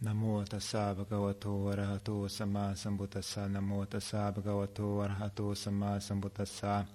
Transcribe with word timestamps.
Namo 0.00 0.44
tassa 0.44 0.94
bhagavato 0.94 1.68
arahato 1.72 2.28
sama 2.28 2.72
sambuddhassa. 2.76 3.48
Namo 3.48 3.84
tassa 3.84 4.30
bhagavato 4.30 5.02
arahato 5.02 5.56
sama 5.56 5.98
sambuddhassa. 5.98 6.86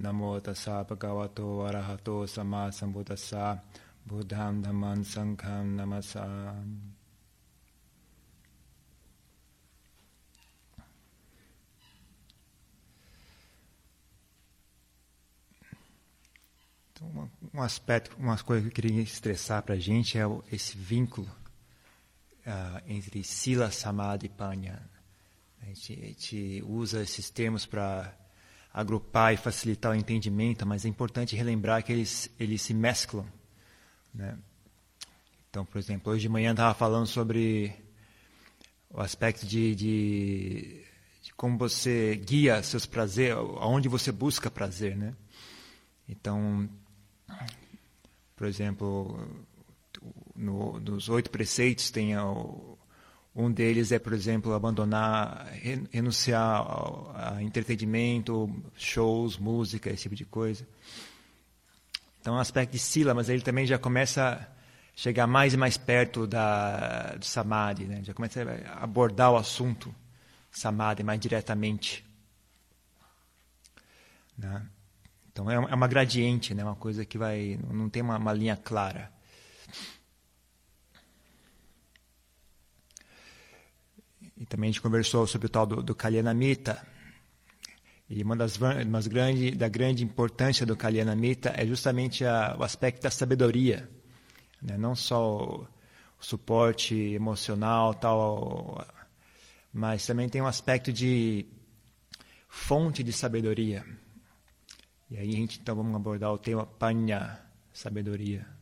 Namo 0.00 0.40
tassa 0.40 0.82
bhagavato 0.82 1.66
arahato 1.66 2.26
sama 2.26 2.72
sambuddhassa. 2.72 3.62
Buddham 4.06 4.62
dhamman 4.62 5.04
sangham 5.04 5.76
namasam 5.76 6.96
Então, 16.92 17.30
um 17.52 17.62
aspecto, 17.62 18.16
uma 18.18 18.38
coisa 18.38 18.62
que 18.62 18.68
eu 18.68 18.74
queria 18.74 19.02
estressar 19.02 19.62
para 19.62 19.74
a 19.74 19.78
gente 19.78 20.18
é 20.18 20.22
esse 20.50 20.76
vínculo 20.76 21.28
uh, 22.48 22.82
entre 22.86 23.22
Sila, 23.22 23.70
Samadhi 23.70 24.26
e 24.26 24.28
Panya. 24.30 24.80
A 25.60 25.66
gente, 25.66 25.92
a 25.92 26.06
gente 26.06 26.64
usa 26.66 27.02
esses 27.02 27.28
termos 27.30 27.66
para 27.66 28.16
agrupar 28.72 29.34
e 29.34 29.36
facilitar 29.36 29.92
o 29.92 29.94
entendimento, 29.94 30.66
mas 30.66 30.84
é 30.84 30.88
importante 30.88 31.36
relembrar 31.36 31.84
que 31.84 31.92
eles, 31.92 32.30
eles 32.38 32.62
se 32.62 32.72
mesclam. 32.72 33.26
Né? 34.14 34.38
Então, 35.50 35.64
por 35.64 35.78
exemplo, 35.78 36.12
hoje 36.12 36.22
de 36.22 36.28
manhã 36.28 36.52
estava 36.52 36.74
falando 36.74 37.06
sobre 37.06 37.74
o 38.90 39.00
aspecto 39.00 39.46
de, 39.46 39.74
de, 39.74 40.84
de, 41.22 41.34
como 41.34 41.58
você 41.58 42.16
guia 42.16 42.62
seus 42.62 42.86
prazeres, 42.86 43.36
aonde 43.36 43.88
você 43.88 44.10
busca 44.10 44.50
prazer, 44.50 44.96
né? 44.96 45.14
Então, 46.08 46.68
por 48.34 48.46
exemplo, 48.46 49.28
no, 50.38 50.78
nos 50.78 51.08
oito 51.08 51.30
preceitos 51.30 51.90
tem 51.90 52.16
o, 52.16 52.78
um 53.34 53.50
deles 53.50 53.92
é, 53.92 53.98
por 53.98 54.12
exemplo, 54.12 54.54
abandonar, 54.54 55.46
renunciar 55.90 56.64
a 57.14 57.42
entretenimento, 57.42 58.50
shows, 58.76 59.36
música, 59.36 59.90
esse 59.90 60.02
tipo 60.02 60.14
de 60.14 60.24
coisa. 60.24 60.66
Então, 62.20 62.34
é 62.34 62.36
um 62.36 62.40
aspecto 62.40 62.72
de 62.72 62.78
sila, 62.78 63.14
mas 63.14 63.28
ele 63.28 63.42
também 63.42 63.66
já 63.66 63.78
começa 63.78 64.34
a 64.34 64.58
chegar 64.94 65.26
mais 65.26 65.54
e 65.54 65.56
mais 65.56 65.76
perto 65.76 66.26
da, 66.26 67.14
do 67.16 67.24
samadhi, 67.24 67.84
né? 67.84 68.00
já 68.02 68.14
começa 68.14 68.42
a 68.42 68.84
abordar 68.84 69.32
o 69.32 69.36
assunto 69.36 69.94
samadhi 70.50 71.02
mais 71.02 71.20
diretamente. 71.20 72.04
Né? 74.36 74.66
Então, 75.30 75.50
é 75.50 75.74
uma 75.74 75.86
gradiente, 75.86 76.54
né? 76.54 76.64
uma 76.64 76.74
coisa 76.74 77.04
que 77.04 77.16
vai, 77.16 77.58
não 77.70 77.88
tem 77.88 78.02
uma, 78.02 78.18
uma 78.18 78.32
linha 78.32 78.56
clara. 78.56 79.12
E 84.38 84.46
também 84.46 84.68
a 84.68 84.72
gente 84.72 84.80
conversou 84.80 85.26
sobre 85.26 85.46
o 85.46 85.50
tal 85.50 85.66
do, 85.66 85.82
do 85.82 85.94
Kalyanamita. 85.94 86.80
E 88.08 88.22
uma 88.22 88.36
das 88.36 88.56
umas 88.56 89.06
grande, 89.06 89.50
da 89.50 89.68
grande 89.68 90.04
importância 90.04 90.64
do 90.64 90.76
Kalyanamita 90.76 91.52
é 91.56 91.66
justamente 91.66 92.24
a, 92.24 92.56
o 92.58 92.62
aspecto 92.62 93.02
da 93.02 93.10
sabedoria. 93.10 93.88
Né? 94.62 94.78
Não 94.78 94.94
só 94.94 95.36
o, 95.36 95.62
o 96.20 96.24
suporte 96.24 96.94
emocional, 96.94 97.94
tal, 97.94 98.86
mas 99.72 100.06
também 100.06 100.28
tem 100.28 100.40
um 100.40 100.46
aspecto 100.46 100.92
de 100.92 101.44
fonte 102.48 103.02
de 103.02 103.12
sabedoria. 103.12 103.84
E 105.10 105.16
aí 105.16 105.28
a 105.28 105.36
gente 105.36 105.58
então 105.60 105.74
vamos 105.74 105.94
abordar 105.94 106.32
o 106.32 106.38
tema 106.38 106.64
Panya, 106.64 107.40
sabedoria. 107.72 108.57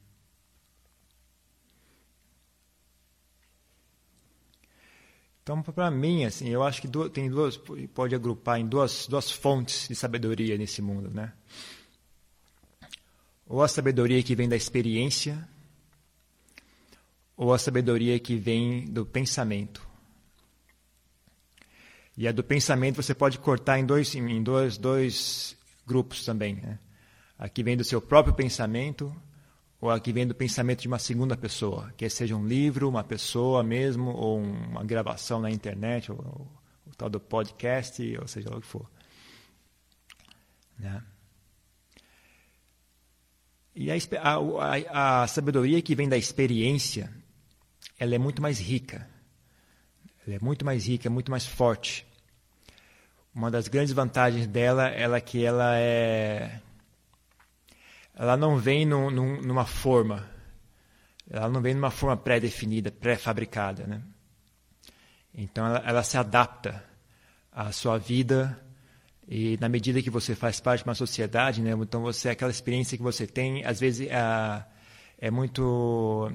Então, 5.47 5.62
para 5.62 5.89
mim, 5.93 6.25
assim, 6.25 6.49
eu 6.49 6.65
acho 6.65 6.83
que 6.83 6.89
duas, 6.89 7.09
tem 7.12 7.31
duas, 7.31 7.57
pode 7.95 8.17
agrupar 8.17 8.59
em 8.59 8.67
duas, 8.67 9.07
duas 9.07 9.31
fontes 9.31 9.87
de 9.87 9.95
sabedoria 9.95 10.59
nesse 10.59 10.83
mundo, 10.83 11.09
né? 11.09 11.33
Ou 13.47 13.62
a 13.62 13.69
sabedoria 13.69 14.21
que 14.25 14.34
vem 14.34 14.49
da 14.49 14.57
experiência, 14.57 15.49
ou 17.37 17.55
a 17.55 17.59
sabedoria 17.61 18.19
que 18.19 18.34
vem 18.34 18.87
do 18.87 19.07
pensamento. 19.07 19.87
E 22.17 22.27
a 22.27 22.33
do 22.33 22.43
pensamento 22.43 23.01
você 23.01 23.15
pode 23.15 23.39
cortar 23.39 23.78
em 23.78 23.87
dois, 23.87 24.17
em 24.17 24.43
dois, 24.43 24.77
dois 24.77 25.57
grupos 25.87 26.25
também. 26.25 26.57
Né? 26.57 26.77
A 27.39 27.49
que 27.49 27.63
vem 27.63 27.77
do 27.77 27.84
seu 27.84 28.03
próprio 28.03 28.34
pensamento 28.34 29.15
ou 29.81 29.91
aqui 29.91 30.12
vem 30.12 30.26
do 30.26 30.34
pensamento 30.34 30.81
de 30.81 30.88
uma 30.88 30.98
segunda 30.98 31.37
pessoa, 31.37 31.92
que 31.97 32.09
seja 32.09 32.34
um 32.34 32.47
livro, 32.47 32.88
uma 32.88 33.04
pessoa 33.04 33.62
mesmo, 33.62 34.10
ou 34.10 34.38
uma 34.38 34.82
gravação 34.82 35.41
na 35.41 35.50
internet, 35.50 36.10
ou, 36.10 36.19
ou 36.19 36.94
tal 36.97 37.10
do 37.10 37.20
podcast, 37.20 38.03
ou 38.19 38.26
seja 38.26 38.48
lá 38.48 38.56
o 38.56 38.60
que 38.60 38.66
for. 38.66 38.91
Né? 40.78 41.03
E 43.75 43.91
a, 43.91 43.94
a, 43.94 45.22
a, 45.22 45.26
sabedoria 45.26 45.82
que 45.82 45.94
vem 45.94 46.09
da 46.09 46.16
experiência, 46.16 47.12
ela 47.98 48.15
é 48.15 48.19
muito 48.19 48.41
mais 48.41 48.59
rica. 48.59 49.06
Ela 50.26 50.36
é 50.36 50.38
muito 50.41 50.65
mais 50.65 50.86
rica, 50.86 51.10
muito 51.10 51.31
mais 51.31 51.44
forte. 51.44 52.06
Uma 53.34 53.50
das 53.50 53.69
grandes 53.69 53.92
vantagens 53.92 54.47
dela 54.47 54.88
é 54.88 55.20
que 55.20 55.44
ela 55.44 55.76
é 55.76 56.62
ela 58.16 58.37
não 58.37 58.56
vem 58.56 58.87
no, 58.87 59.10
no, 59.10 59.43
numa 59.43 59.66
forma, 59.66 60.27
ela 61.28 61.50
não 61.50 61.60
vem 61.60 61.75
numa 61.75 61.91
forma 61.91 62.16
pré-definida, 62.16 62.91
pré-fabricada, 62.91 63.87
né? 63.87 64.03
Então 65.34 65.66
ela, 65.66 65.78
ela, 65.87 66.03
se 66.03 66.16
adapta 66.16 66.82
à 67.53 67.71
sua 67.71 67.99
vida 67.99 68.59
e 69.28 69.59
na 69.60 69.69
medida 69.69 70.00
que 70.00 70.09
você 70.09 70.34
faz 70.34 70.60
parte 70.60 70.82
de 70.82 70.88
uma 70.88 70.94
sociedade, 70.94 71.60
né? 71.60 71.72
Então 71.72 72.00
você 72.00 72.31
aquela 72.31 72.50
experiência 72.50 72.97
que 72.97 73.03
você 73.03 73.27
tem, 73.27 73.62
às 73.66 73.78
vezes 73.78 74.09
é, 74.09 74.65
é 75.19 75.31
muito 75.31 76.33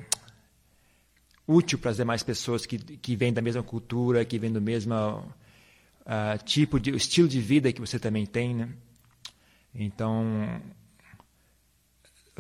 útil 1.48 1.80
para 1.80 1.90
as 1.90 1.98
demais 1.98 2.22
pessoas 2.22 2.64
que 2.68 2.78
que 2.78 3.16
vêm 3.16 3.34
da 3.34 3.42
mesma 3.42 3.64
cultura, 3.64 4.24
que 4.24 4.38
vêm 4.38 4.52
do 4.52 4.62
mesmo 4.62 4.94
uh, 4.96 6.44
tipo 6.46 6.80
de 6.80 6.96
estilo 6.96 7.28
de 7.28 7.42
vida 7.42 7.74
que 7.74 7.82
você 7.82 7.98
também 7.98 8.28
tem, 8.28 8.54
né? 8.54 8.70
Então 9.74 10.62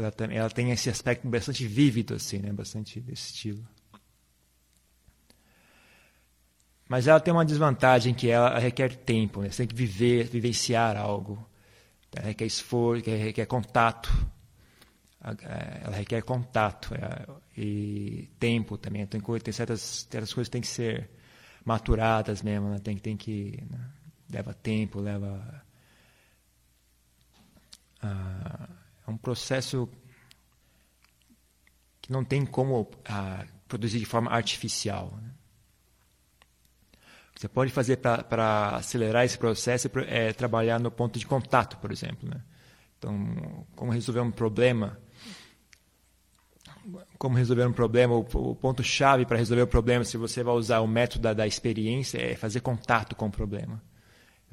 ela, 0.03 0.13
ela 0.34 0.50
tem 0.50 0.72
esse 0.72 0.89
aspecto 0.89 1.28
bastante 1.28 1.66
vívido, 1.66 2.16
assim, 2.16 2.39
né? 2.39 2.51
Bastante 2.51 3.00
desse 3.00 3.34
estilo. 3.34 3.67
Mas 6.91 7.07
ela 7.07 7.22
tem 7.22 7.34
uma 7.34 7.45
desvantagem 7.45 8.13
que 8.13 8.29
ela 8.29 8.59
requer 8.59 8.94
tempo, 8.97 9.41
né? 9.41 9.50
Você 9.50 9.59
tem 9.59 9.67
que 9.67 9.75
viver, 9.75 10.25
vivenciar 10.25 10.97
algo. 10.97 11.50
Ela 12.13 12.28
requer 12.28 12.45
esforço, 12.45 13.09
requer 13.09 13.45
contato. 13.45 14.09
É, 15.23 15.81
ela 15.85 15.95
requer 15.95 16.22
contato 16.23 16.94
é, 16.94 17.28
e 17.56 18.29
tempo 18.38 18.78
também. 18.78 19.07
Tem, 19.07 19.22
tem 19.22 19.53
certas, 19.53 20.06
certas 20.09 20.34
coisas 20.34 20.50
que 20.50 20.51
têm 20.51 20.61
que 20.61 20.67
ser 20.67 21.09
maturadas 21.63 22.41
mesmo, 22.41 22.69
né? 22.69 22.79
tem, 22.79 22.97
tem 22.97 23.16
que... 23.16 23.63
Né? 23.69 23.79
Leva 24.29 24.53
tempo, 24.53 25.00
leva... 25.00 25.63
Ah, 28.01 28.50
é 28.50 28.50
processo 29.22 29.88
que 32.02 32.12
não 32.12 32.24
tem 32.24 32.46
como 32.46 32.90
ah, 33.06 33.46
produzir 33.68 34.00
de 34.00 34.06
forma 34.06 34.32
artificial. 34.32 35.18
Né? 35.22 35.32
Você 37.36 37.48
pode 37.48 37.72
fazer 37.72 37.98
para 37.98 38.76
acelerar 38.76 39.26
esse 39.26 39.38
processo 39.38 39.90
é 40.08 40.34
trabalhar 40.34 40.80
no 40.80 40.92
ponto 40.92 41.18
de 41.18 41.26
contato, 41.26 41.78
por 41.78 41.91
exemplo. 41.91 42.29
Né? 42.29 42.41
Então, 42.97 43.66
como 43.76 43.91
resolver 43.91 44.20
um 44.20 44.32
problema? 44.32 45.00
Como 47.17 47.35
resolver 47.35 47.66
um 47.66 47.74
problema? 47.74 48.14
O, 48.14 48.20
o 48.20 48.56
ponto-chave 48.56 49.26
para 49.26 49.38
resolver 49.38 49.64
o 49.64 49.67
problema, 49.67 50.03
se 50.03 50.17
você 50.17 50.44
vai 50.44 50.53
usar 50.53 50.82
o 50.82 50.88
método 50.88 51.24
da, 51.24 51.34
da 51.34 51.47
experiência, 51.47 52.20
é 52.20 52.35
fazer 52.35 52.59
contato 52.59 53.16
com 53.16 53.28
o 53.28 53.32
problema. 53.32 53.82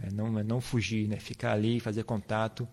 É 0.02 0.10
não, 0.10 0.38
é 0.38 0.42
não 0.42 0.60
fugir, 0.60 1.08
né? 1.08 1.18
ficar 1.18 1.52
ali 1.52 1.80
fazer 1.80 2.04
contato 2.04 2.66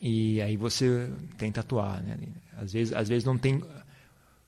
e 0.00 0.40
aí 0.40 0.56
você 0.56 1.10
tenta 1.36 1.60
atuar, 1.60 2.02
né? 2.02 2.18
Às 2.56 2.72
vezes, 2.72 2.92
às 2.92 3.08
vezes 3.08 3.24
não 3.24 3.38
tem 3.38 3.62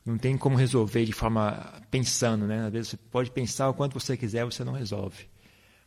não 0.05 0.19
tem 0.19 0.37
como 0.37 0.57
resolver 0.57 1.05
de 1.05 1.13
forma 1.13 1.81
pensando, 1.91 2.47
né? 2.47 2.67
Às 2.67 2.73
vezes 2.73 2.89
você 2.89 2.97
pode 2.97 3.31
pensar 3.31 3.69
o 3.69 3.75
quanto 3.75 3.99
você 3.99 4.17
quiser, 4.17 4.45
você 4.45 4.65
não 4.65 4.73
resolve. 4.73 5.27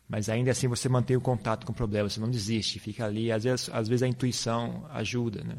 Mas 0.08 0.28
ainda 0.28 0.50
assim 0.50 0.68
você 0.68 0.88
mantém 0.88 1.16
o 1.16 1.20
contato 1.20 1.66
com 1.66 1.72
o 1.72 1.74
problema, 1.74 2.08
você 2.08 2.20
não 2.20 2.30
desiste, 2.30 2.78
fica 2.78 3.04
ali. 3.04 3.30
Às 3.30 3.44
vezes, 3.44 3.68
às 3.72 3.88
vezes 3.88 4.02
a 4.02 4.08
intuição 4.08 4.86
ajuda, 4.90 5.42
né? 5.44 5.58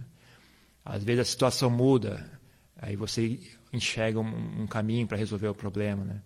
Às 0.83 1.03
vezes 1.03 1.21
a 1.21 1.25
situação 1.25 1.69
muda, 1.69 2.31
aí 2.77 2.95
você 2.95 3.39
enxerga 3.73 4.19
um, 4.19 4.63
um 4.63 4.67
caminho 4.67 5.05
para 5.05 5.17
resolver 5.17 5.49
o 5.49 5.55
problema, 5.55 6.03
né? 6.03 6.21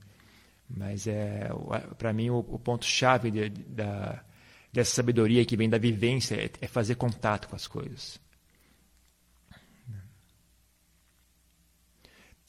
Mas 0.70 1.08
é 1.08 1.50
para 1.98 2.14
mim 2.14 2.30
o, 2.30 2.40
o 2.40 2.60
ponto 2.60 2.86
chave 2.86 3.32
de, 3.32 3.50
da 3.50 4.24
dessa 4.72 4.96
sabedoria 4.96 5.46
que 5.46 5.58
vem 5.58 5.70
da 5.70 5.78
vivência 5.78 6.36
é, 6.36 6.50
é 6.62 6.68
fazer 6.68 6.96
contato 6.96 7.48
com 7.48 7.56
as 7.56 7.68
coisas. 7.68 8.20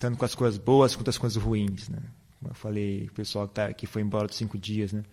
tanto 0.02 0.19
com 0.19 0.24
as 0.24 0.34
coisas 0.34 0.58
boas 0.58 0.96
quanto 0.96 1.10
as 1.10 1.16
coisas 1.16 1.40
ruins, 1.40 1.88
né? 1.88 2.00
Como 2.40 2.50
eu 2.50 2.54
falei, 2.56 3.06
o 3.06 3.12
pessoal 3.12 3.46
que, 3.46 3.54
tá, 3.54 3.72
que 3.72 3.86
foi 3.86 4.02
embora 4.02 4.26
dos 4.26 4.36
cinco 4.36 4.58
dias, 4.58 4.92
né? 4.92 5.04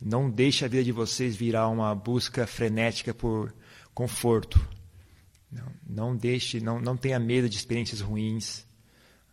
Não 0.00 0.30
deixe 0.30 0.64
a 0.64 0.68
vida 0.68 0.84
de 0.84 0.92
vocês 0.92 1.34
virar 1.34 1.66
uma 1.66 1.92
busca 1.92 2.46
frenética 2.46 3.12
por 3.12 3.52
conforto. 3.92 4.64
Não, 5.50 5.72
não 5.84 6.16
deixe, 6.16 6.60
não, 6.60 6.80
não 6.80 6.96
tenha 6.96 7.18
medo 7.18 7.48
de 7.48 7.56
experiências 7.56 8.00
ruins. 8.00 8.64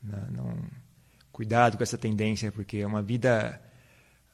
Né? 0.01 0.27
não, 0.31 0.57
cuidado 1.31 1.77
com 1.77 1.83
essa 1.83 1.99
tendência, 1.99 2.51
porque 2.51 2.77
é 2.77 2.87
uma 2.87 3.03
vida, 3.03 3.61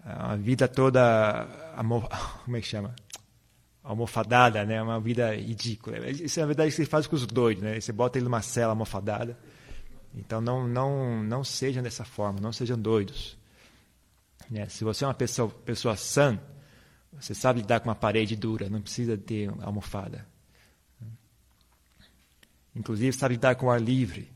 uma 0.05 0.37
vida 0.37 0.67
toda, 0.67 1.47
como 2.45 2.57
é 2.57 2.61
que 2.61 2.67
chama? 2.67 2.93
almofadada, 3.83 4.63
né? 4.65 4.81
Uma 4.81 4.99
vida 4.99 5.35
ridícula. 5.35 6.09
Isso 6.09 6.39
é 6.39 6.41
na 6.41 6.47
verdade 6.47 6.71
você 6.71 6.85
faz 6.85 7.07
com 7.07 7.15
os 7.15 7.25
doidos, 7.25 7.63
né? 7.63 7.79
Você 7.79 7.91
bota 7.91 8.17
ele 8.17 8.25
numa 8.25 8.41
cela 8.41 8.71
almofadada. 8.71 9.37
Então 10.13 10.41
não 10.41 10.67
não 10.67 11.23
não 11.23 11.43
sejam 11.43 11.81
dessa 11.81 12.05
forma, 12.05 12.39
não 12.39 12.53
sejam 12.53 12.77
doidos. 12.77 13.37
Né? 14.49 14.67
Se 14.69 14.83
você 14.83 15.03
é 15.03 15.07
uma 15.07 15.13
pessoa 15.13 15.49
pessoa 15.49 15.95
sã, 15.95 16.39
você 17.13 17.33
sabe 17.33 17.61
lidar 17.61 17.79
com 17.79 17.89
uma 17.89 17.95
parede 17.95 18.35
dura, 18.35 18.69
não 18.69 18.81
precisa 18.81 19.17
ter 19.17 19.49
almofada. 19.61 20.27
Inclusive 22.75 23.11
sabe 23.11 23.35
lidar 23.35 23.55
com 23.55 23.69
ar 23.69 23.81
livre, 23.81 24.31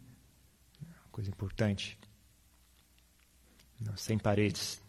coisa 1.12 1.30
importante. 1.30 1.98
Não, 3.80 3.96
sem 3.96 4.18
paredes. 4.18 4.82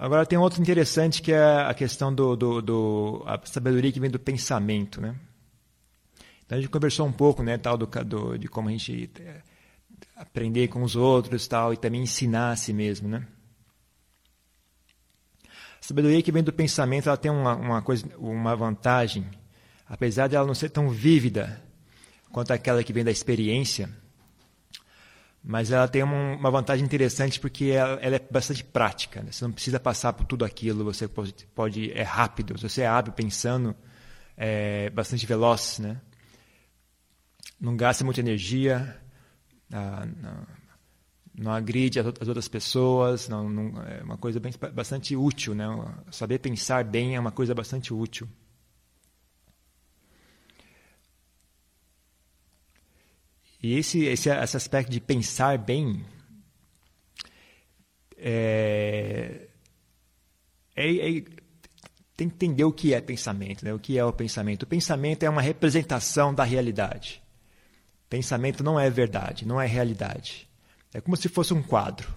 Agora 0.00 0.24
tem 0.24 0.38
outro 0.38 0.62
interessante 0.62 1.20
que 1.20 1.30
é 1.30 1.44
a 1.44 1.74
questão 1.74 2.12
do, 2.14 2.34
do, 2.34 2.62
do 2.62 3.22
a 3.26 3.38
sabedoria 3.44 3.92
que 3.92 4.00
vem 4.00 4.08
do 4.08 4.18
pensamento, 4.18 4.98
né? 4.98 5.14
Então 6.42 6.56
a 6.56 6.60
gente 6.62 6.70
conversou 6.70 7.06
um 7.06 7.12
pouco, 7.12 7.42
né, 7.42 7.58
tal 7.58 7.76
do, 7.76 7.86
do 7.86 8.38
de 8.38 8.48
como 8.48 8.70
a 8.70 8.72
gente 8.72 9.10
é, 9.20 9.42
aprender 10.16 10.68
com 10.68 10.82
os 10.82 10.96
outros, 10.96 11.46
tal, 11.46 11.74
e 11.74 11.76
também 11.76 12.00
ensinar 12.00 12.52
a 12.52 12.56
si 12.56 12.72
mesmo, 12.72 13.10
né? 13.10 13.26
A 15.44 15.82
sabedoria 15.82 16.22
que 16.22 16.32
vem 16.32 16.42
do 16.42 16.50
pensamento, 16.50 17.10
ela 17.10 17.18
tem 17.18 17.30
uma, 17.30 17.54
uma 17.54 17.82
coisa, 17.82 18.06
uma 18.16 18.56
vantagem, 18.56 19.28
apesar 19.86 20.28
de 20.28 20.34
ela 20.34 20.46
não 20.46 20.54
ser 20.54 20.70
tão 20.70 20.88
vívida 20.88 21.62
quanto 22.32 22.54
aquela 22.54 22.82
que 22.82 22.94
vem 22.94 23.04
da 23.04 23.10
experiência 23.10 23.99
mas 25.42 25.70
ela 25.70 25.88
tem 25.88 26.02
uma 26.02 26.50
vantagem 26.50 26.84
interessante 26.84 27.40
porque 27.40 27.66
ela, 27.66 27.98
ela 28.00 28.16
é 28.16 28.18
bastante 28.30 28.62
prática. 28.62 29.22
Né? 29.22 29.32
Você 29.32 29.44
não 29.44 29.52
precisa 29.52 29.80
passar 29.80 30.12
por 30.12 30.26
tudo 30.26 30.44
aquilo, 30.44 30.84
você 30.84 31.08
pode, 31.08 31.34
pode 31.54 31.90
é 31.92 32.02
rápido. 32.02 32.58
Se 32.58 32.68
você 32.68 32.82
é 32.82 32.86
hábil 32.86 33.12
pensando, 33.12 33.74
é 34.36 34.90
bastante 34.90 35.24
veloz, 35.26 35.78
né? 35.78 36.00
não 37.60 37.76
gasta 37.76 38.04
muita 38.04 38.20
energia, 38.20 38.96
ah, 39.72 40.06
não, 40.16 40.46
não, 41.34 41.52
agride 41.52 42.00
as, 42.00 42.06
outras 42.06 42.48
pessoas, 42.48 43.28
não, 43.28 43.48
não, 43.48 43.82
é 43.82 44.02
uma 44.02 44.16
coisa 44.16 44.40
bem, 44.40 44.52
bastante 44.72 45.14
útil. 45.14 45.54
Né? 45.54 45.66
Saber 46.10 46.38
pensar 46.38 46.84
bem 46.84 47.16
é 47.16 47.20
uma 47.20 47.30
coisa 47.30 47.54
bastante 47.54 47.92
útil. 47.92 48.26
E 53.62 53.76
esse, 53.76 54.04
esse, 54.04 54.30
esse 54.30 54.56
aspecto 54.56 54.90
de 54.90 55.00
pensar 55.00 55.58
bem 55.58 56.04
é, 58.16 59.48
é, 60.74 61.18
é, 61.18 61.24
tem 62.16 62.28
que 62.28 62.34
entender 62.34 62.64
o 62.64 62.72
que 62.72 62.94
é 62.94 63.00
pensamento, 63.00 63.64
né? 63.64 63.72
o 63.72 63.78
que 63.78 63.98
é 63.98 64.04
o 64.04 64.12
pensamento. 64.12 64.62
O 64.62 64.66
pensamento 64.66 65.22
é 65.22 65.30
uma 65.30 65.42
representação 65.42 66.34
da 66.34 66.44
realidade. 66.44 67.22
Pensamento 68.08 68.64
não 68.64 68.78
é 68.78 68.90
verdade, 68.90 69.46
não 69.46 69.60
é 69.60 69.66
realidade. 69.66 70.48
É 70.92 71.00
como 71.00 71.16
se 71.16 71.28
fosse 71.28 71.54
um 71.54 71.62
quadro. 71.62 72.14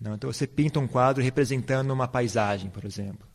Não? 0.00 0.14
Então 0.14 0.32
você 0.32 0.46
pinta 0.46 0.78
um 0.78 0.86
quadro 0.86 1.22
representando 1.22 1.90
uma 1.90 2.08
paisagem, 2.08 2.70
por 2.70 2.84
exemplo. 2.84 3.26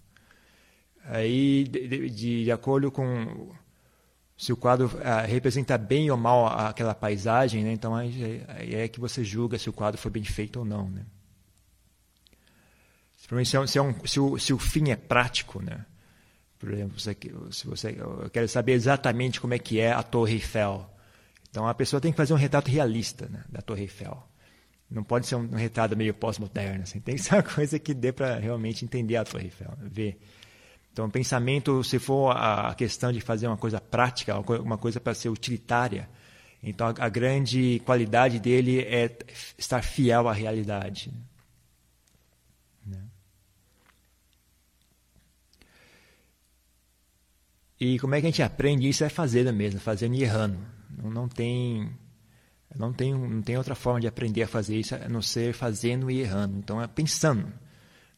Aí, 1.05 1.63
de, 1.63 2.09
de, 2.09 2.44
de 2.44 2.51
acordo 2.51 2.91
com 2.91 3.55
se 4.38 4.54
o 4.54 4.57
quadro 4.57 4.92
ah, 5.04 5.22
representa 5.22 5.78
bem 5.78 6.12
ou 6.12 6.18
mal 6.18 6.45
aquela 6.45 6.94
paisagem, 6.94 7.63
né? 7.63 7.72
então 7.74 7.95
aí, 7.95 8.44
aí, 8.48 8.75
é 8.75 8.88
que 8.88 9.00
você 9.00 9.24
julga 9.24 9.57
se 9.57 9.68
o 9.68 9.74
quadro 9.74 10.00
foi 10.00 10.12
bem 10.12 10.24
feito 10.24 10.60
ou 10.60 10.66
não. 10.66 10.88
Né? 10.89 11.04
Se, 13.16 13.34
é, 13.34 13.66
se, 13.66 13.78
é 13.78 13.81
um, 13.81 14.06
se, 14.06 14.19
o, 14.19 14.38
se 14.38 14.54
o 14.54 14.60
fim 14.60 14.92
é 14.92 14.95
prático, 14.95 15.60
né? 15.60 15.84
por 16.60 16.72
exemplo, 16.72 17.00
se 17.00 17.66
você, 17.66 17.95
eu 17.98 18.30
quero 18.31 18.48
saber 18.48 18.74
exatamente 18.74 19.42
como 19.42 19.56
é 19.56 19.60
que 19.60 19.80
é 19.80 19.92
a 19.92 20.04
Torre 20.04 20.34
Eiffel. 20.34 20.88
Então 21.50 21.68
a 21.68 21.74
pessoa 21.74 22.00
tem 22.00 22.12
que 22.12 22.18
fazer 22.18 22.33
um 22.33 22.38
retrato 22.38 22.69
realista 22.69 23.28
né, 23.28 23.44
da 23.50 23.62
Torre 23.62 23.83
Eiffel. 23.83 24.22
Não 24.90 25.04
pode 25.04 25.28
ser 25.28 25.36
um, 25.36 25.50
um 25.51 25.56
retrato 25.56 25.98
meio 25.98 26.13
pós-moderno. 26.13 26.83
Assim. 26.83 27.00
Tem 27.00 27.16
que 27.16 27.22
ser 27.22 27.36
uma 27.36 27.44
coisa 27.44 27.78
que 27.78 27.94
dê 27.94 28.12
para 28.12 28.38
realmente 28.38 28.86
entender 28.86 29.18
a 29.18 29.25
Torre 29.25 29.45
Eiffel, 29.45 29.74
ver 29.81 30.19
então, 30.97 31.11
pensamento, 31.11 31.83
se 31.83 31.99
for 31.99 32.31
a 32.31 32.73
questão 32.73 33.11
de 33.11 33.21
fazer 33.21 33.45
uma 33.45 33.55
coisa 33.55 33.79
prática, 33.79 34.35
uma 34.59 34.79
coisa 34.79 34.99
para 34.99 35.13
ser 35.13 35.29
utilitária, 35.29 36.09
então 36.63 36.88
a, 36.88 37.07
grande 37.07 37.79
qualidade 37.85 38.39
dele 38.39 38.79
é 38.79 39.15
estar 39.55 39.83
fiel 39.83 40.27
à 40.27 40.33
realidade. 40.33 41.13
Né? 42.83 42.99
E 47.79 47.99
como 47.99 48.15
é 48.15 48.19
que 48.19 48.25
a 48.25 48.31
gente 48.31 48.41
aprende 48.41 48.89
isso? 48.89 49.03
É 49.03 49.09
fazendo 49.09 49.53
mesmo, 49.53 49.79
fazendo 49.79 50.15
e 50.15 50.23
errando. 50.23 50.57
Não, 50.89 51.11
não, 51.11 51.29
tem, 51.29 51.91
não, 52.75 52.91
tem, 52.91 53.13
não 53.13 53.44
tem 53.44 53.55
outra 53.55 53.75
forma 53.75 54.01
de 54.01 54.07
aprender 54.07 54.41
a 54.41 54.47
fazer 54.47 54.79
isso 54.79 54.95
a 54.95 55.07
não 55.07 55.21
ser 55.21 55.53
fazendo 55.53 56.09
e 56.09 56.21
errando. 56.21 56.57
Então 56.57 56.81
é 56.81 56.88
pensando 56.88 57.53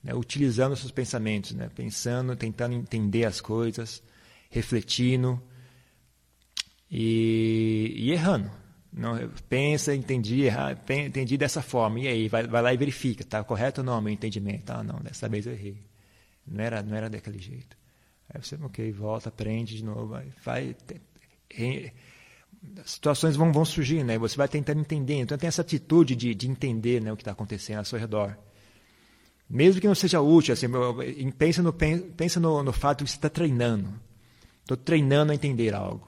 né, 0.03 0.13
utilizando 0.13 0.75
seus 0.75 0.91
pensamentos, 0.91 1.51
né, 1.51 1.69
pensando, 1.73 2.35
tentando 2.35 2.73
entender 2.75 3.25
as 3.25 3.41
coisas, 3.41 4.01
refletindo 4.49 5.41
e, 6.89 7.93
e 7.95 8.11
errando. 8.11 8.51
Não, 8.91 9.15
pensa, 9.47 9.93
entendi, 9.93 10.47
erra, 10.47 10.77
entendi 11.05 11.37
dessa 11.37 11.61
forma. 11.61 11.99
E 11.99 12.07
aí, 12.07 12.27
vai, 12.27 12.47
vai 12.47 12.61
lá 12.61 12.73
e 12.73 12.77
verifica, 12.77 13.21
está 13.21 13.43
correto 13.43 13.81
ou 13.81 13.85
não 13.85 13.99
o 13.99 14.01
meu 14.01 14.11
entendimento? 14.11 14.71
Ah, 14.71 14.83
não, 14.83 14.99
dessa 14.99 15.29
vez 15.29 15.45
eu 15.45 15.53
errei. 15.53 15.77
Não 16.47 16.63
era, 16.63 16.81
não 16.81 16.95
era 16.95 17.09
daquele 17.09 17.37
jeito. 17.37 17.77
Aí 18.27 18.41
você, 18.41 18.55
ok, 18.55 18.91
volta, 18.91 19.29
aprende 19.29 19.77
de 19.77 19.83
novo, 19.83 20.07
vai, 20.07 20.27
vai 20.43 20.75
situações 22.85 23.35
vão, 23.35 23.51
vão 23.51 23.65
surgir, 23.65 24.03
né? 24.03 24.17
Você 24.17 24.35
vai 24.35 24.47
tentando 24.47 24.81
entender. 24.81 25.15
Então 25.15 25.37
tem 25.37 25.47
essa 25.47 25.61
atitude 25.61 26.15
de, 26.15 26.33
de 26.35 26.49
entender 26.49 27.01
né, 27.01 27.11
o 27.11 27.15
que 27.15 27.21
está 27.21 27.31
acontecendo 27.31 27.79
ao 27.79 27.85
seu 27.85 27.99
redor. 27.99 28.37
Mesmo 29.49 29.81
que 29.81 29.87
não 29.87 29.95
seja 29.95 30.21
útil, 30.21 30.53
assim, 30.53 30.67
pensa 31.37 31.63
no, 31.63 31.73
pensa 31.73 32.39
no, 32.39 32.61
no 32.61 32.71
fato 32.71 32.99
de 32.99 33.05
que 33.05 33.09
você 33.11 33.17
está 33.17 33.29
treinando. 33.29 33.89
Estou 34.61 34.77
treinando 34.77 35.31
a 35.31 35.35
entender 35.35 35.73
algo. 35.73 36.07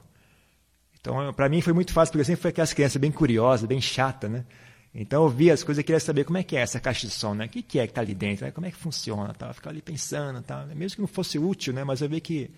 Então, 1.00 1.33
para 1.33 1.50
mim 1.50 1.62
foi 1.62 1.74
muito 1.74 1.91
fácil, 1.91 2.12
porque 2.12 2.21
eu 2.21 2.25
sempre 2.25 2.41
fui 2.41 2.50
aquelas 2.51 2.74
crianças 2.74 3.01
bem 3.01 3.12
curiosas, 3.12 3.67
bem 3.67 3.81
chata, 3.81 4.29
né? 4.29 4.45
Então 4.93 5.24
eu 5.24 5.29
via 5.29 5.53
as 5.53 5.63
coisas 5.63 5.81
e 5.81 5.83
queria 5.83 6.00
saber 6.00 6.25
como 6.25 6.38
é 6.38 6.43
que 6.43 6.55
é 6.55 6.60
essa 6.60 6.79
caixa 6.79 7.07
de 7.07 7.13
som, 7.13 7.33
né? 7.33 7.45
O 7.45 7.50
que, 7.50 7.63
que 7.63 7.79
é 7.79 7.88
que 7.88 7.91
está 7.91 8.01
ali 8.01 8.13
dentro, 8.13 8.45
né? 8.45 8.51
como 8.51 8.67
é 8.67 8.71
que 8.71 8.77
funciona, 8.77 9.33
tá? 9.33 9.51
Ficar 9.53 9.69
ali 9.69 9.81
pensando, 9.81 10.41
tá? 10.43 10.65
Mesmo 10.75 10.98
que 10.98 11.01
não 11.01 11.07
fosse 11.07 11.39
útil, 11.39 11.74
né? 11.74 11.83
Mas 11.83 12.01
eu 12.01 12.10
vi 12.10 12.19
que 12.19 12.51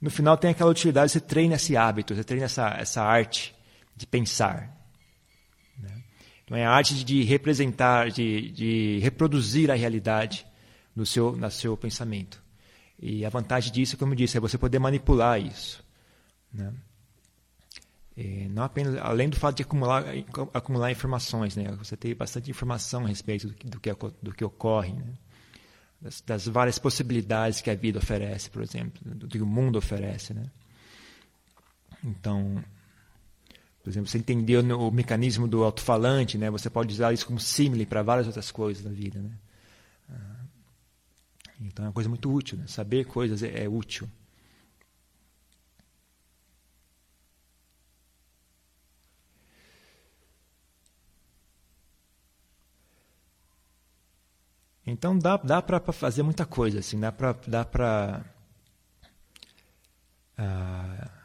no 0.00 0.10
final 0.10 0.36
tem 0.36 0.52
aquela 0.52 0.70
utilidade, 0.70 1.12
você 1.12 1.20
treina 1.20 1.56
esse 1.56 1.76
hábito, 1.76 2.14
você 2.14 2.24
treina 2.24 2.46
essa, 2.46 2.68
essa 2.78 3.02
arte 3.02 3.54
de 3.96 4.06
pensar. 4.06 4.81
É 6.52 6.66
a 6.66 6.70
arte 6.70 7.04
de 7.04 7.22
representar, 7.22 8.10
de, 8.10 8.50
de 8.50 8.98
reproduzir 9.00 9.70
a 9.70 9.74
realidade 9.74 10.46
no 10.94 11.06
seu, 11.06 11.36
no 11.36 11.50
seu 11.50 11.76
pensamento. 11.76 12.42
E 12.98 13.24
a 13.24 13.28
vantagem 13.28 13.72
disso, 13.72 13.96
como 13.96 14.12
eu 14.12 14.16
disse, 14.16 14.36
é 14.36 14.40
você 14.40 14.56
poder 14.56 14.78
manipular 14.78 15.40
isso. 15.40 15.82
Né? 16.52 16.72
E 18.16 18.48
não 18.48 18.62
apenas, 18.62 18.96
além 18.98 19.28
do 19.28 19.36
fato 19.36 19.56
de 19.56 19.62
acumular, 19.62 20.04
acumular 20.52 20.90
informações, 20.92 21.56
né? 21.56 21.72
você 21.72 21.96
tem 21.96 22.14
bastante 22.14 22.50
informação 22.50 23.04
a 23.04 23.08
respeito 23.08 23.48
do 23.48 23.54
que, 23.54 23.68
do 23.68 23.80
que, 23.80 23.90
do 24.22 24.32
que 24.32 24.44
ocorre, 24.44 24.92
né? 24.92 25.14
das, 26.00 26.20
das, 26.20 26.46
várias 26.46 26.78
possibilidades 26.78 27.60
que 27.60 27.70
a 27.70 27.74
vida 27.74 27.98
oferece, 27.98 28.50
por 28.50 28.62
exemplo, 28.62 29.00
do 29.02 29.26
que 29.26 29.40
o 29.40 29.46
mundo 29.46 29.78
oferece. 29.78 30.34
Né? 30.34 30.44
Então, 32.04 32.62
por 33.82 33.90
exemplo, 33.90 34.08
você 34.08 34.18
entender 34.18 34.58
o 34.58 34.90
mecanismo 34.92 35.48
do 35.48 35.64
alto-falante, 35.64 36.38
né? 36.38 36.48
você 36.50 36.70
pode 36.70 36.92
usar 36.94 37.12
isso 37.12 37.26
como 37.26 37.40
símile 37.40 37.84
para 37.84 38.02
várias 38.02 38.28
outras 38.28 38.50
coisas 38.50 38.84
da 38.84 38.90
vida. 38.90 39.20
Né? 39.20 39.30
Ah, 40.08 40.44
então 41.60 41.84
é 41.84 41.88
uma 41.88 41.92
coisa 41.92 42.08
muito 42.08 42.32
útil. 42.32 42.56
Né? 42.58 42.64
Saber 42.68 43.04
coisas 43.06 43.42
é, 43.42 43.64
é 43.64 43.68
útil. 43.68 44.08
Então 54.86 55.18
dá, 55.18 55.36
dá 55.36 55.62
para 55.62 55.80
fazer 55.92 56.22
muita 56.22 56.44
coisa, 56.44 56.80
assim, 56.80 56.98
dá 56.98 57.12
para 57.12 57.32
dá 57.46 57.64
para 57.64 58.24
uh, 60.38 61.21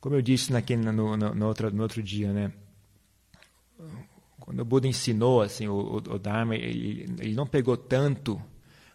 como 0.00 0.14
eu 0.14 0.22
disse 0.22 0.52
naquele, 0.52 0.82
no, 0.82 1.16
no, 1.16 1.34
no, 1.34 1.46
outro, 1.46 1.70
no 1.70 1.82
outro 1.82 2.02
dia, 2.02 2.32
né? 2.32 2.52
quando 4.50 4.60
o 4.60 4.64
Buda 4.64 4.88
ensinou 4.88 5.42
assim 5.42 5.68
o, 5.68 5.96
o 5.96 6.18
Dharma, 6.18 6.56
ele, 6.56 7.06
ele 7.20 7.34
não 7.34 7.46
pegou 7.46 7.76
tanto, 7.76 8.42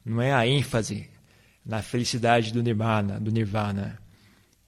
não 0.03 0.21
é 0.21 0.33
a 0.33 0.45
ênfase 0.45 1.09
na 1.65 1.81
felicidade 1.81 2.51
do 2.51 2.61
nirvana, 2.61 3.19
do 3.19 3.31
nirvana. 3.31 3.97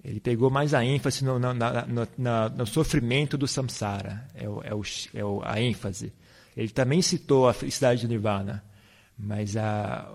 Ele 0.02 0.22
pegou 0.22 0.50
mais 0.50 0.74
a 0.74 0.86
ênfase 0.86 1.26
no, 1.26 1.38
no 1.38 2.66
sofrimento 2.66 3.38
do 3.38 3.48
samsara, 3.48 4.26
é, 4.34 4.48
o, 4.48 4.62
é, 4.64 4.74
o, 4.74 4.82
é 5.14 5.26
o, 5.26 5.42
a 5.44 5.62
ênfase. 5.62 6.14
Ele 6.56 6.70
também 6.70 7.02
citou 7.02 7.50
a 7.50 7.54
felicidade 7.54 8.08
do 8.08 8.10
nirvana, 8.10 8.64
mas 9.18 9.58
a, 9.58 10.10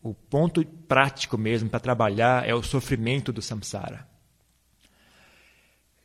o 0.00 0.14
ponto 0.14 0.64
prático 0.64 1.36
mesmo 1.36 1.68
para 1.68 1.80
trabalhar 1.80 2.48
é 2.48 2.54
o 2.54 2.62
sofrimento 2.62 3.32
do 3.32 3.42
samsara. 3.42 4.06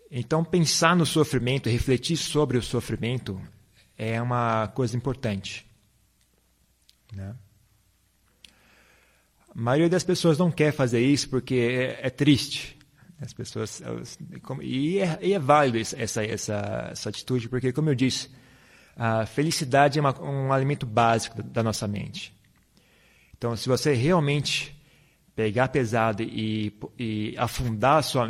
Então, 0.10 0.44
pensar 0.44 0.96
no 0.96 1.06
sofrimento, 1.06 1.70
refletir 1.70 2.16
sobre 2.16 2.58
o 2.58 2.62
sofrimento, 2.62 3.42
é 3.98 4.22
uma 4.22 4.68
coisa 4.70 4.96
importante. 4.96 5.66
Né? 7.14 7.36
A 9.50 9.60
maioria 9.60 9.90
das 9.90 10.04
pessoas 10.04 10.38
não 10.38 10.52
quer 10.52 10.72
fazer 10.72 11.02
isso 11.02 11.30
porque 11.30 11.56
é, 11.56 12.08
é 12.08 12.10
triste. 12.10 12.78
As 13.20 13.34
pessoas 13.34 13.82
elas, 13.82 14.18
e, 14.62 15.00
é, 15.00 15.18
e, 15.22 15.34
é, 15.34 15.40
válido 15.40 15.80
essa, 15.80 16.24
essa, 16.24 16.90
essa 16.92 17.10
atitude 17.10 17.50
porque, 17.50 17.74
como 17.74 17.90
eu 17.90 17.96
disse, 17.96 18.30
a 18.96 19.26
felicidade 19.26 19.98
é 19.98 20.02
uma, 20.02 20.22
um 20.22 20.54
alimento 20.54 20.86
básico 20.86 21.42
da 21.42 21.64
nossa 21.64 21.88
mente. 21.88 22.32
Então, 23.36 23.56
se 23.56 23.68
você 23.68 23.94
realmente 23.94 24.76
pegar 25.38 25.67
pesado 25.67 26.24
e, 26.24 26.74
e 26.98 27.36
afundar 27.38 27.98
a 27.98 28.01
sua, 28.01 28.27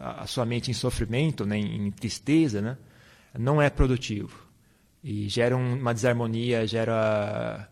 a 0.00 0.26
sua 0.26 0.46
mente 0.46 0.70
em 0.70 0.74
sofrimento, 0.74 1.44
né, 1.44 1.58
em 1.58 1.90
tristeza, 1.90 2.62
né, 2.62 2.78
não 3.38 3.60
é 3.60 3.68
produtivo. 3.68 4.48
E 5.04 5.28
gera 5.28 5.54
uma 5.54 5.92
desarmonia, 5.92 6.66
gera, 6.66 7.68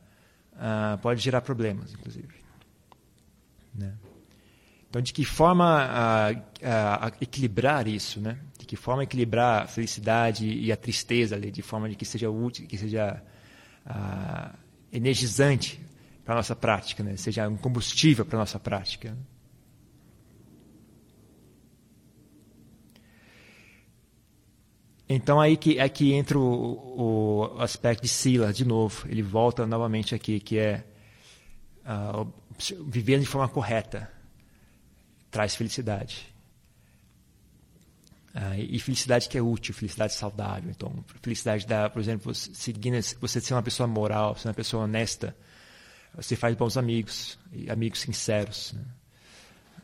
uh, 0.53 0.99
pode 0.99 1.23
gerar 1.23 1.41
problemas, 1.41 1.95
inclusive. 1.95 2.29
Né? 3.75 3.95
Então, 4.91 5.01
de 5.01 5.15
que 5.15 5.25
forma 5.25 5.87
uh, 5.87 6.39
uh, 6.39 7.17
equilibrar 7.19 7.89
isso, 7.89 8.21
né? 8.21 8.39
De 8.59 8.67
que 8.67 8.77
forma 8.77 9.03
equilibrar 9.03 9.65
a 9.65 9.67
felicidade 9.67 10.47
e 10.47 10.71
a 10.71 10.77
tristeza 10.77 11.35
ali, 11.35 11.51
de 11.51 11.63
forma 11.63 11.89
de 11.89 11.97
que 11.97 12.05
seja 12.05 12.31
útil, 12.31 12.67
que 12.67 12.77
seja 12.77 13.23
energizante 14.93 15.81
para 16.27 16.35
a 16.35 16.39
nossa 16.39 16.57
prática, 16.57 17.05
né? 17.05 17.17
seja 17.17 17.49
um 17.49 17.57
combustível 17.57 18.27
para 18.27 18.37
a 18.37 18.41
nossa 18.41 18.59
prática. 18.59 19.17
Então 25.09 25.41
aí 25.41 25.57
que, 25.57 25.89
que 25.91 26.13
entra 26.13 26.37
o, 26.37 27.53
o 27.55 27.63
aspecto 27.63 28.03
de 28.03 28.09
Sila, 28.09 28.53
de 28.53 28.65
novo. 28.65 29.07
Ele 29.09 29.23
volta 29.23 29.65
novamente 29.65 30.17
aqui, 30.17 30.41
que 30.41 30.59
é 30.59 30.85
uh, 31.87 32.29
vivendo 32.89 33.21
de 33.21 33.29
forma 33.29 33.49
correta 33.49 34.11
traz 35.31 35.55
felicidade. 35.55 36.35
Uh, 38.35 38.59
e 38.59 38.81
felicidade 38.81 39.29
que 39.29 39.39
é 39.39 39.41
útil, 39.43 39.73
felicidade 39.73 40.15
saudável. 40.15 40.71
Então, 40.71 40.93
felicidade 41.23 41.65
da, 41.69 41.89
por 41.89 42.01
exemplo, 42.01 42.35
seguindo, 42.35 43.01
você 43.21 43.41
ser 43.41 43.55
uma 43.55 43.63
pessoa 43.63 43.87
moral, 43.87 44.37
ser 44.37 44.49
uma 44.49 44.55
pessoa 44.55 44.83
honesta, 44.83 45.37
você 46.17 46.35
faz 46.35 46.57
bons 46.57 46.77
amigos, 46.77 47.39
amigos 47.69 48.01
sinceros. 48.01 48.75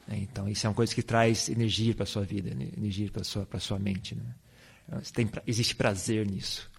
Né? 0.08 0.18
Então, 0.22 0.48
isso 0.48 0.66
é 0.66 0.70
uma 0.70 0.74
coisa 0.74 0.94
que 0.94 1.02
traz 1.02 1.48
energia 1.48 1.94
para 1.94 2.04
a 2.04 2.06
sua 2.06 2.22
vida, 2.22 2.54
né? 2.54 2.68
energia 2.76 3.10
para 3.10 3.20
a 3.20 3.24
sua, 3.24 3.46
sua 3.58 3.78
mente. 3.78 4.14
Né? 4.14 5.02
Tem, 5.12 5.30
existe 5.46 5.76
prazer 5.76 6.26
nisso. 6.26 6.70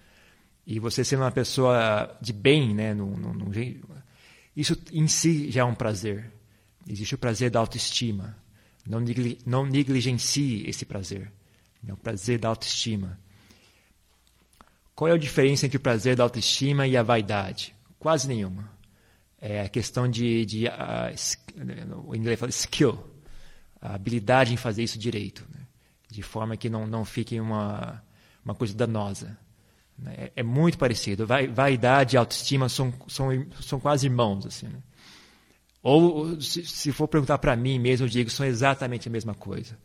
E 0.66 0.80
você 0.80 1.04
sendo 1.04 1.22
uma 1.22 1.32
pessoa 1.32 2.18
de 2.22 2.34
bem, 2.34 2.74
né? 2.74 2.94
Num, 2.94 3.18
num, 3.18 3.34
num, 3.34 3.52
isso 4.56 4.82
em 4.92 5.08
si 5.08 5.52
já 5.52 5.62
é 5.62 5.64
um 5.64 5.76
prazer. 5.76 6.32
Existe 6.88 7.16
o 7.16 7.18
prazer 7.18 7.52
da 7.52 7.60
autoestima. 7.60 8.38
Não, 8.88 9.00
negli, 9.00 9.38
não 9.46 9.66
negligencie 9.66 10.68
esse 10.68 10.86
prazer. 10.86 11.32
É 11.86 11.92
o 11.92 11.98
prazer 11.98 12.40
da 12.40 12.48
autoestima. 12.48 13.20
Qual 14.96 15.10
é 15.10 15.14
a 15.14 15.18
diferença 15.18 15.66
entre 15.66 15.78
o 15.78 15.82
prazer 15.82 16.16
da 16.16 16.24
autoestima 16.24 16.88
e 16.88 16.96
a 16.96 17.04
vaidade? 17.04 17.76
Quase 18.00 18.28
nenhuma 18.28 18.72
é 19.46 19.60
a 19.60 19.68
questão 19.68 20.08
de, 20.08 20.46
de 20.46 20.68
uh, 20.68 22.08
o 22.08 22.16
inglês 22.16 22.40
fala 22.40 22.50
skill, 22.50 22.98
a 23.82 23.94
habilidade 23.94 24.54
em 24.54 24.58
fazer 24.58 24.84
isso 24.84 24.98
direito, 24.98 25.46
né? 25.54 25.68
de 26.10 26.22
forma 26.24 26.56
que 26.56 26.70
não, 26.70 26.88
não 26.88 27.04
fique 27.04 27.38
uma, 27.42 28.02
uma 28.46 28.56
coisa 28.56 28.74
danosa. 28.74 29.38
Né? 30.00 30.14
É, 30.18 30.32
é, 30.38 30.44
muito 30.44 30.78
parecido. 30.78 31.28
Vai, 31.28 31.48
vaidade 31.48 32.16
e 32.16 32.18
autoestima 32.18 32.70
são, 32.70 32.94
são, 33.10 33.28
são 33.60 33.82
quase 33.82 34.08
irmãos. 34.08 34.46
Assim, 34.46 34.68
né? 34.68 34.80
Ou, 35.82 36.40
se, 36.40 36.64
se 36.66 36.94
for 36.94 37.10
perguntar 37.10 37.38
para 37.38 37.54
mim 37.58 37.78
mesmo, 37.78 38.06
eu 38.06 38.10
digo 38.10 38.30
são 38.30 38.46
exatamente 38.46 39.10
a 39.10 39.12
mesma 39.12 39.36
coisa. 39.36 39.78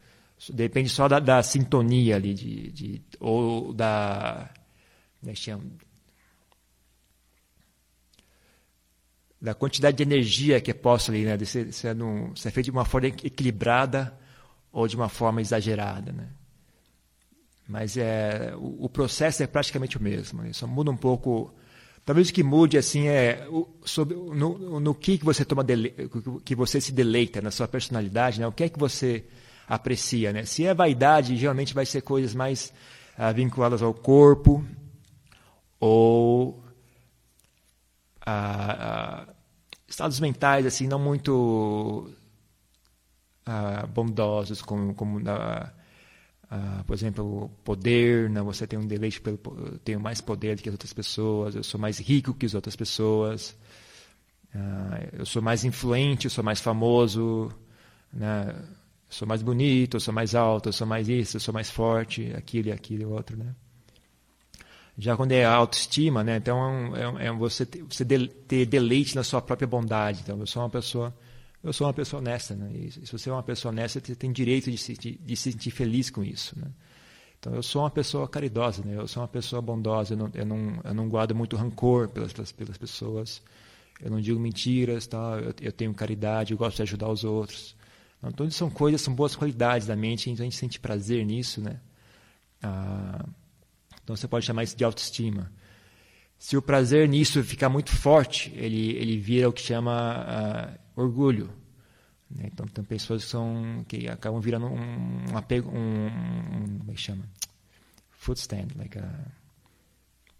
Depende 0.50 0.88
só 0.88 1.08
da, 1.08 1.18
da 1.18 1.42
sintonia 1.42 2.14
ali, 2.14 2.32
de, 2.32 2.70
de, 2.70 3.02
ou 3.18 3.72
da. 3.72 4.48
Como 5.18 5.32
é 5.32 5.34
que 5.34 5.40
chama? 5.40 5.64
Da 9.40 9.54
quantidade 9.54 9.96
de 9.96 10.02
energia 10.02 10.60
que 10.60 10.70
é 10.70 10.74
posta 10.74 11.12
ali, 11.12 11.24
né? 11.24 11.36
De 11.36 11.46
ser, 11.46 11.72
ser, 11.72 11.94
num, 11.94 12.34
ser 12.34 12.50
feito 12.50 12.66
de 12.66 12.70
uma 12.70 12.84
forma 12.84 13.08
equilibrada 13.08 14.12
ou 14.72 14.86
de 14.88 14.96
uma 14.96 15.08
forma 15.08 15.40
exagerada, 15.40 16.12
né? 16.12 16.28
Mas 17.68 17.96
é, 17.96 18.54
o, 18.56 18.86
o 18.86 18.88
processo 18.88 19.42
é 19.42 19.46
praticamente 19.46 19.96
o 19.96 20.02
mesmo. 20.02 20.42
Né? 20.42 20.52
Só 20.52 20.66
muda 20.66 20.90
um 20.90 20.96
pouco. 20.96 21.54
Talvez 22.04 22.30
o 22.30 22.32
que 22.32 22.42
mude 22.42 22.78
assim 22.78 23.06
é 23.06 23.46
o, 23.50 23.68
sobre, 23.84 24.16
no, 24.16 24.80
no 24.80 24.94
que, 24.94 25.18
que 25.18 25.24
você 25.24 25.44
toma 25.44 25.62
dele, 25.62 25.94
que 26.44 26.54
você 26.54 26.80
se 26.80 26.90
deleita 26.90 27.42
na 27.42 27.50
sua 27.50 27.68
personalidade, 27.68 28.40
né? 28.40 28.46
O 28.46 28.52
que 28.52 28.64
é 28.64 28.68
que 28.68 28.78
você 28.78 29.24
aprecia, 29.68 30.32
né? 30.32 30.44
Se 30.46 30.64
é 30.64 30.72
vaidade, 30.72 31.36
geralmente 31.36 31.74
vai 31.74 31.84
ser 31.84 32.00
coisas 32.00 32.34
mais 32.34 32.72
ah, 33.16 33.30
vinculadas 33.30 33.82
ao 33.82 33.92
corpo 33.92 34.64
ou 35.78 36.57
estados 39.98 40.20
mentais 40.20 40.64
assim 40.64 40.86
não 40.86 40.98
muito 41.00 42.08
bondosos 43.92 44.62
como, 44.62 44.94
como 44.94 45.20
por 46.86 46.94
exemplo 46.94 47.50
poder 47.64 48.30
né? 48.30 48.40
você 48.40 48.64
tem 48.64 48.78
um 48.78 48.86
deleite 48.86 49.20
pelo 49.20 49.38
tenho 49.84 49.98
mais 49.98 50.20
poder 50.20 50.54
do 50.54 50.62
que 50.62 50.68
as 50.68 50.74
outras 50.74 50.92
pessoas 50.92 51.56
eu 51.56 51.64
sou 51.64 51.80
mais 51.80 51.98
rico 51.98 52.32
que 52.32 52.46
as 52.46 52.54
outras 52.54 52.76
pessoas 52.76 53.56
eu 55.12 55.26
sou 55.26 55.42
mais 55.42 55.64
influente 55.64 56.26
eu 56.26 56.30
sou 56.30 56.44
mais 56.44 56.60
famoso 56.60 57.50
né? 58.12 58.54
eu 58.56 58.64
sou 59.08 59.26
mais 59.26 59.42
bonito 59.42 59.96
eu 59.96 60.00
sou 60.00 60.14
mais 60.14 60.36
alto 60.36 60.68
eu 60.68 60.72
sou 60.72 60.86
mais 60.86 61.08
isso 61.08 61.38
eu 61.38 61.40
sou 61.40 61.52
mais 61.52 61.70
forte 61.70 62.32
aquilo 62.36 62.68
e 62.68 62.72
aquilo 62.72 63.02
e 63.02 63.06
outro 63.06 63.36
né 63.36 63.52
já 64.98 65.16
quando 65.16 65.30
é 65.30 65.44
autoestima, 65.44 66.24
né? 66.24 66.36
Então 66.36 66.94
é, 66.96 67.26
é 67.26 67.32
você, 67.32 67.64
ter, 67.64 67.84
você 67.84 68.04
ter 68.04 68.66
deleite 68.66 69.14
na 69.14 69.22
sua 69.22 69.40
própria 69.40 69.66
bondade. 69.66 70.20
Então 70.22 70.38
eu 70.40 70.46
sou 70.46 70.60
uma 70.60 70.68
pessoa, 70.68 71.16
eu 71.62 71.72
sou 71.72 71.86
uma 71.86 71.94
pessoa 71.94 72.20
honesta, 72.20 72.56
né? 72.56 72.72
E 72.74 72.90
se 72.90 73.12
você 73.12 73.30
é 73.30 73.32
uma 73.32 73.42
pessoa 73.42 73.70
honesta, 73.70 74.00
você 74.04 74.16
tem 74.16 74.32
direito 74.32 74.70
de 74.70 74.76
se, 74.76 74.94
de, 74.94 75.16
de 75.16 75.36
se 75.36 75.52
sentir 75.52 75.70
feliz 75.70 76.10
com 76.10 76.24
isso, 76.24 76.58
né? 76.58 76.66
Então 77.38 77.54
eu 77.54 77.62
sou 77.62 77.82
uma 77.82 77.90
pessoa 77.90 78.26
caridosa, 78.26 78.82
né? 78.84 78.96
Eu 78.96 79.06
sou 79.06 79.22
uma 79.22 79.28
pessoa 79.28 79.62
bondosa. 79.62 80.14
Eu 80.14 80.18
não, 80.18 80.30
eu 80.34 80.44
não, 80.44 80.80
eu 80.82 80.94
não 80.94 81.08
guardo 81.08 81.32
muito 81.32 81.56
rancor 81.56 82.08
pelas, 82.08 82.32
pelas 82.50 82.76
pessoas. 82.76 83.40
Eu 84.00 84.10
não 84.10 84.20
digo 84.20 84.40
mentiras, 84.40 85.06
tá? 85.06 85.38
Eu, 85.40 85.54
eu 85.60 85.72
tenho 85.72 85.94
caridade. 85.94 86.52
Eu 86.52 86.58
gosto 86.58 86.76
de 86.76 86.82
ajudar 86.82 87.08
os 87.08 87.22
outros. 87.22 87.76
Então 88.20 88.44
isso 88.44 88.58
são 88.58 88.68
coisas, 88.68 89.00
são 89.00 89.14
boas 89.14 89.36
qualidades 89.36 89.86
da 89.86 89.94
mente. 89.94 90.28
Então 90.28 90.42
a 90.42 90.48
gente 90.48 90.56
sente 90.56 90.80
prazer 90.80 91.24
nisso, 91.24 91.60
né? 91.60 91.80
Ah, 92.60 93.24
então 94.08 94.16
você 94.16 94.26
pode 94.26 94.46
chamar 94.46 94.62
isso 94.62 94.74
de 94.74 94.82
autoestima. 94.82 95.52
Se 96.38 96.56
o 96.56 96.62
prazer 96.62 97.06
nisso 97.06 97.44
ficar 97.44 97.68
muito 97.68 97.94
forte, 97.94 98.50
ele, 98.56 98.92
ele 98.92 99.18
vira 99.18 99.46
o 99.46 99.52
que 99.52 99.60
chama 99.60 100.24
uh, 100.96 101.00
orgulho. 101.02 101.50
Né? 102.30 102.44
Então 102.50 102.66
tem 102.66 102.82
pessoas 102.82 103.24
que, 103.24 103.30
são, 103.30 103.84
que 103.86 104.08
acabam 104.08 104.40
virando 104.40 104.64
um, 104.64 105.30
um 105.30 105.36
apego, 105.36 105.70
um, 105.70 106.06
um, 106.06 106.78
como 106.78 106.90
é 106.90 106.94
que 106.94 107.00
chama? 107.02 107.22
Footstand, 108.12 108.68
like 108.78 108.98
a, 108.98 109.10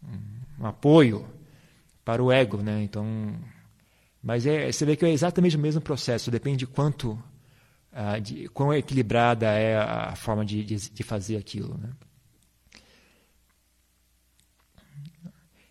um, 0.02 0.62
um, 0.62 0.66
apoio 0.66 1.28
para 2.06 2.22
o 2.22 2.32
ego, 2.32 2.62
né? 2.62 2.82
Então, 2.82 3.38
mas 4.22 4.46
é, 4.46 4.72
você 4.72 4.86
vê 4.86 4.96
que 4.96 5.04
é 5.04 5.10
exatamente 5.10 5.56
o 5.56 5.60
mesmo 5.60 5.82
processo. 5.82 6.30
Depende 6.30 6.60
de 6.60 6.66
quanto, 6.66 7.22
uh, 7.92 8.18
de 8.18 8.48
quão 8.48 8.72
equilibrada 8.72 9.46
é 9.46 9.76
a 9.76 10.16
forma 10.16 10.42
de, 10.42 10.64
de, 10.64 10.90
de 10.90 11.02
fazer 11.02 11.36
aquilo, 11.36 11.76
né? 11.76 11.90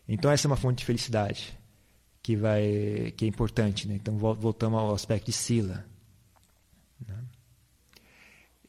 Então 0.07 0.31
essa 0.31 0.47
é 0.47 0.49
uma 0.49 0.55
fonte 0.55 0.79
de 0.79 0.85
felicidade 0.85 1.57
que 2.21 2.35
vai 2.35 3.13
que 3.15 3.25
é 3.25 3.27
importante, 3.27 3.87
né? 3.87 3.95
Então 3.95 4.17
voltamos 4.17 4.79
ao 4.79 4.93
aspecto 4.93 5.27
de 5.27 5.33
sila. 5.33 5.85
Né? 7.05 7.15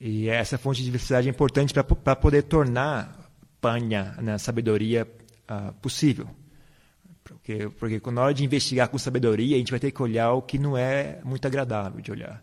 E 0.00 0.28
essa 0.28 0.56
fonte 0.56 0.82
de 0.82 0.90
felicidade 0.90 1.28
é 1.28 1.30
importante 1.30 1.72
para 1.74 2.16
poder 2.16 2.42
tornar 2.42 3.30
panha, 3.60 4.14
né, 4.22 4.38
sabedoria, 4.38 5.06
uh, 5.50 5.72
possível. 5.74 6.28
Porque, 7.24 7.68
porque 7.78 8.00
na 8.10 8.22
hora 8.22 8.34
de 8.34 8.44
investigar 8.44 8.88
com 8.88 8.96
sabedoria, 8.96 9.56
a 9.56 9.58
gente 9.58 9.70
vai 9.70 9.80
ter 9.80 9.90
que 9.90 10.02
olhar 10.02 10.32
o 10.32 10.42
que 10.42 10.58
não 10.58 10.76
é 10.76 11.20
muito 11.24 11.44
agradável 11.46 12.00
de 12.00 12.10
olhar. 12.10 12.42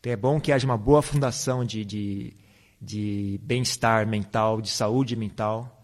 Então 0.00 0.12
é 0.12 0.16
bom 0.16 0.40
que 0.40 0.50
haja 0.50 0.66
uma 0.66 0.78
boa 0.78 1.02
fundação 1.02 1.64
de, 1.64 1.84
de, 1.84 2.32
de 2.80 3.40
bem-estar 3.42 4.06
mental, 4.06 4.60
de 4.60 4.70
saúde 4.70 5.14
mental, 5.14 5.77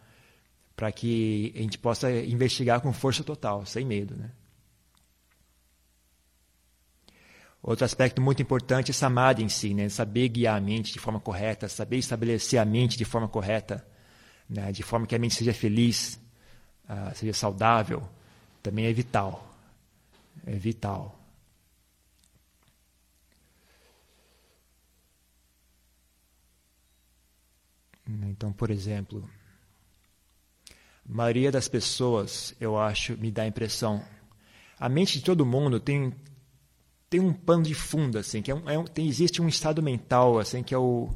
para 0.76 0.90
que 0.90 1.52
a 1.54 1.58
gente 1.60 1.78
possa 1.78 2.10
investigar 2.10 2.80
com 2.80 2.92
força 2.92 3.22
total, 3.22 3.64
sem 3.64 3.84
medo. 3.84 4.16
Né? 4.16 4.30
Outro 7.62 7.84
aspecto 7.84 8.20
muito 8.20 8.42
importante 8.42 8.90
é 8.90 8.94
samadhi 8.94 9.42
em 9.42 9.48
si, 9.48 9.72
né? 9.72 9.88
saber 9.88 10.28
guiar 10.28 10.56
a 10.56 10.60
mente 10.60 10.92
de 10.92 10.98
forma 10.98 11.20
correta, 11.20 11.68
saber 11.68 11.98
estabelecer 11.98 12.58
a 12.58 12.64
mente 12.64 12.98
de 12.98 13.04
forma 13.04 13.28
correta, 13.28 13.86
né? 14.48 14.72
de 14.72 14.82
forma 14.82 15.06
que 15.06 15.14
a 15.14 15.18
mente 15.18 15.34
seja 15.34 15.54
feliz, 15.54 16.20
uh, 16.88 17.14
seja 17.14 17.32
saudável, 17.32 18.06
também 18.62 18.86
é 18.86 18.92
vital. 18.92 19.50
É 20.46 20.56
vital. 20.56 21.18
Então, 28.06 28.52
por 28.52 28.70
exemplo, 28.70 29.26
a 31.08 31.14
maioria 31.14 31.50
das 31.52 31.68
pessoas, 31.68 32.54
eu 32.60 32.78
acho, 32.78 33.16
me 33.18 33.30
dá 33.30 33.42
a 33.42 33.46
impressão, 33.46 34.02
a 34.78 34.88
mente 34.88 35.18
de 35.18 35.24
todo 35.24 35.46
mundo 35.46 35.78
tem 35.80 36.12
tem 37.08 37.20
um 37.20 37.32
pano 37.32 37.62
de 37.62 37.74
fundo 37.74 38.18
assim, 38.18 38.42
que 38.42 38.50
é 38.50 38.54
um, 38.54 38.68
é 38.68 38.78
um, 38.78 38.84
tem, 38.84 39.06
existe 39.06 39.40
um 39.40 39.46
estado 39.48 39.82
mental 39.82 40.38
assim 40.38 40.62
que 40.62 40.74
é 40.74 40.78
o 40.78 41.10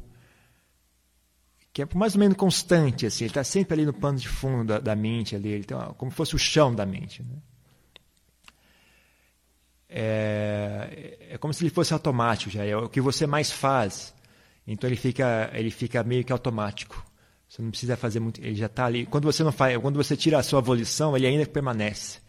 que 1.73 1.81
é 1.81 1.87
mais 1.93 2.15
ou 2.15 2.19
menos 2.19 2.37
constante 2.37 3.05
assim, 3.05 3.25
ele 3.25 3.31
está 3.31 3.43
sempre 3.43 3.73
ali 3.73 3.85
no 3.85 3.93
pano 3.93 4.17
de 4.17 4.27
fundo 4.27 4.65
da, 4.65 4.79
da 4.79 4.95
mente 4.95 5.35
ali, 5.35 5.49
ele 5.49 5.63
tem 5.63 5.75
uma, 5.75 5.93
como 5.93 6.11
fosse 6.11 6.35
o 6.35 6.39
chão 6.39 6.73
da 6.73 6.85
mente, 6.85 7.21
né? 7.23 7.37
É, 9.91 11.17
é 11.31 11.37
como 11.39 11.51
se 11.51 11.63
ele 11.63 11.71
fosse 11.71 11.93
automático 11.93 12.51
já, 12.51 12.63
é 12.63 12.75
o 12.77 12.87
que 12.87 13.01
você 13.01 13.25
mais 13.25 13.51
faz. 13.51 14.13
Então 14.67 14.87
ele 14.87 14.95
fica, 14.95 15.49
ele 15.51 15.71
fica 15.71 16.03
meio 16.03 16.23
que 16.23 16.31
automático. 16.31 17.03
Você 17.49 17.63
não 17.63 17.71
precisa 17.71 17.97
fazer 17.97 18.19
muito, 18.19 18.39
ele 18.39 18.53
já 18.53 18.67
está 18.67 18.85
ali. 18.85 19.07
Quando 19.07 19.25
você 19.25 19.43
não 19.43 19.51
faz, 19.51 19.75
quando 19.79 19.95
você 19.95 20.15
tira 20.15 20.37
a 20.37 20.43
sua 20.43 20.61
volição, 20.61 21.17
ele 21.17 21.25
ainda 21.25 21.45
permanece, 21.47 22.19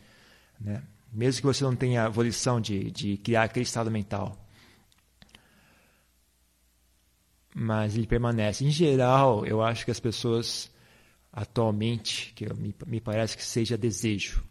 né? 0.59 0.83
Mesmo 1.13 1.43
que 1.43 1.47
você 1.47 1.63
não 1.63 1.77
tenha 1.77 2.07
a 2.07 2.09
volição 2.09 2.59
de, 2.59 2.91
de 2.91 3.19
criar 3.19 3.43
aquele 3.43 3.65
estado 3.65 3.91
mental. 3.91 4.35
Mas 7.55 7.97
ele 7.97 8.07
permanece. 8.07 8.65
Em 8.65 8.71
geral, 8.71 9.45
eu 9.45 9.61
acho 9.63 9.85
que 9.85 9.91
as 9.91 10.01
pessoas 10.01 10.71
atualmente, 11.33 12.33
que 12.35 12.47
me, 12.55 12.75
me 12.87 13.01
parece 13.01 13.37
que 13.37 13.45
seja 13.45 13.77
desejo, 13.77 14.43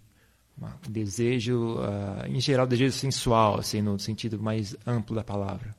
desejo, 0.87 1.77
uh, 1.77 2.27
em 2.27 2.39
geral, 2.39 2.67
desejo 2.67 2.91
sensual, 2.91 3.59
assim, 3.59 3.81
no 3.81 3.97
sentido 3.97 4.37
mais 4.39 4.75
amplo 4.85 5.15
da 5.15 5.23
palavra. 5.23 5.75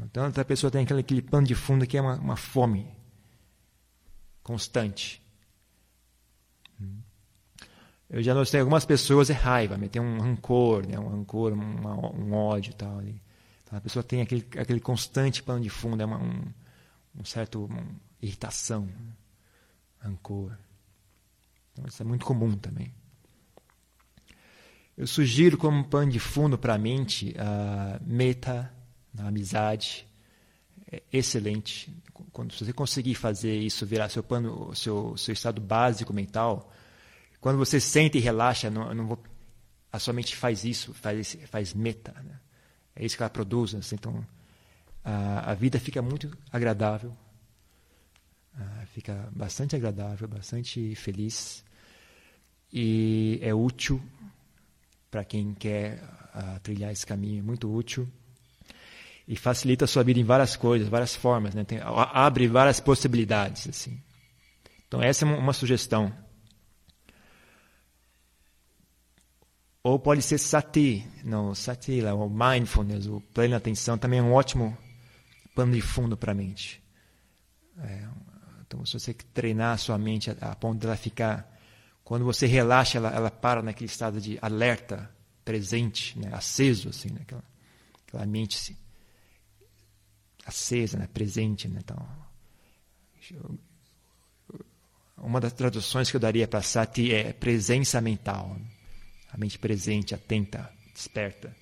Então, 0.00 0.24
a 0.24 0.44
pessoa 0.44 0.70
tem 0.70 0.82
aquele, 0.82 1.00
aquele 1.00 1.22
pano 1.22 1.46
de 1.46 1.54
fundo 1.54 1.86
que 1.86 1.96
é 1.96 2.00
uma, 2.00 2.16
uma 2.16 2.36
fome 2.36 2.86
constante. 4.42 5.22
Eu 8.12 8.22
já 8.22 8.34
notei 8.34 8.60
algumas 8.60 8.84
pessoas 8.84 9.30
é 9.30 9.32
raiva, 9.32 9.78
tem 9.88 10.02
um 10.02 10.18
rancor, 10.18 10.86
né? 10.86 10.98
um 10.98 11.08
rancor, 11.08 11.54
um, 11.54 12.26
um 12.26 12.34
ódio 12.34 12.74
tal. 12.74 13.00
Então, 13.00 13.78
a 13.78 13.80
pessoa 13.80 14.02
tem 14.02 14.20
aquele, 14.20 14.46
aquele 14.58 14.80
constante 14.80 15.42
pano 15.42 15.62
de 15.62 15.70
fundo, 15.70 16.02
é 16.02 16.04
uma, 16.04 16.18
um, 16.18 16.42
um 17.18 17.24
certo 17.24 17.64
uma 17.64 17.82
irritação, 18.20 18.86
rancor. 19.98 20.52
Então, 21.72 21.86
isso 21.86 22.02
é 22.02 22.04
muito 22.04 22.26
comum 22.26 22.54
também. 22.54 22.92
Eu 24.94 25.06
sugiro 25.06 25.56
como 25.56 25.82
pano 25.84 26.12
de 26.12 26.20
fundo 26.20 26.58
para 26.58 26.74
a 26.74 26.78
mente 26.78 27.34
a 27.38 27.98
meta, 28.04 28.70
a 29.18 29.28
amizade, 29.28 30.06
excelente. 31.12 31.94
Quando 32.32 32.52
você 32.54 32.72
conseguir 32.72 33.14
fazer 33.14 33.56
isso 33.56 33.86
virar 33.86 34.08
seu 34.08 34.22
pano, 34.22 34.74
seu 34.74 35.16
seu 35.16 35.32
estado 35.32 35.60
básico 35.60 36.12
mental, 36.12 36.70
quando 37.40 37.58
você 37.58 37.80
sente 37.80 38.18
e 38.18 38.20
relaxa, 38.20 38.70
não, 38.70 38.94
não 38.94 39.06
vou, 39.06 39.22
a 39.92 39.98
sua 39.98 40.12
mente 40.14 40.36
faz 40.36 40.64
isso, 40.64 40.92
faz, 40.94 41.36
faz 41.46 41.74
meta. 41.74 42.12
Né? 42.22 42.38
É 42.94 43.04
isso 43.04 43.16
que 43.16 43.22
ela 43.22 43.30
produz. 43.30 43.74
Assim, 43.74 43.96
então, 43.96 44.24
a, 45.04 45.50
a 45.50 45.54
vida 45.54 45.80
fica 45.80 46.00
muito 46.00 46.36
agradável, 46.52 47.12
fica 48.86 49.28
bastante 49.32 49.74
agradável, 49.74 50.28
bastante 50.28 50.94
feliz 50.94 51.64
e 52.72 53.38
é 53.42 53.54
útil 53.54 54.00
para 55.10 55.24
quem 55.24 55.54
quer 55.54 56.02
trilhar 56.62 56.92
esse 56.92 57.06
caminho, 57.06 57.40
é 57.40 57.42
muito 57.42 57.70
útil 57.72 58.08
e 59.32 59.36
facilita 59.36 59.86
a 59.86 59.88
sua 59.88 60.04
vida 60.04 60.20
em 60.20 60.24
várias 60.24 60.56
coisas, 60.56 60.88
várias 60.88 61.16
formas, 61.16 61.54
né? 61.54 61.64
Tem, 61.64 61.78
abre 61.80 62.46
várias 62.46 62.80
possibilidades 62.80 63.66
assim. 63.66 63.98
Então 64.86 65.02
essa 65.02 65.24
é 65.24 65.28
uma 65.28 65.54
sugestão. 65.54 66.12
Ou 69.82 69.98
pode 69.98 70.20
ser 70.20 70.36
sati, 70.36 71.08
não, 71.24 71.54
sati, 71.54 72.02
o 72.02 72.28
mindfulness, 72.28 73.06
o 73.06 73.22
plena 73.32 73.56
atenção, 73.56 73.96
também 73.96 74.18
é 74.18 74.22
um 74.22 74.34
ótimo 74.34 74.76
pano 75.54 75.72
de 75.72 75.80
fundo 75.80 76.14
para 76.14 76.32
a 76.32 76.34
mente. 76.34 76.82
É, 77.78 78.06
então, 78.66 78.84
se 78.84 78.92
você 79.00 79.14
treinar 79.14 79.72
a 79.72 79.78
sua 79.78 79.96
mente 79.96 80.30
a, 80.30 80.52
a 80.52 80.54
ponto 80.54 80.78
de 80.78 80.86
ela 80.86 80.94
ficar, 80.94 81.50
quando 82.04 82.22
você 82.22 82.46
relaxa, 82.46 82.98
ela, 82.98 83.08
ela 83.08 83.30
para 83.30 83.62
naquele 83.62 83.90
estado 83.90 84.20
de 84.20 84.38
alerta, 84.42 85.10
presente, 85.42 86.18
né, 86.18 86.28
aceso, 86.32 86.90
assim, 86.90 87.10
né, 87.10 87.22
aquela, 87.22 88.26
mente 88.26 88.58
se, 88.58 88.76
acesa, 90.44 90.98
né, 90.98 91.08
presente. 91.12 91.68
Né, 91.68 91.80
então, 91.82 92.06
uma 95.16 95.40
das 95.40 95.52
traduções 95.52 96.10
que 96.10 96.16
eu 96.16 96.20
daria 96.20 96.48
para 96.48 96.62
sati 96.62 97.12
é 97.12 97.32
presença 97.32 98.00
mental. 98.00 98.56
A 99.30 99.38
mente 99.38 99.58
presente, 99.58 100.14
atenta, 100.14 100.70
desperta. 100.92 101.54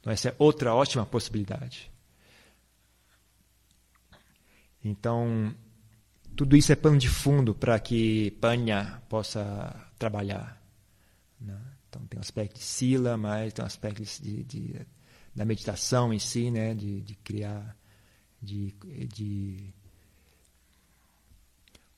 Então, 0.00 0.12
essa 0.12 0.30
é 0.30 0.36
outra 0.38 0.74
ótima 0.74 1.04
possibilidade. 1.04 1.90
Então, 4.84 5.54
tudo 6.34 6.56
isso 6.56 6.72
é 6.72 6.76
pano 6.76 6.98
de 6.98 7.08
fundo 7.08 7.54
para 7.54 7.78
que 7.78 8.32
Panya 8.40 9.02
possa 9.08 9.88
trabalhar. 9.98 10.60
Né? 11.40 11.60
Então, 11.88 12.04
tem 12.06 12.18
um 12.18 12.20
aspecto 12.20 12.58
de 12.58 12.64
sila, 12.64 13.16
mas 13.16 13.52
tem 13.52 13.62
um 13.62 13.66
aspecto 13.66 14.02
de, 14.02 14.42
de 14.44 14.86
da 15.34 15.44
meditação 15.44 16.12
em 16.12 16.18
si, 16.18 16.50
né? 16.50 16.74
de, 16.74 17.00
de 17.00 17.14
criar, 17.16 17.76
de, 18.40 18.74
de 19.08 19.72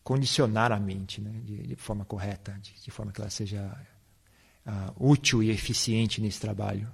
condicionar 0.02 0.70
a 0.72 0.78
mente 0.78 1.20
né? 1.20 1.40
de, 1.44 1.66
de 1.68 1.76
forma 1.76 2.04
correta, 2.04 2.52
de, 2.62 2.74
de 2.80 2.90
forma 2.90 3.12
que 3.12 3.20
ela 3.20 3.30
seja 3.30 3.76
uh, 4.66 5.10
útil 5.10 5.42
e 5.42 5.50
eficiente 5.50 6.20
nesse 6.20 6.40
trabalho. 6.40 6.90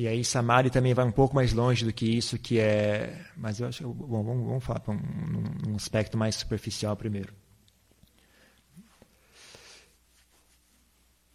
E 0.00 0.08
aí 0.08 0.24
Samadhi 0.24 0.70
também 0.70 0.94
vai 0.94 1.04
um 1.04 1.12
pouco 1.12 1.34
mais 1.34 1.52
longe 1.52 1.84
do 1.84 1.92
que 1.92 2.06
isso, 2.06 2.38
que 2.38 2.58
é. 2.58 3.20
Mas 3.36 3.60
eu 3.60 3.68
acho. 3.68 3.86
Bom, 3.86 4.24
vamos, 4.24 4.46
vamos 4.46 4.64
falar 4.64 4.80
um, 4.88 5.72
um 5.72 5.76
aspecto 5.76 6.16
mais 6.16 6.36
superficial 6.36 6.96
primeiro. 6.96 7.34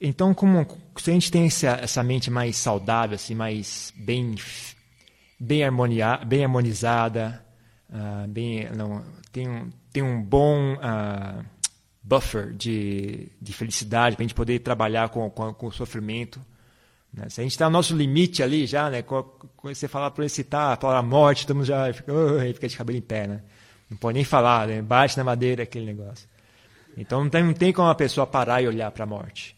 Então, 0.02 0.34
como 0.34 0.66
se 0.98 1.12
a 1.12 1.14
gente 1.14 1.32
tem 1.32 1.46
essa, 1.46 1.78
essa 1.80 2.02
mente 2.02 2.32
mais 2.32 2.56
saudável, 2.56 3.14
assim, 3.14 3.36
mais 3.36 3.94
bem 3.96 4.34
bem, 5.40 5.64
harmonia, 5.64 6.18
bem 6.26 6.44
harmonizada, 6.44 7.46
uh, 7.88 8.28
bem, 8.28 8.68
não, 8.72 9.06
tem, 9.32 9.48
um, 9.48 9.70
tem 9.94 10.02
um 10.02 10.24
bom 10.24 10.74
uh, 10.74 11.46
buffer 12.02 12.52
de, 12.52 13.32
de 13.40 13.54
felicidade 13.54 14.16
para 14.16 14.24
a 14.24 14.28
gente 14.28 14.36
poder 14.36 14.58
trabalhar 14.58 15.10
com, 15.10 15.30
com, 15.30 15.54
com 15.54 15.68
o 15.68 15.72
sofrimento. 15.72 16.42
Né? 17.16 17.30
Se 17.30 17.40
a 17.40 17.44
gente 17.44 17.54
está 17.54 17.66
no 17.66 17.72
nosso 17.72 17.96
limite 17.96 18.44
ali 18.44 18.68
já, 18.68 18.90
né? 18.90 19.04
você 19.64 19.88
falar 19.88 20.12
para 20.12 20.24
ele 20.24 20.30
citar 20.30 20.74
a 20.74 20.78
palavra 20.78 21.02
morte, 21.02 21.40
estamos 21.40 21.66
já 21.66 21.92
fica, 21.94 22.14
fica 22.54 22.68
de 22.68 22.78
cabelo 22.78 22.98
em 22.98 23.02
pé, 23.02 23.28
né? 23.28 23.42
Não 23.90 23.98
pode 23.98 24.16
nem 24.16 24.24
falar, 24.24 24.68
né? 24.68 24.82
bate 24.82 25.16
na 25.18 25.24
madeira 25.24 25.64
aquele 25.64 25.86
negócio. 25.86 26.28
Então 26.98 27.24
não 27.24 27.30
tem, 27.30 27.44
não 27.44 27.54
tem 27.54 27.72
como 27.72 27.88
a 27.88 27.96
pessoa 27.96 28.28
parar 28.28 28.62
e 28.62 28.68
olhar 28.68 28.92
para 28.92 29.04
a 29.04 29.08
morte. 29.08 29.56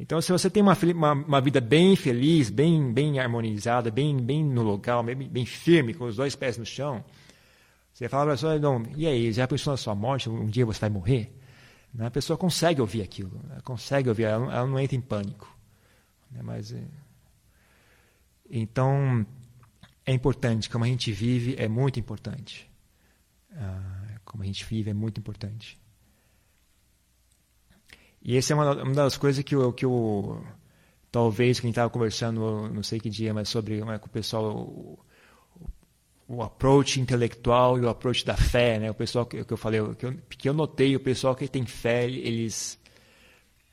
Então, 0.00 0.20
se 0.20 0.30
você 0.30 0.48
tem 0.48 0.62
uma, 0.62 0.78
uma, 0.94 1.12
uma, 1.12 1.40
vida 1.40 1.60
bem 1.60 1.96
feliz, 1.96 2.50
bem, 2.50 2.92
bem 2.92 3.18
harmonizada, 3.18 3.90
bem, 3.90 4.16
bem 4.16 4.44
no 4.44 4.62
local, 4.62 5.02
bem, 5.02 5.16
bem 5.16 5.44
firme, 5.44 5.92
com 5.92 6.04
os 6.04 6.14
dois 6.14 6.36
pés 6.36 6.56
no 6.56 6.64
chão, 6.64 7.04
você 7.92 8.08
fala 8.08 8.26
para 8.26 8.32
a 8.34 8.36
pessoa, 8.36 8.58
não, 8.60 8.84
e 8.96 9.08
aí, 9.08 9.32
já 9.32 9.48
pensou 9.48 9.72
na 9.72 9.76
sua 9.76 9.96
morte? 9.96 10.30
Um 10.30 10.46
dia 10.46 10.64
você 10.64 10.78
vai 10.78 10.90
morrer? 10.90 11.36
Né? 11.92 12.06
A 12.06 12.10
pessoa 12.12 12.36
consegue 12.36 12.80
ouvir 12.80 13.02
aquilo, 13.02 13.40
ela 13.50 13.60
consegue 13.60 14.08
ouvir, 14.08 14.22
ela, 14.24 14.54
ela 14.54 14.66
não 14.68 14.78
entra 14.78 14.96
em 14.96 15.00
pânico. 15.00 15.57
Né? 16.30 16.40
Mas, 16.42 16.72
é... 16.72 16.82
Então, 18.50 19.26
é 20.06 20.12
importante, 20.12 20.70
como 20.70 20.84
a 20.84 20.88
gente 20.88 21.12
vive 21.12 21.54
é 21.58 21.68
muito 21.68 22.00
importante. 22.00 22.70
Uh, 23.52 24.20
como 24.24 24.42
a 24.42 24.46
gente 24.46 24.64
vive 24.64 24.90
é 24.90 24.94
muito 24.94 25.20
importante. 25.20 25.78
E 28.22 28.36
essa 28.36 28.52
é 28.52 28.56
uma, 28.56 28.82
uma 28.82 28.94
das 28.94 29.16
coisas 29.16 29.44
que 29.44 29.54
eu, 29.54 29.72
que 29.72 29.84
eu 29.84 30.42
talvez 31.10 31.60
quem 31.60 31.70
estava 31.70 31.90
conversando, 31.90 32.68
não 32.68 32.82
sei 32.82 33.00
que 33.00 33.10
dia, 33.10 33.32
mas 33.32 33.48
sobre 33.48 33.80
com 33.80 34.06
o 34.06 34.10
pessoal, 34.10 34.56
o, 34.56 34.98
o, 36.26 36.42
approach 36.42 37.00
intelectual 37.00 37.78
e 37.78 37.82
o 37.82 37.88
approach 37.88 38.24
da 38.24 38.36
fé, 38.36 38.78
né? 38.78 38.90
O 38.90 38.94
pessoal 38.94 39.24
que, 39.26 39.44
que 39.44 39.52
eu 39.52 39.56
falei, 39.56 39.80
que 39.94 40.06
eu, 40.06 40.14
que 40.28 40.48
eu 40.48 40.54
notei, 40.54 40.96
o 40.96 41.00
pessoal 41.00 41.34
que 41.34 41.48
tem 41.48 41.64
fé, 41.64 42.04
eles 42.04 42.78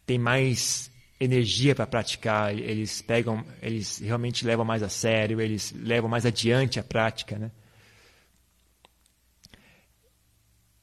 têm 0.05 0.19
mais 0.19 0.91
energia 1.19 1.73
para 1.73 1.87
praticar, 1.87 2.53
eles 2.57 3.01
pegam, 3.01 3.43
eles 3.61 3.99
realmente 3.99 4.45
levam 4.45 4.65
mais 4.65 4.83
a 4.83 4.89
sério, 4.89 5.39
eles 5.39 5.73
levam 5.77 6.09
mais 6.09 6.25
adiante 6.25 6.79
a 6.79 6.83
prática, 6.83 7.37
né? 7.37 7.51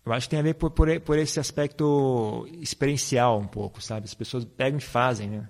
Eu 0.04 0.12
acho 0.12 0.26
que 0.26 0.30
tem 0.30 0.40
a 0.40 0.42
ver 0.42 0.54
por, 0.54 0.70
por, 0.70 1.00
por 1.00 1.16
esse 1.16 1.38
aspecto 1.38 2.48
experiencial 2.60 3.38
um 3.38 3.46
pouco, 3.46 3.80
sabe? 3.80 4.04
As 4.04 4.14
pessoas 4.14 4.44
pegam 4.44 4.78
e 4.78 4.82
fazem, 4.82 5.28
né? 5.28 5.48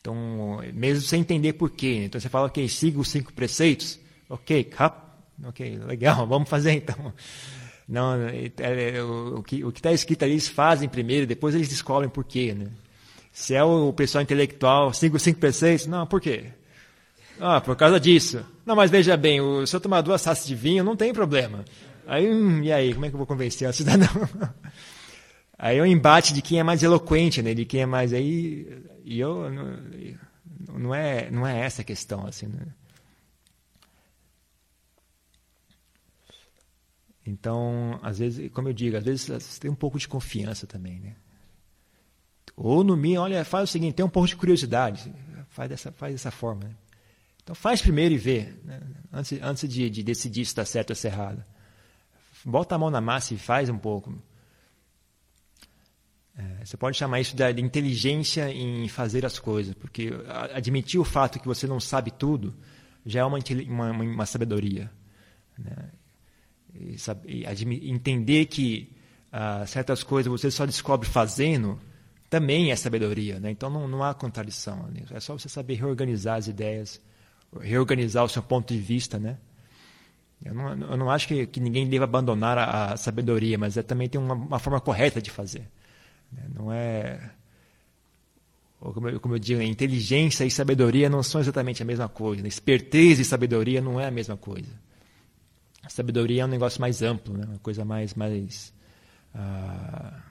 Então, 0.00 0.60
mesmo 0.72 1.02
sem 1.02 1.20
entender 1.20 1.54
por 1.54 1.70
quê. 1.70 1.98
Né? 1.98 2.04
Então, 2.04 2.20
você 2.20 2.28
fala, 2.28 2.46
ok, 2.46 2.68
siga 2.68 3.00
os 3.00 3.08
cinco 3.08 3.32
preceitos. 3.32 3.98
Ok, 4.28 4.62
cap, 4.64 5.04
ok, 5.44 5.78
legal, 5.78 6.26
vamos 6.28 6.48
fazer 6.48 6.72
então. 6.72 7.12
Não, 7.88 8.14
é, 8.28 8.52
é, 8.58 9.02
o, 9.02 9.38
o 9.38 9.42
que 9.42 9.64
está 9.64 9.90
escrito 9.90 10.22
ali 10.22 10.32
eles 10.32 10.46
fazem 10.46 10.88
primeiro, 10.88 11.26
depois 11.26 11.54
eles 11.54 11.68
descobrem 11.68 12.08
por 12.08 12.24
quê, 12.24 12.54
né? 12.54 12.70
Se 13.38 13.54
é 13.54 13.62
o 13.62 13.92
pessoal 13.92 14.20
intelectual, 14.20 14.92
siga 14.92 15.16
os 15.16 15.22
cinco 15.22 15.38
preceitos, 15.38 15.86
não, 15.86 16.04
por 16.04 16.20
quê? 16.20 16.46
Ah, 17.38 17.60
por 17.60 17.76
causa 17.76 18.00
disso. 18.00 18.44
Não, 18.66 18.74
mas 18.74 18.90
veja 18.90 19.16
bem, 19.16 19.40
o, 19.40 19.64
se 19.64 19.76
eu 19.76 19.80
tomar 19.80 20.00
duas 20.00 20.20
taças 20.20 20.44
de 20.44 20.56
vinho, 20.56 20.82
não 20.82 20.96
tem 20.96 21.14
problema. 21.14 21.64
Aí, 22.04 22.28
hum, 22.28 22.64
e 22.64 22.72
aí, 22.72 22.92
como 22.92 23.06
é 23.06 23.08
que 23.08 23.14
eu 23.14 23.18
vou 23.18 23.28
convencer 23.28 23.68
o 23.68 23.72
cidadão? 23.72 24.08
Aí 25.56 25.78
é 25.78 25.82
um 25.82 25.86
embate 25.86 26.34
de 26.34 26.42
quem 26.42 26.58
é 26.58 26.64
mais 26.64 26.82
eloquente, 26.82 27.40
né? 27.40 27.54
De 27.54 27.64
quem 27.64 27.82
é 27.82 27.86
mais 27.86 28.12
aí 28.12 28.80
e 29.04 29.18
eu 29.18 29.50
não, 29.50 30.78
não 30.78 30.94
é 30.94 31.28
não 31.32 31.44
é 31.44 31.60
essa 31.60 31.82
a 31.82 31.84
questão 31.84 32.24
assim. 32.26 32.46
Né? 32.46 32.66
Então, 37.26 37.98
às 38.02 38.20
vezes, 38.20 38.52
como 38.52 38.68
eu 38.68 38.72
digo, 38.72 38.96
às 38.96 39.04
vezes 39.04 39.26
você 39.26 39.60
tem 39.60 39.70
um 39.70 39.74
pouco 39.74 39.98
de 39.98 40.06
confiança 40.06 40.64
também, 40.64 41.00
né? 41.00 41.16
Ou 42.60 42.82
no 42.82 42.96
mínimo, 42.96 43.22
olha, 43.22 43.44
faz 43.44 43.70
o 43.70 43.72
seguinte, 43.72 43.94
tem 43.94 44.04
um 44.04 44.08
pouco 44.08 44.26
de 44.26 44.34
curiosidade, 44.34 45.14
faz 45.48 45.70
dessa 45.70 45.92
faz 45.92 46.12
dessa 46.12 46.32
forma. 46.32 46.64
Né? 46.64 46.74
Então 47.40 47.54
faz 47.54 47.80
primeiro 47.80 48.14
e 48.16 48.18
vê, 48.18 48.52
né? 48.64 48.80
antes 49.12 49.38
antes 49.40 49.68
de, 49.68 49.88
de 49.88 50.02
decidir 50.02 50.44
se 50.44 50.50
está 50.50 50.64
certo 50.64 50.90
ou 50.90 50.96
se 50.96 51.06
errado. 51.06 51.44
Bota 52.44 52.74
a 52.74 52.78
mão 52.78 52.90
na 52.90 53.00
massa 53.00 53.32
e 53.32 53.38
faz 53.38 53.68
um 53.70 53.78
pouco. 53.78 54.20
É, 56.36 56.64
você 56.64 56.76
pode 56.76 56.96
chamar 56.96 57.20
isso 57.20 57.36
de 57.36 57.62
inteligência 57.62 58.50
em 58.50 58.88
fazer 58.88 59.24
as 59.24 59.38
coisas, 59.38 59.74
porque 59.74 60.10
admitir 60.52 60.98
o 60.98 61.04
fato 61.04 61.38
que 61.38 61.46
você 61.46 61.66
não 61.66 61.78
sabe 61.78 62.10
tudo 62.10 62.56
já 63.06 63.20
é 63.20 63.24
uma, 63.24 63.38
uma, 63.68 63.90
uma 63.92 64.26
sabedoria. 64.26 64.90
Né? 65.56 65.90
E, 66.74 66.98
sabe, 66.98 67.28
e 67.28 67.90
entender 67.90 68.46
que 68.46 68.92
uh, 69.32 69.64
certas 69.66 70.02
coisas 70.02 70.28
você 70.28 70.50
só 70.50 70.66
descobre 70.66 71.08
fazendo 71.08 71.80
também 72.28 72.70
é 72.70 72.76
sabedoria. 72.76 73.40
Né? 73.40 73.50
Então 73.50 73.70
não, 73.70 73.88
não 73.88 74.04
há 74.04 74.14
contradição. 74.14 74.88
Né? 74.88 75.02
É 75.10 75.20
só 75.20 75.36
você 75.36 75.48
saber 75.48 75.74
reorganizar 75.74 76.36
as 76.36 76.46
ideias, 76.46 77.00
reorganizar 77.60 78.24
o 78.24 78.28
seu 78.28 78.42
ponto 78.42 78.72
de 78.72 78.80
vista. 78.80 79.18
Né? 79.18 79.38
Eu, 80.44 80.54
não, 80.54 80.72
eu 80.72 80.96
não 80.96 81.10
acho 81.10 81.26
que, 81.26 81.46
que 81.46 81.60
ninguém 81.60 81.88
deva 81.88 82.04
abandonar 82.04 82.58
a, 82.58 82.92
a 82.92 82.96
sabedoria, 82.96 83.58
mas 83.58 83.76
é, 83.76 83.82
também 83.82 84.08
tem 84.08 84.20
uma, 84.20 84.34
uma 84.34 84.58
forma 84.58 84.80
correta 84.80 85.20
de 85.20 85.30
fazer. 85.30 85.68
Né? 86.30 86.42
Não 86.54 86.72
é. 86.72 87.30
Como 88.78 89.08
eu, 89.08 89.18
como 89.18 89.34
eu 89.34 89.38
digo, 89.40 89.60
inteligência 89.60 90.44
e 90.44 90.50
sabedoria 90.50 91.10
não 91.10 91.20
são 91.20 91.40
exatamente 91.40 91.82
a 91.82 91.86
mesma 91.86 92.08
coisa. 92.08 92.42
Né? 92.42 92.48
Esperteza 92.48 93.22
e 93.22 93.24
sabedoria 93.24 93.80
não 93.80 93.98
é 93.98 94.06
a 94.06 94.10
mesma 94.10 94.36
coisa. 94.36 94.70
A 95.82 95.88
sabedoria 95.88 96.42
é 96.42 96.44
um 96.44 96.48
negócio 96.48 96.80
mais 96.80 97.02
amplo, 97.02 97.36
né? 97.36 97.44
uma 97.46 97.58
coisa 97.58 97.84
mais, 97.84 98.14
mais 98.14 98.72
uh, 99.34 100.27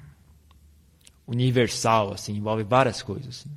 universal, 1.27 2.13
assim, 2.13 2.35
envolve 2.37 2.63
várias 2.63 3.01
coisas. 3.01 3.45
Né? 3.45 3.51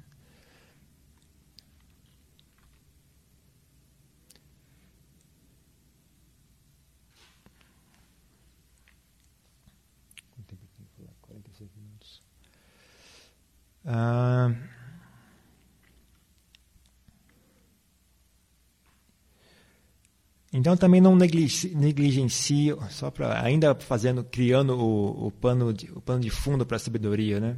Ah, 13.85 14.53
então 20.53 20.77
também 20.77 21.01
não 21.01 21.15
negligencie, 21.15 22.75
só 22.91 23.11
para 23.11 23.43
ainda 23.43 23.75
fazendo, 23.75 24.25
criando 24.25 24.77
o, 24.77 25.27
o, 25.27 25.31
pano 25.31 25.73
de, 25.73 25.91
o 25.93 26.01
pano 26.01 26.21
de 26.21 26.31
fundo 26.31 26.67
para 26.67 26.77
a 26.77 26.81
sabedoria, 26.81 27.39
né? 27.39 27.57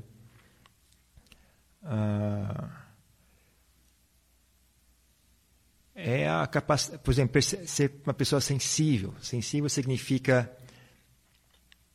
Ah, 1.83 2.83
é 5.95 6.29
a 6.29 6.47
capacidade, 6.47 7.03
por 7.03 7.11
exemplo, 7.13 7.41
ser 7.43 8.01
uma 8.05 8.15
pessoa 8.15 8.41
sensível. 8.41 9.15
Sensível 9.23 9.69
significa 9.69 10.51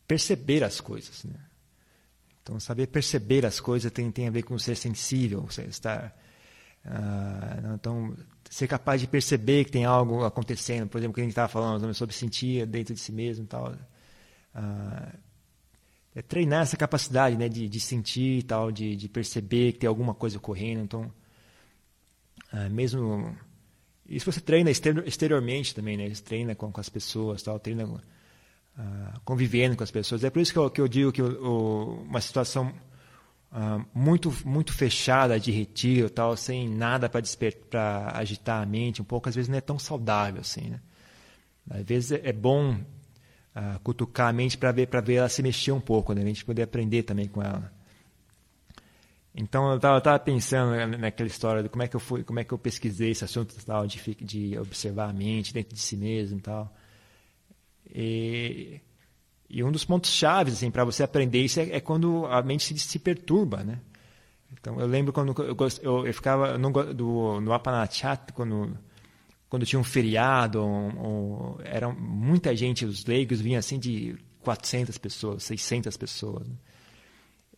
perceber 0.08 0.64
as 0.64 0.80
coisas, 0.80 1.24
né? 1.26 1.40
Então, 2.42 2.60
saber 2.60 2.88
perceber 2.88 3.46
as 3.46 3.60
coisas 3.60 3.92
tem, 3.92 4.10
tem 4.10 4.28
a 4.28 4.32
ver 4.32 4.44
com 4.44 4.58
ser 4.58 4.78
sensível, 4.78 5.42
você 5.42 5.64
estar. 5.64 6.16
Uh, 6.86 7.76
então, 7.76 8.16
ser 8.50 8.68
capaz 8.68 9.02
de 9.02 9.08
perceber 9.08 9.66
que 9.66 9.72
tem 9.72 9.86
algo 9.86 10.24
acontecendo, 10.24 10.88
por 10.88 10.98
exemplo, 10.98 11.14
que 11.14 11.22
a 11.22 11.24
gente 11.24 11.32
estava 11.32 11.48
falando 11.48 11.94
sobre 11.94 12.16
sentir 12.16 12.66
dentro 12.66 12.94
de 12.94 13.00
si 13.00 13.12
mesmo 13.12 13.46
e 13.46 13.48
tal. 13.48 13.74
Uh, 14.56 15.18
é 16.16 16.22
treinar 16.22 16.64
essa 16.64 16.76
capacidade 16.76 17.38
né, 17.38 17.48
de, 17.48 17.70
de 17.70 17.80
sentir 17.80 18.40
e 18.40 18.44
tal, 18.44 18.72
de, 18.72 18.96
de 18.96 19.08
perceber 19.08 19.74
que 19.74 19.80
tem 19.80 19.88
alguma 19.88 20.16
coisa 20.16 20.38
ocorrendo. 20.38 20.82
Então, 20.82 21.14
uh, 22.54 22.70
mesmo. 22.72 23.38
Isso 24.08 24.32
você 24.32 24.40
treina 24.40 24.72
exteriormente 24.72 25.76
também, 25.76 25.98
né? 25.98 26.10
Você 26.10 26.24
treina 26.24 26.56
com, 26.56 26.72
com 26.72 26.80
as 26.80 26.88
pessoas, 26.88 27.44
tal, 27.44 27.60
treina 27.60 27.86
uh, 27.86 28.00
convivendo 29.26 29.76
com 29.76 29.84
as 29.84 29.92
pessoas. 29.92 30.24
É 30.24 30.30
por 30.30 30.42
isso 30.42 30.54
que 30.54 30.60
eu, 30.60 30.70
que 30.70 30.80
eu 30.80 30.88
digo 30.88 31.12
que 31.12 31.22
o, 31.22 31.46
o, 31.46 32.02
uma 32.04 32.22
situação 32.22 32.74
uh, 33.58 33.86
muito 33.94 34.32
muito 34.46 34.72
fechada 34.72 35.40
de 35.40 35.52
retiro, 35.52 36.10
tal, 36.10 36.38
sem 36.38 36.70
nada 36.70 37.10
para 37.10 37.22
agitar 38.14 38.62
a 38.62 38.66
mente, 38.66 39.02
um 39.02 39.06
pouco 39.06 39.28
às 39.28 39.36
vezes 39.36 39.50
não 39.50 39.58
é 39.58 39.62
tão 39.62 39.80
saudável 39.80 40.42
assim, 40.42 40.70
né? 40.70 40.80
Às 41.70 41.84
vezes 41.84 42.12
é, 42.12 42.30
é 42.30 42.34
bom 42.34 42.74
uh, 42.74 43.80
cutucar 43.84 44.30
a 44.30 44.34
mente 44.34 44.58
para 44.58 44.72
ver 44.72 44.88
para 44.88 45.02
ver 45.02 45.16
ela 45.16 45.30
se 45.30 45.42
mexer 45.42 45.72
um 45.72 45.82
pouco, 45.82 46.14
né? 46.14 46.22
A 46.22 46.26
gente 46.26 46.46
poder 46.46 46.64
aprender 46.64 47.04
também 47.04 47.28
com 47.28 47.42
ela. 47.42 47.74
Então 49.36 49.70
eu 49.72 49.78
estava 49.78 50.20
pensando 50.20 50.98
naquela 50.98 51.28
história 51.28 51.62
de 51.62 51.70
como 51.70 51.84
é 51.84 51.88
que 51.88 51.96
eu 51.96 52.00
fui, 52.00 52.24
como 52.24 52.40
é 52.40 52.44
que 52.44 52.54
eu 52.54 52.58
pesquisei 52.58 53.12
esse 53.12 53.24
assunto 53.24 53.56
tal 53.66 53.86
de, 53.86 54.16
de 54.16 54.58
observar 54.58 55.10
a 55.10 55.14
mente 55.14 55.54
dentro 55.54 55.76
de 55.76 55.82
si 55.82 55.96
mesmo, 55.96 56.40
tal. 56.40 56.74
E, 57.94 58.82
e 59.50 59.64
um 59.64 59.72
dos 59.72 59.86
pontos 59.86 60.12
chaves 60.12 60.56
assim, 60.56 60.70
para 60.70 60.84
você 60.84 61.04
aprender 61.04 61.44
isso 61.44 61.60
é, 61.60 61.78
é, 61.78 61.80
quando 61.80 62.26
a 62.26 62.42
mente 62.42 62.64
se, 62.64 62.78
se 62.78 63.00
perturba, 63.00 63.64
né? 63.64 63.80
Então 64.54 64.80
eu 64.80 64.88
lembro 64.88 65.14
quando 65.14 65.34
eu, 65.42 65.56
eu, 65.82 66.08
eu 66.08 66.14
ficava 66.14 66.58
no, 66.58 66.72
do, 66.94 67.42
no 67.42 67.54
Apanachat, 67.54 68.34
quando 68.34 68.78
quando 69.50 69.66
tinha 69.66 69.80
um 69.80 69.84
feriado, 69.84 70.62
um, 70.62 70.88
um, 70.88 71.56
era 71.64 71.90
muita 71.90 72.56
gente, 72.56 72.86
os 72.86 73.06
leigos 73.06 73.40
vinham 73.40 73.60
assim 73.60 73.80
de 73.80 74.18
400 74.42 74.98
pessoas, 74.98 75.44
600 75.44 75.96
pessoas. 75.96 76.48
Né? 76.48 76.56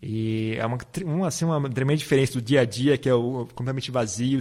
E 0.02 0.56
é 0.58 0.66
uma, 0.66 0.78
uma, 1.06 1.28
assim, 1.28 1.46
uma 1.46 1.70
tremenda 1.70 1.98
diferença 1.98 2.34
do 2.34 2.42
dia 2.42 2.62
a 2.62 2.66
dia, 2.66 2.98
que 2.98 3.10
é 3.10 3.14
o 3.14 3.48
completamente 3.48 3.92
vazio 3.92 4.40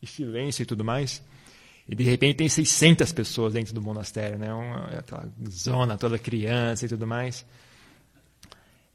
e 0.00 0.06
silêncio 0.06 0.62
e 0.62 0.66
tudo 0.66 0.84
mais. 0.84 1.22
E 1.88 1.94
de 1.94 2.02
repente 2.02 2.36
tem 2.36 2.48
600 2.48 3.12
pessoas 3.12 3.52
dentro 3.52 3.74
do 3.74 3.82
monastério, 3.82 4.38
né? 4.38 4.52
Uma, 4.52 4.86
aquela 4.98 5.30
zona 5.48 5.98
toda 5.98 6.18
criança 6.18 6.86
e 6.86 6.88
tudo 6.88 7.06
mais. 7.06 7.44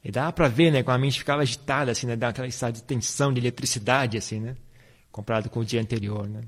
E 0.02 0.10
dá 0.10 0.32
para 0.32 0.48
ver, 0.48 0.72
né? 0.72 0.82
Como 0.82 0.94
a 0.94 0.98
mente 0.98 1.18
ficava 1.18 1.42
agitada, 1.42 1.92
assim, 1.92 2.06
né? 2.06 2.16
Dá 2.16 2.28
aquela 2.28 2.48
estado 2.48 2.74
de 2.74 2.82
tensão, 2.82 3.32
de 3.32 3.40
eletricidade, 3.40 4.18
assim, 4.18 4.40
né? 4.40 4.56
Comparado 5.12 5.48
com 5.50 5.60
o 5.60 5.64
dia 5.64 5.80
anterior, 5.80 6.28
né? 6.28 6.40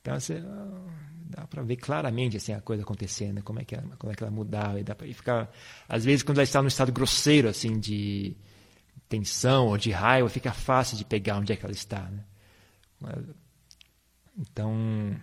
Então, 0.00 0.14
ah, 0.14 0.92
dá 1.30 1.46
para 1.46 1.62
ver 1.62 1.76
claramente, 1.76 2.36
assim, 2.36 2.52
a 2.52 2.60
coisa 2.60 2.82
acontecendo, 2.82 3.36
né? 3.36 3.42
como 3.42 3.60
é 3.60 3.64
que 3.64 3.74
ela, 3.74 3.96
como 3.96 4.12
é 4.12 4.16
que 4.16 4.22
ela 4.22 4.30
mudava. 4.30 4.78
E, 4.78 4.84
dá 4.84 4.94
pra, 4.94 5.06
e 5.06 5.16
às 5.88 6.04
vezes, 6.04 6.22
quando 6.22 6.38
ela 6.38 6.44
está 6.44 6.60
no 6.62 6.68
estado 6.68 6.92
grosseiro, 6.92 7.48
assim, 7.48 7.80
de 7.80 8.36
tensão 9.08 9.66
ou 9.68 9.78
de 9.78 9.90
raiva, 9.90 10.28
fica 10.28 10.52
fácil 10.52 10.96
de 10.96 11.04
pegar 11.04 11.38
onde 11.38 11.52
é 11.52 11.56
que 11.56 11.64
ela 11.64 11.72
está, 11.72 12.02
né? 12.02 12.24
Então 14.38 15.16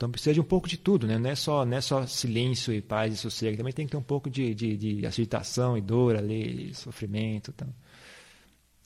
Então 0.00 0.10
precisa 0.10 0.32
de 0.32 0.40
um 0.40 0.44
pouco 0.44 0.66
de 0.66 0.78
tudo, 0.78 1.06
né? 1.06 1.18
Não 1.18 1.28
é 1.28 1.34
só, 1.34 1.62
não 1.66 1.76
é 1.76 1.80
só 1.82 2.06
silêncio 2.06 2.72
e 2.72 2.80
paz 2.80 3.12
e 3.12 3.16
sossego, 3.18 3.58
também 3.58 3.70
tem 3.70 3.84
que 3.84 3.90
ter 3.90 3.98
um 3.98 4.02
pouco 4.02 4.30
de, 4.30 4.54
de, 4.54 4.74
de 4.74 5.06
agitação 5.06 5.76
e 5.76 5.82
dor 5.82 6.16
ali, 6.16 6.72
sofrimento. 6.72 7.52
Então. 7.54 7.68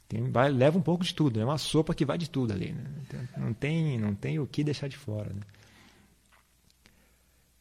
Tem, 0.08 0.28
vai, 0.28 0.50
leva 0.50 0.76
um 0.76 0.82
pouco 0.82 1.04
de 1.04 1.14
tudo, 1.14 1.40
é 1.40 1.44
uma 1.44 1.56
sopa 1.56 1.94
que 1.94 2.04
vai 2.04 2.18
de 2.18 2.28
tudo 2.28 2.52
ali. 2.52 2.72
Né? 2.72 2.84
Então, 3.06 3.20
não, 3.36 3.54
tem, 3.54 3.96
não 3.96 4.12
tem 4.12 4.40
o 4.40 4.46
que 4.48 4.64
deixar 4.64 4.88
de 4.88 4.96
fora. 4.96 5.32
Né? 5.32 5.42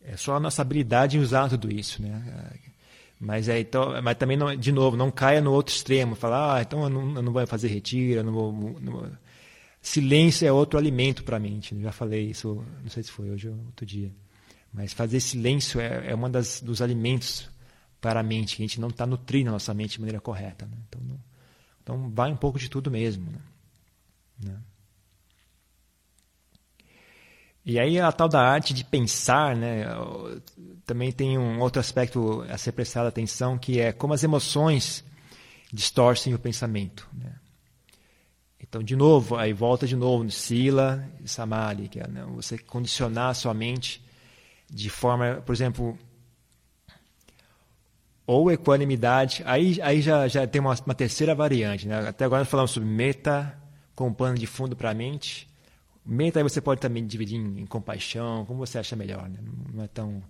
É 0.02 0.18
só 0.18 0.38
a 0.38 0.40
nossa 0.40 0.64
habilidade 0.64 1.18
em 1.18 1.22
usar 1.22 1.48
tudo 1.48 1.72
isso. 1.72 2.02
Né? 2.02 2.54
Mas, 3.20 3.48
é, 3.48 3.60
então, 3.60 4.02
mas 4.02 4.18
também, 4.18 4.36
não, 4.36 4.56
de 4.56 4.72
novo, 4.72 4.98
não 4.98 5.12
caia 5.12 5.42
no 5.42 5.52
outro 5.54 5.76
extremo. 5.76 6.16
Falar, 6.16 6.56
ah, 6.56 6.62
então 6.64 6.82
eu 6.82 6.90
não, 6.90 7.16
eu 7.18 7.22
não 7.22 7.32
vou 7.32 7.46
fazer 7.46 7.68
retiro, 7.68 8.22
eu 8.22 8.24
não 8.24 8.34
vou, 8.34 8.80
não 8.82 8.94
vou 8.94 9.08
Silêncio 9.84 10.48
é 10.48 10.52
outro 10.52 10.80
alimento 10.80 11.26
para 11.26 11.36
a 11.36 11.40
mente. 11.40 11.78
Já 11.82 11.92
falei 11.92 12.30
isso, 12.30 12.64
não 12.82 12.90
sei 12.90 13.04
se 13.04 13.12
foi 13.12 13.30
hoje 13.30 13.50
ou 13.50 13.56
outro 13.66 13.86
dia. 13.86 14.16
Mas 14.72 14.94
fazer 14.94 15.20
silêncio 15.20 15.82
é, 15.82 16.12
é 16.12 16.16
um 16.16 16.32
dos 16.32 16.82
alimentos 16.82 17.50
para 18.00 18.22
a 18.22 18.24
mente, 18.24 18.56
a 18.56 18.58
gente 18.64 18.80
não 18.80 18.88
está 18.88 19.06
nutrindo 19.06 19.50
a 19.50 19.52
nossa 19.52 19.74
mente 19.74 19.92
de 19.92 20.00
maneira 20.00 20.22
correta. 20.22 20.66
Né? 20.66 20.78
Então, 20.88 21.02
não, 21.04 21.20
então, 21.84 22.10
vai 22.12 22.32
um 22.32 22.38
pouco 22.38 22.58
de 22.58 22.70
tudo 22.70 22.90
mesmo. 22.90 23.30
Né? 23.30 23.40
né? 24.46 24.58
E 27.66 27.78
aí 27.78 28.00
a 28.00 28.10
tal 28.10 28.30
da 28.30 28.42
arte 28.42 28.74
de 28.74 28.86
pensar, 28.86 29.54
né, 29.54 29.86
também 30.86 31.12
tem 31.12 31.38
um 31.38 31.60
outro 31.60 31.82
aspecto 31.82 32.42
a 32.50 32.58
ser 32.58 32.72
prestado 32.72 33.08
atenção, 33.08 33.58
que 33.58 33.82
é 33.82 33.92
como 33.92 34.14
as 34.14 34.24
emoções 34.24 35.04
distorcem 35.74 36.34
o 36.34 36.40
pensamento. 36.40 37.06
Né? 37.14 37.36
Então, 38.74 38.82
de 38.82 38.96
novo, 38.96 39.36
aí 39.36 39.54
volta 39.54 39.86
de 39.86 39.96
novo 39.96 40.24
no 40.24 40.32
Sila 40.32 41.08
e 41.24 41.30
Samadhi, 41.30 41.88
que 41.88 42.00
é 42.00 42.08
né, 42.08 42.26
você 42.34 42.58
condicionar 42.58 43.30
a 43.30 43.34
sua 43.36 43.54
mente 43.54 44.04
de 44.68 44.90
forma, 44.90 45.44
por 45.46 45.54
exemplo, 45.54 45.96
ou 48.26 48.52
equanimidade, 48.52 49.44
aí, 49.46 49.80
aí 49.80 50.02
já, 50.02 50.28
já 50.28 50.48
tem 50.48 50.60
uma, 50.60 50.74
uma 50.88 50.96
terceira 50.96 51.36
variante. 51.36 51.88
Né? 51.88 52.00
Até 52.08 52.26
agora 52.26 52.42
nós 52.42 52.50
falamos 52.50 52.72
sobre 52.72 52.90
meta 52.90 53.56
com 53.94 54.12
pano 54.12 54.40
de 54.40 54.48
fundo 54.48 54.76
para 54.76 54.90
a 54.90 54.94
mente. 54.96 55.48
Meta 56.04 56.40
aí 56.40 56.44
você 56.44 56.60
pode 56.60 56.82
também 56.82 57.06
dividir 57.06 57.38
em, 57.38 57.60
em 57.60 57.66
compaixão, 57.68 58.44
como 58.44 58.66
você 58.66 58.80
acha 58.80 58.96
melhor. 58.96 59.30
Né? 59.30 59.38
Não 59.72 59.84
é 59.84 59.88
tão 59.88 60.24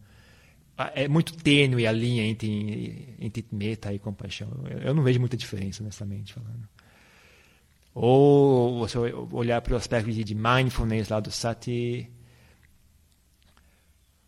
é 0.94 1.08
muito 1.08 1.34
tênue 1.38 1.88
a 1.88 1.94
linha 1.94 2.26
entre, 2.26 3.16
entre 3.22 3.46
meta 3.54 3.94
e 3.94 4.00
compaixão. 4.00 4.50
Eu, 4.70 4.80
eu 4.80 4.94
não 4.94 5.02
vejo 5.02 5.22
muita 5.22 5.38
diferença, 5.38 5.82
honestamente 5.82 6.34
falando. 6.34 6.73
Ou 7.94 8.80
você 8.80 8.98
olhar 8.98 9.62
para 9.62 9.74
o 9.74 9.78
aspecto 9.78 10.12
de 10.12 10.36
mindfulness 10.36 11.10
lá 11.10 11.20
do 11.20 11.32
Sati. 11.32 12.10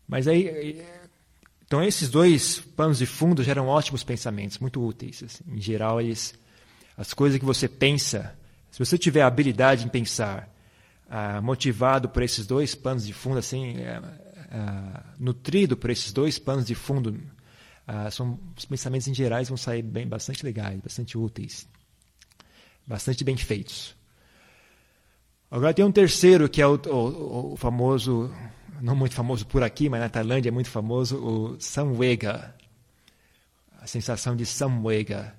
Mas 0.06 0.28
aí. 0.28 0.84
Então, 1.64 1.82
esses 1.82 2.08
dois 2.08 2.60
panos 2.60 2.98
de 2.98 3.06
fundo 3.06 3.42
geram 3.42 3.66
ótimos 3.66 4.04
pensamentos, 4.04 4.58
muito 4.58 4.80
úteis. 4.80 5.20
Assim. 5.22 5.44
Em 5.48 5.60
geral, 5.60 6.00
eles, 6.00 6.38
as 6.96 7.12
coisas 7.12 7.40
que 7.40 7.44
você 7.44 7.66
pensa, 7.66 8.38
se 8.70 8.78
você 8.78 8.96
tiver 8.96 9.22
a 9.22 9.26
habilidade 9.26 9.84
em 9.84 9.88
pensar, 9.88 10.48
ah, 11.10 11.40
motivado 11.40 12.08
por 12.08 12.22
esses 12.22 12.46
dois 12.46 12.76
panos 12.76 13.04
de 13.04 13.12
fundo, 13.12 13.38
assim, 13.38 13.78
ah, 14.48 15.02
nutrido 15.18 15.76
por 15.76 15.90
esses 15.90 16.12
dois 16.12 16.38
panos 16.38 16.66
de 16.66 16.76
fundo, 16.76 17.20
ah, 17.84 18.12
são, 18.12 18.38
os 18.56 18.64
pensamentos 18.64 19.08
em 19.08 19.14
gerais 19.14 19.48
vão 19.48 19.56
sair 19.56 19.82
bem, 19.82 20.06
bastante 20.06 20.44
legais, 20.44 20.78
bastante 20.80 21.18
úteis 21.18 21.66
bastante 22.86 23.24
bem 23.24 23.36
feitos. 23.36 23.96
Agora 25.50 25.74
tem 25.74 25.84
um 25.84 25.92
terceiro, 25.92 26.48
que 26.48 26.60
é 26.60 26.66
o, 26.66 26.74
o, 26.74 27.52
o, 27.52 27.56
famoso, 27.56 28.32
não 28.80 28.96
muito 28.96 29.14
famoso 29.14 29.46
por 29.46 29.62
aqui, 29.62 29.88
mas 29.88 30.00
na 30.00 30.08
Tailândia 30.08 30.48
é 30.48 30.52
muito 30.52 30.70
famoso, 30.70 31.16
o 31.18 31.60
Samvega. 31.60 32.54
A 33.80 33.86
sensação 33.86 34.34
de 34.34 34.44
Samvega, 34.44 35.36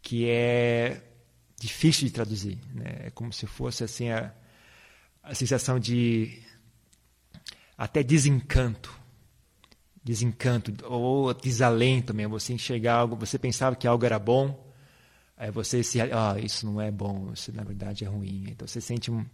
que 0.00 0.28
é 0.28 1.02
difícil 1.58 2.06
de 2.06 2.12
traduzir. 2.12 2.58
Né? 2.72 3.06
É 3.06 3.10
como 3.10 3.32
se 3.32 3.46
fosse 3.46 3.82
assim 3.82 4.10
a, 4.10 4.32
a 5.22 5.34
sensação 5.34 5.80
de 5.80 6.40
até 7.76 8.02
desencanto. 8.02 8.94
Desencanto, 10.02 10.72
ou 10.84 11.34
desalento 11.34 12.14
mesmo. 12.14 12.38
Você 12.38 12.52
enxergar 12.52 12.94
algo, 12.94 13.16
você 13.16 13.38
pensava 13.38 13.74
que 13.74 13.86
algo 13.86 14.04
era 14.04 14.18
bom, 14.18 14.63
Aí 15.44 15.50
você 15.50 15.82
se. 15.82 16.00
Ah, 16.00 16.36
isso 16.42 16.64
não 16.64 16.80
é 16.80 16.90
bom, 16.90 17.30
isso 17.34 17.52
na 17.52 17.62
verdade 17.62 18.02
é 18.02 18.08
ruim. 18.08 18.46
Então 18.48 18.66
você 18.66 18.80
sente 18.80 19.10
um. 19.10 19.26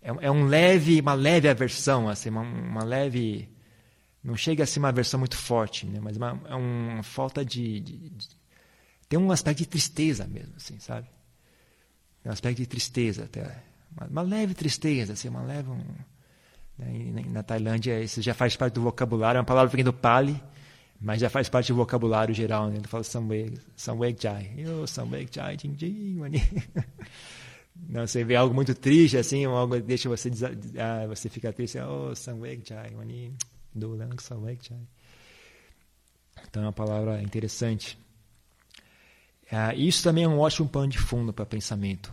É, 0.00 0.08
é 0.22 0.30
um 0.30 0.46
leve, 0.46 0.98
uma 1.02 1.12
leve 1.12 1.50
aversão, 1.50 2.08
assim, 2.08 2.30
uma, 2.30 2.40
uma, 2.40 2.82
leve. 2.82 3.46
Não 4.24 4.34
chega 4.38 4.64
a 4.64 4.66
ser 4.66 4.78
uma 4.78 4.88
aversão 4.88 5.20
muito 5.20 5.36
forte, 5.36 5.84
né? 5.84 6.00
mas 6.00 6.16
uma, 6.16 6.40
é 6.48 6.54
uma 6.54 7.02
falta 7.02 7.44
de, 7.44 7.78
de, 7.80 8.08
de, 8.08 8.28
Tem 9.06 9.18
um 9.18 9.30
aspecto 9.30 9.58
de 9.58 9.66
tristeza 9.66 10.26
mesmo, 10.26 10.54
assim, 10.56 10.78
sabe? 10.78 11.08
Tem 12.22 12.30
um 12.30 12.32
aspecto 12.32 12.56
de 12.56 12.66
tristeza 12.66 13.24
até. 13.24 13.62
Uma, 13.94 14.06
uma 14.06 14.22
leve 14.22 14.54
tristeza, 14.54 15.12
assim, 15.12 15.28
uma 15.28 15.42
leve. 15.42 15.68
Um, 15.68 15.84
né? 16.78 17.22
Na 17.28 17.42
Tailândia, 17.42 18.02
isso 18.02 18.22
já 18.22 18.32
faz 18.32 18.56
parte 18.56 18.72
do 18.72 18.80
vocabulário, 18.80 19.36
é 19.36 19.40
uma 19.40 19.46
palavra 19.46 19.68
que 19.68 19.76
vem 19.76 19.84
do 19.84 19.92
Pali 19.92 20.42
mas 21.00 21.18
já 21.18 21.30
faz 21.30 21.48
parte 21.48 21.72
do 21.72 21.76
vocabulário 21.76 22.34
geral, 22.34 22.68
né? 22.68 22.76
Ele 22.76 22.86
fala 22.86 23.02
Samweg, 23.02 23.58
Samweg 23.74 24.22
Jai. 24.22 24.52
Eu, 24.58 24.86
Samweg 24.86 25.30
Jai, 25.34 25.56
Jing 25.56 25.74
Jing, 25.78 26.20
Não, 27.88 28.06
você 28.06 28.22
vê 28.22 28.36
algo 28.36 28.54
muito 28.54 28.74
triste, 28.74 29.16
assim, 29.16 29.46
algo 29.46 29.76
que 29.76 29.80
deixa 29.80 30.10
você, 30.10 30.30
ah, 30.78 31.06
você 31.06 31.30
fica 31.30 31.50
triste, 31.50 31.78
oh, 31.78 32.14
Samweg 32.14 32.62
Jai, 32.68 32.90
Mani, 32.90 33.34
Dulang 33.74 34.20
Samweg 34.20 34.60
Jai. 34.62 34.86
Então 36.46 36.62
é 36.62 36.66
uma 36.66 36.72
palavra 36.72 37.22
interessante. 37.22 37.98
Ah, 39.50 39.74
isso 39.74 40.02
também 40.02 40.24
é 40.24 40.28
um 40.28 40.38
ótimo 40.38 40.68
pano 40.68 40.88
de 40.88 40.98
fundo 40.98 41.32
para 41.32 41.46
pensamento. 41.46 42.12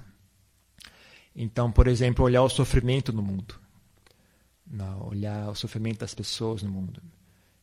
Então, 1.35 1.69
por 1.69 1.87
exemplo, 1.87 2.23
olhar 2.23 2.41
o 2.41 2.49
sofrimento 2.49 3.11
no 3.11 3.21
mundo. 3.21 3.59
Não, 4.65 5.09
olhar 5.09 5.49
o 5.49 5.55
sofrimento 5.55 5.99
das 5.99 6.15
pessoas 6.15 6.63
no 6.63 6.69
mundo 6.69 7.01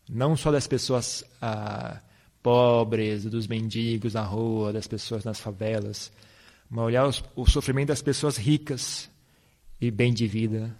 não 0.09 0.37
só 0.37 0.51
das 0.51 0.67
pessoas 0.67 1.25
ah, 1.41 2.01
pobres, 2.43 3.25
dos 3.25 3.47
mendigos 3.47 4.15
na 4.15 4.23
rua, 4.23 4.73
das 4.73 4.87
pessoas 4.87 5.25
nas 5.25 5.41
favelas, 5.41 6.13
mas 6.69 6.85
olhar 6.85 7.07
os, 7.07 7.25
o 7.35 7.47
sofrimento 7.47 7.89
das 7.89 8.03
pessoas 8.03 8.37
ricas 8.37 9.11
e 9.81 9.91
bem 9.91 10.13
de 10.13 10.27
vida, 10.27 10.75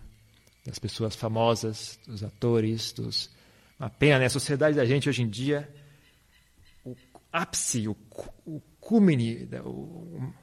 das 0.67 0.79
pessoas 0.79 1.15
famosas, 1.15 1.99
dos 2.07 2.23
atores, 2.23 2.93
dos 2.93 3.31
uma 3.79 3.91
pena, 3.91 4.21
né? 4.21 4.27
A 4.27 4.31
sociedade 4.31 4.77
da 4.77 4.85
gente 4.85 5.09
hoje 5.09 5.23
em 5.23 5.29
dia, 5.29 5.69
o 6.85 6.97
ápice, 7.33 7.89
o, 7.89 7.97
o 8.47 8.61
cúmene, 8.81 9.49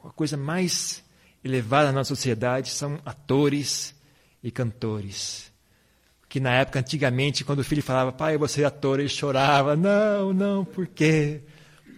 a 0.03 0.09
coisa 0.09 0.35
mais 0.35 1.03
elevada 1.43 1.91
na 1.91 2.03
sociedade 2.03 2.69
são 2.69 2.99
atores 3.05 3.95
e 4.43 4.51
cantores 4.51 5.50
que 6.31 6.39
na 6.39 6.53
época, 6.53 6.79
antigamente, 6.79 7.43
quando 7.43 7.59
o 7.59 7.63
filho 7.63 7.83
falava, 7.83 8.09
pai, 8.13 8.37
você 8.37 8.61
é 8.61 8.65
ator, 8.65 9.01
ele 9.01 9.09
chorava, 9.09 9.75
não, 9.75 10.31
não, 10.31 10.63
por 10.63 10.87
quê? 10.87 11.41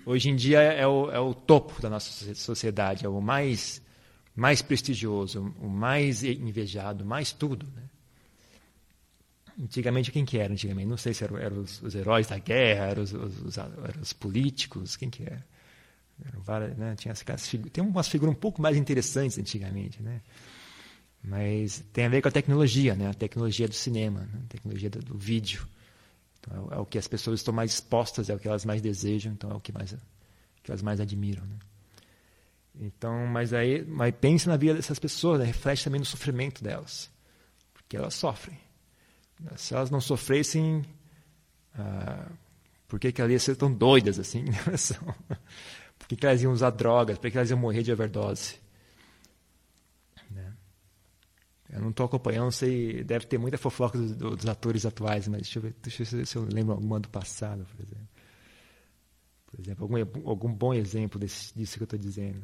Hoje 0.07 0.27
em 0.27 0.35
dia 0.35 0.59
é 0.59 0.87
o, 0.87 1.11
é 1.11 1.19
o 1.19 1.35
topo 1.35 1.79
da 1.79 1.87
nossa 1.87 2.33
sociedade, 2.33 3.05
é 3.05 3.07
o 3.07 3.21
mais, 3.21 3.79
mais 4.35 4.59
prestigioso, 4.59 5.53
o 5.61 5.69
mais 5.69 6.23
invejado, 6.23 7.05
mais 7.05 7.31
tudo. 7.31 7.67
Né? 7.75 7.83
Antigamente, 9.61 10.11
quem 10.11 10.25
que 10.25 10.39
era? 10.39 10.51
Antigamente, 10.51 10.87
não 10.87 10.97
sei 10.97 11.13
se 11.13 11.23
eram, 11.23 11.37
eram 11.37 11.59
os, 11.59 11.79
os, 11.83 11.93
heróis 11.93 12.25
da 12.25 12.39
guerra, 12.39 12.85
eram 12.85 13.03
os, 13.03 13.13
os, 13.13 13.55
eram 13.59 14.01
os 14.01 14.13
políticos, 14.13 14.95
quem 14.95 15.11
que 15.11 15.21
era? 15.21 15.45
Várias, 16.39 16.75
né? 16.75 16.95
Tinha 16.95 17.13
umas 17.83 18.07
figuras 18.07 18.35
um 18.35 18.39
pouco 18.39 18.63
mais 18.63 18.75
interessantes 18.77 19.37
antigamente, 19.37 20.01
né? 20.01 20.21
Mas 21.23 21.83
tem 21.93 22.05
a 22.05 22.09
ver 22.09 22.21
com 22.21 22.27
a 22.27 22.31
tecnologia, 22.31 22.95
né? 22.95 23.09
a 23.09 23.13
tecnologia 23.13 23.67
do 23.67 23.73
cinema, 23.73 24.21
né? 24.21 24.41
a 24.43 24.47
tecnologia 24.49 24.89
do, 24.89 24.99
do 24.99 25.17
vídeo. 25.17 25.65
Então, 26.39 26.69
é, 26.71 26.75
é, 26.75 26.77
o 26.79 26.86
que 26.86 26.97
as 26.97 27.07
pessoas 27.07 27.39
estão 27.39 27.53
mais 27.53 27.73
expostas, 27.73 28.29
é 28.29 28.36
o 28.36 28.39
que 28.39 28.47
elas 28.47 28.65
mais 28.65 28.81
desejam, 28.81 29.31
então 29.31 29.49
é 29.49 29.53
o 29.53 29.59
que, 29.59 29.71
mais, 29.71 29.95
que 30.62 30.69
elas 30.69 30.81
mais 30.81 30.99
admiram. 30.99 31.45
Né? 31.45 31.55
Então, 32.81 33.25
mas 33.27 33.53
aí, 33.53 33.86
mas 33.86 34.13
pense 34.19 34.47
na 34.49 34.57
vida 34.57 34.73
dessas 34.73 34.99
pessoas, 34.99 35.39
né? 35.39 35.45
reflete 35.45 35.86
também 35.86 35.99
no 35.99 36.05
sofrimento 36.05 36.62
delas, 36.62 37.09
porque 37.73 37.95
elas 37.95 38.13
sofrem. 38.13 38.59
Se 39.55 39.73
elas 39.73 39.89
não 39.89 40.01
sofressem, 40.01 40.83
ah, 41.75 42.27
por 42.88 42.99
que, 42.99 43.12
que 43.12 43.21
elas 43.21 43.31
iam 43.31 43.39
ser 43.39 43.55
tão 43.55 43.73
doidas 43.73 44.19
assim? 44.19 44.45
por 45.97 46.07
que, 46.07 46.15
que 46.15 46.25
elas 46.25 46.41
iam 46.41 46.51
usar 46.51 46.69
drogas? 46.71 47.17
Por 47.17 47.23
que, 47.23 47.31
que 47.31 47.38
elas 47.38 47.49
iam 47.49 47.59
morrer 47.59 47.83
de 47.83 47.91
overdose? 47.91 48.62
Eu 51.73 51.81
não 51.81 51.89
estou 51.89 52.05
acompanhando, 52.05 52.51
sei, 52.51 53.03
deve 53.03 53.25
ter 53.25 53.39
muita 53.39 53.57
fofoca 53.57 53.97
dos, 53.97 54.15
dos, 54.15 54.45
atores 54.45 54.86
atuais, 54.86 55.27
mas 55.27 55.41
deixa 55.41 55.57
eu, 55.57 55.63
ver, 55.63 55.75
deixa 55.81 56.03
eu 56.03 56.05
ver 56.05 56.27
se 56.27 56.36
eu 56.36 56.43
lembro 56.43 56.73
alguma 56.73 56.99
do 56.99 57.09
passado, 57.09 57.65
por 57.65 57.83
exemplo. 57.83 58.07
Por 59.47 59.59
exemplo, 59.59 59.83
algum, 59.83 60.29
algum 60.29 60.53
bom 60.53 60.71
exemplo 60.71 61.19
desse, 61.19 61.51
disso 61.55 61.77
que 61.77 61.81
eu 61.81 61.86
estou 61.86 61.97
dizendo. 61.97 62.43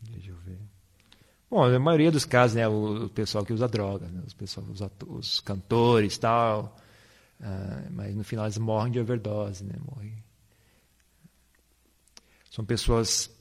Deixa 0.00 0.30
eu 0.30 0.36
ver. 0.38 0.58
Bom, 1.50 1.68
na 1.68 1.78
maioria 1.78 2.10
dos 2.10 2.24
casos, 2.24 2.56
né, 2.56 2.66
o, 2.66 3.04
o 3.04 3.10
pessoal 3.10 3.44
que 3.44 3.52
usa 3.52 3.68
droga, 3.68 4.06
né, 4.08 4.22
os, 4.26 4.32
pessoal, 4.32 4.66
os, 4.70 4.80
os 5.06 5.40
cantores 5.40 6.16
tal, 6.16 6.78
uh, 7.40 7.92
mas 7.92 8.14
no 8.16 8.24
final 8.24 8.46
eles 8.46 8.56
morrem 8.56 8.92
de 8.92 9.00
overdose, 9.00 9.62
né, 9.64 9.74
morrem. 9.84 10.16
São 12.50 12.64
pessoas 12.64 13.35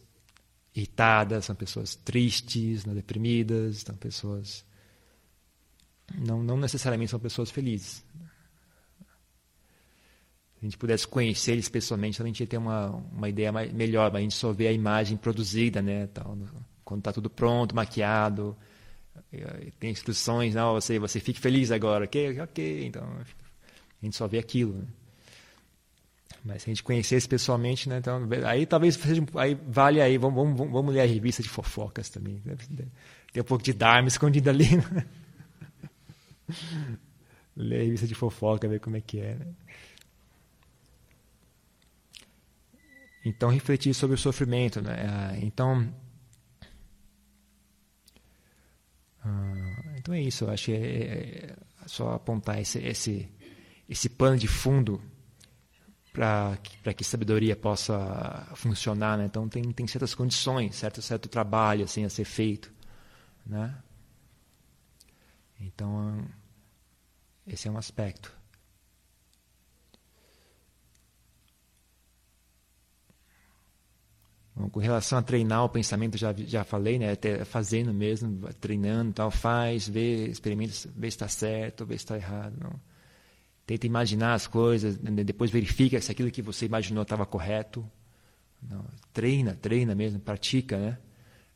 irritadas, 0.75 1.45
são 1.45 1.55
pessoas 1.55 1.95
tristes, 1.95 2.85
né, 2.85 2.93
deprimidas, 2.93 3.77
são 3.77 3.95
pessoas 3.95 4.65
não, 6.13 6.43
não 6.43 6.57
necessariamente 6.57 7.11
são 7.11 7.19
pessoas 7.19 7.49
felizes. 7.49 8.03
Se 10.53 10.61
a 10.61 10.65
gente 10.65 10.77
pudesse 10.77 11.07
conhecer 11.07 11.53
eles 11.53 11.69
pessoalmente, 11.69 12.21
a 12.21 12.25
gente 12.25 12.39
ia 12.41 12.47
ter 12.47 12.57
uma, 12.57 12.89
uma 12.89 13.29
ideia 13.29 13.51
mais, 13.51 13.71
melhor, 13.73 14.11
mas 14.11 14.19
a 14.19 14.23
gente 14.23 14.35
só 14.35 14.51
vê 14.51 14.67
a 14.67 14.71
imagem 14.71 15.17
produzida, 15.17 15.81
né, 15.81 16.07
tal, 16.07 16.37
quando 16.83 16.99
está 16.99 17.11
tudo 17.11 17.29
pronto, 17.29 17.75
maquiado, 17.75 18.55
tem 19.79 19.91
instruções, 19.91 20.55
não, 20.55 20.73
você, 20.73 20.99
você 20.99 21.19
fique 21.19 21.39
feliz 21.39 21.71
agora, 21.71 22.05
ok, 22.05 22.39
ok, 22.41 22.85
então 22.85 23.03
a 23.03 24.05
gente 24.05 24.15
só 24.15 24.27
vê 24.27 24.37
aquilo. 24.37 24.73
Né? 24.73 24.85
Mas 26.45 26.61
se 26.61 26.69
a 26.69 26.71
gente 26.71 26.83
conhecesse 26.83 27.27
pessoalmente, 27.27 27.89
né, 27.89 27.97
então, 27.97 28.29
aí 28.45 28.67
talvez 28.67 28.93
seja, 28.93 29.25
aí 29.33 29.55
vale 29.67 29.99
aí, 29.99 30.15
vamos, 30.15 30.55
vamos, 30.55 30.71
vamos 30.71 30.93
ler 30.93 31.01
a 31.01 31.05
revista 31.05 31.41
de 31.41 31.49
fofocas 31.49 32.07
também. 32.07 32.39
Tem 33.33 33.41
um 33.41 33.45
pouco 33.45 33.63
de 33.63 33.73
Dharma 33.73 34.07
escondido 34.07 34.51
ali. 34.51 34.77
Né? 34.77 35.07
ler 37.57 37.79
a 37.79 37.83
revista 37.83 38.05
de 38.05 38.13
fofoca, 38.13 38.67
ver 38.67 38.79
como 38.79 38.95
é 38.95 39.01
que 39.01 39.19
é. 39.19 39.33
Né? 39.33 39.47
Então, 43.25 43.49
refletir 43.49 43.95
sobre 43.95 44.13
o 44.13 44.19
sofrimento. 44.19 44.83
Né? 44.83 44.93
Ah, 45.09 45.35
então, 45.41 45.91
ah, 49.23 49.95
então 49.97 50.13
é 50.13 50.21
isso. 50.21 50.43
Eu 50.43 50.51
acho 50.51 50.65
que 50.65 50.73
é, 50.73 50.77
é 50.77 51.55
só 51.87 52.13
apontar 52.13 52.61
esse, 52.61 52.77
esse, 52.77 53.27
esse 53.89 54.09
pano 54.09 54.37
de 54.37 54.47
fundo 54.47 55.01
para 56.15 56.93
que 56.95 57.03
sabedoria 57.03 57.55
possa 57.55 58.47
funcionar. 58.55 59.17
Né? 59.17 59.25
Então, 59.25 59.49
tem, 59.49 59.63
tem 59.71 59.85
certas 59.85 60.15
condições, 60.15 60.75
certo, 60.75 61.01
certo 61.01 61.27
trabalho 61.27 61.83
assim, 61.83 62.05
a 62.05 62.09
ser 62.09 62.23
feito. 62.23 62.71
Né? 63.45 63.75
Então, 65.59 66.25
esse 67.45 67.67
é 67.67 67.71
um 67.71 67.77
aspecto. 67.77 68.31
Bom, 74.55 74.69
com 74.69 74.79
relação 74.79 75.19
a 75.19 75.21
treinar 75.21 75.65
o 75.65 75.69
pensamento, 75.69 76.17
já, 76.17 76.31
já 76.31 76.63
falei, 76.63 76.97
né? 76.97 77.11
Até 77.11 77.43
fazendo 77.43 77.93
mesmo, 77.93 78.47
treinando 78.53 79.11
tal, 79.11 79.29
faz, 79.29 79.85
vê, 79.85 80.27
experimenta, 80.27 80.73
vê 80.95 81.11
se 81.11 81.15
está 81.17 81.27
certo, 81.27 81.85
vê 81.85 81.97
se 81.97 82.05
está 82.05 82.15
errado. 82.15 82.55
Não. 82.61 82.94
Tenta 83.65 83.87
imaginar 83.87 84.33
as 84.33 84.45
coisas, 84.45 84.99
né? 84.99 85.23
depois 85.23 85.49
verifica 85.49 85.99
se 85.99 86.11
aquilo 86.11 86.29
que 86.29 86.41
você 86.41 86.65
imaginou 86.65 87.01
estava 87.03 87.25
correto. 87.25 87.83
Não. 88.61 88.85
Treina, 89.11 89.55
treina 89.55 89.95
mesmo, 89.95 90.19
pratica, 90.19 90.77
né? 90.77 90.97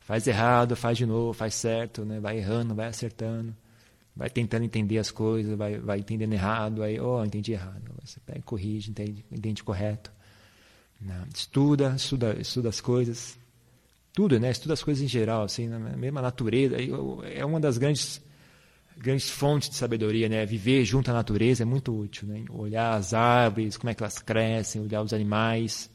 Faz 0.00 0.26
errado, 0.26 0.74
faz 0.74 0.98
de 0.98 1.06
novo, 1.06 1.32
faz 1.32 1.54
certo, 1.54 2.04
né? 2.04 2.18
Vai 2.18 2.38
errando, 2.38 2.74
vai 2.74 2.86
acertando, 2.86 3.54
vai 4.14 4.28
tentando 4.28 4.64
entender 4.64 4.98
as 4.98 5.10
coisas, 5.10 5.56
vai, 5.56 5.78
vai 5.78 6.00
entendendo 6.00 6.32
errado, 6.32 6.82
aí, 6.82 6.98
oh, 6.98 7.24
entendi 7.24 7.52
errado. 7.52 7.92
Você 8.04 8.18
pega, 8.20 8.42
corrige, 8.42 8.90
entende, 8.90 9.24
entende 9.30 9.62
correto. 9.62 10.10
Não, 11.00 11.26
estuda, 11.34 11.94
estuda, 11.96 12.36
estuda 12.40 12.68
as 12.68 12.80
coisas, 12.80 13.38
tudo, 14.12 14.38
né? 14.40 14.50
Estuda 14.50 14.74
as 14.74 14.82
coisas 14.82 15.02
em 15.02 15.08
geral, 15.08 15.44
assim, 15.44 15.68
na 15.68 15.78
mesma 15.78 16.20
natureza. 16.20 16.76
É 17.32 17.44
uma 17.44 17.60
das 17.60 17.78
grandes 17.78 18.20
grandes 19.00 19.30
fontes 19.30 19.70
de 19.70 19.76
sabedoria, 19.76 20.28
né? 20.28 20.44
Viver 20.44 20.84
junto 20.84 21.10
à 21.10 21.14
natureza 21.14 21.62
é 21.62 21.66
muito 21.66 21.98
útil, 21.98 22.28
né? 22.28 22.44
Olhar 22.50 22.94
as 22.94 23.14
árvores, 23.14 23.78
como 23.78 23.88
é 23.88 23.94
que 23.94 24.02
elas 24.02 24.18
crescem, 24.18 24.82
olhar 24.82 25.02
os 25.02 25.14
animais, 25.14 25.90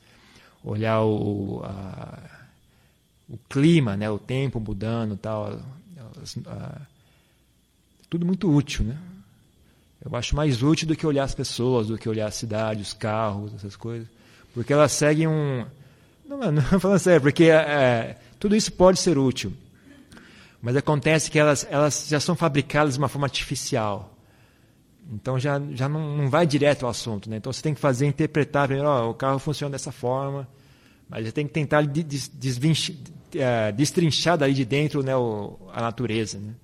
olhar 0.63 1.04
o, 1.04 1.62
a, 1.63 2.20
o 3.30 3.38
clima, 3.48 3.96
né? 3.96 4.10
O 4.10 4.18
tempo 4.18 4.60
mudando, 4.60 5.15
tal. 5.15 5.60
A, 6.48 6.82
tudo 8.10 8.26
muito 8.26 8.52
útil, 8.52 8.84
né? 8.86 8.98
Eu 10.04 10.15
acho 10.15 10.36
mais 10.36 10.63
útil 10.63 10.88
do 10.88 10.96
que 10.96 11.06
olhar 11.06 11.24
as 11.24 11.36
pessoas, 11.36 11.88
do 11.88 11.98
que 11.98 12.10
olhar 12.10 12.28
a 12.28 12.32
cidade, 12.32 12.82
os 12.82 12.94
carros, 12.94 13.54
essas 13.54 13.76
coisas. 13.76 14.08
Porque 14.54 14.74
elas 14.74 14.91
seguem 14.91 15.28
um. 15.28 15.63
Não, 16.28 16.52
não 16.52 16.62
falando 16.80 17.00
sério, 17.00 17.22
porque 17.22 17.46
é, 17.46 18.18
tudo 18.39 18.56
isso 18.56 18.72
pode 18.72 19.00
ser 19.00 19.18
útil. 19.18 19.54
Mas 20.65 20.75
acontece 20.75 21.30
que 21.30 21.38
elas, 21.38 21.67
elas 21.69 22.08
já 22.08 22.19
são 22.19 22.36
fabricadas 22.36 22.95
de 22.95 22.99
uma 22.99 23.08
forma 23.08 23.28
artificial. 23.28 24.17
Então 25.13 25.39
já, 25.39 25.62
já 25.73 25.88
não, 25.88 26.17
não 26.17 26.28
vai 26.28 26.47
direto 26.47 26.86
ao 26.86 26.89
assunto. 26.89 27.30
Né? 27.30 27.38
Então 27.38 27.54
você 27.54 27.62
tem 27.62 27.75
que 27.75 27.80
fazer, 27.80 28.08
interpretar, 28.08 28.67
primeiro, 28.67 28.89
oh, 28.89 29.12
o 29.12 29.13
carro 29.13 29.38
funciona 29.38 29.73
dessa 29.73 29.91
forma, 29.91 30.47
mas 31.08 31.23
você 31.23 31.32
tem 31.32 31.45
que 31.45 31.54
tentar 31.54 31.84
des, 31.84 32.32
uh, 32.32 33.73
destrinchar 33.75 34.39
daí 34.39 34.56
de 34.56 34.65
dentro 34.65 35.04
né, 35.04 35.15
o, 35.15 35.56
a 35.71 35.82
natureza. 35.82 36.39
Né? 36.39 36.56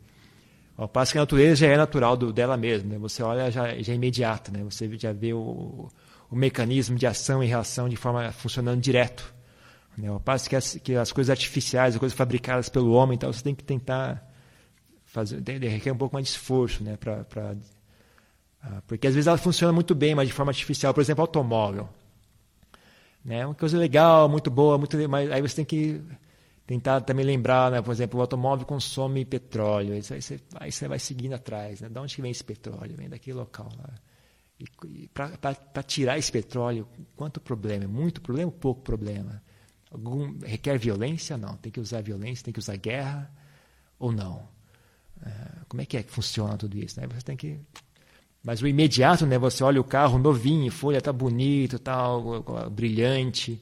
Ao 0.75 0.87
passo 0.87 1.11
que 1.11 1.19
a 1.19 1.21
natureza 1.21 1.57
já 1.57 1.67
é 1.67 1.77
natural 1.77 2.17
do, 2.17 2.33
dela 2.33 2.57
mesma. 2.57 2.89
Né? 2.89 2.97
Você 2.97 3.21
olha, 3.21 3.51
já, 3.51 3.67
já 3.83 3.93
é 3.93 3.95
imediata. 3.95 4.51
Né? 4.51 4.63
Você 4.63 4.89
já 4.97 5.13
vê 5.13 5.31
o, 5.31 5.89
o 6.27 6.35
mecanismo 6.35 6.97
de 6.97 7.05
ação 7.05 7.43
e 7.43 7.45
reação 7.45 7.87
de 7.87 7.97
forma 7.97 8.31
funcionando 8.31 8.81
direto. 8.81 9.31
Né? 9.97 10.07
Ao 10.07 10.19
passo 10.19 10.49
que 10.49 10.55
as, 10.55 10.75
que 10.75 10.95
as 10.95 11.11
coisas 11.11 11.29
artificiais, 11.29 11.95
as 11.95 11.99
coisas 11.99 12.17
fabricadas 12.17 12.69
pelo 12.69 12.91
homem, 12.93 13.15
então 13.15 13.31
você 13.31 13.43
tem 13.43 13.55
que 13.55 13.63
tentar 13.63 14.25
fazer, 15.05 15.41
requer 15.59 15.91
um 15.91 15.97
pouco 15.97 16.15
mais 16.15 16.27
de 16.27 16.31
esforço, 16.31 16.83
né? 16.83 16.97
Pra, 16.97 17.25
uh, 18.63 18.81
porque 18.87 19.07
às 19.07 19.13
vezes 19.13 19.27
ela 19.27 19.37
funciona 19.37 19.73
muito 19.73 19.93
bem, 19.93 20.15
mas 20.15 20.27
de 20.27 20.33
forma 20.33 20.51
artificial. 20.51 20.93
Por 20.93 21.01
exemplo, 21.01 21.21
automóvel. 21.21 21.89
Né? 23.23 23.45
Uma 23.45 23.55
coisa 23.55 23.77
legal, 23.77 24.27
muito 24.27 24.49
boa, 24.49 24.77
muito, 24.77 24.97
mas 25.09 25.31
aí 25.31 25.41
você 25.41 25.57
tem 25.57 25.65
que 25.65 26.01
tentar 26.65 27.01
também 27.01 27.25
lembrar, 27.25 27.69
né? 27.69 27.81
por 27.81 27.91
exemplo, 27.91 28.17
o 28.17 28.21
automóvel 28.21 28.65
consome 28.65 29.25
petróleo, 29.25 29.93
aí 29.93 30.01
você, 30.01 30.39
aí 30.55 30.71
você 30.71 30.87
vai 30.87 30.97
seguindo 30.97 31.33
atrás. 31.33 31.81
Né? 31.81 31.89
De 31.89 31.99
onde 31.99 32.15
que 32.15 32.21
vem 32.21 32.31
esse 32.31 32.43
petróleo? 32.43 32.95
Vem 32.95 33.09
daquele 33.09 33.37
local 33.37 33.69
lá. 33.77 33.93
E, 34.59 34.65
e 35.03 35.09
para 35.09 35.83
tirar 35.83 36.17
esse 36.17 36.31
petróleo, 36.31 36.87
quanto 37.15 37.41
problema? 37.41 37.87
Muito 37.87 38.21
problema 38.21 38.47
ou 38.47 38.57
pouco 38.57 38.81
problema? 38.81 39.41
Algum, 39.91 40.39
requer 40.39 40.77
violência? 40.77 41.37
Não. 41.37 41.55
Tem 41.57 41.71
que 41.71 41.79
usar 41.79 42.01
violência, 42.01 42.45
tem 42.45 42.53
que 42.53 42.59
usar 42.59 42.77
guerra 42.77 43.31
ou 43.99 44.11
não? 44.11 44.47
Uh, 45.21 45.65
como 45.67 45.81
é 45.81 45.85
que 45.85 45.97
é 45.97 46.03
que 46.03 46.11
funciona 46.11 46.57
tudo 46.57 46.77
isso? 46.77 46.99
Né? 46.99 47.07
Você 47.07 47.25
tem 47.25 47.37
que 47.37 47.59
mas 48.43 48.61
o 48.61 48.67
imediato, 48.67 49.25
né? 49.25 49.37
Você 49.37 49.63
olha 49.63 49.79
o 49.79 49.83
carro 49.83 50.17
novinho, 50.17 50.71
folha 50.71 50.99
tá 50.99 51.13
bonito, 51.13 51.77
tal, 51.77 52.43
brilhante. 52.71 53.61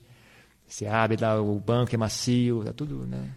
Você 0.65 0.85
abre 0.85 1.17
lá 1.19 1.41
o 1.41 1.59
banco 1.59 1.93
é 1.93 1.97
macio, 1.97 2.63
tá 2.63 2.71
tudo, 2.71 3.05
né? 3.05 3.35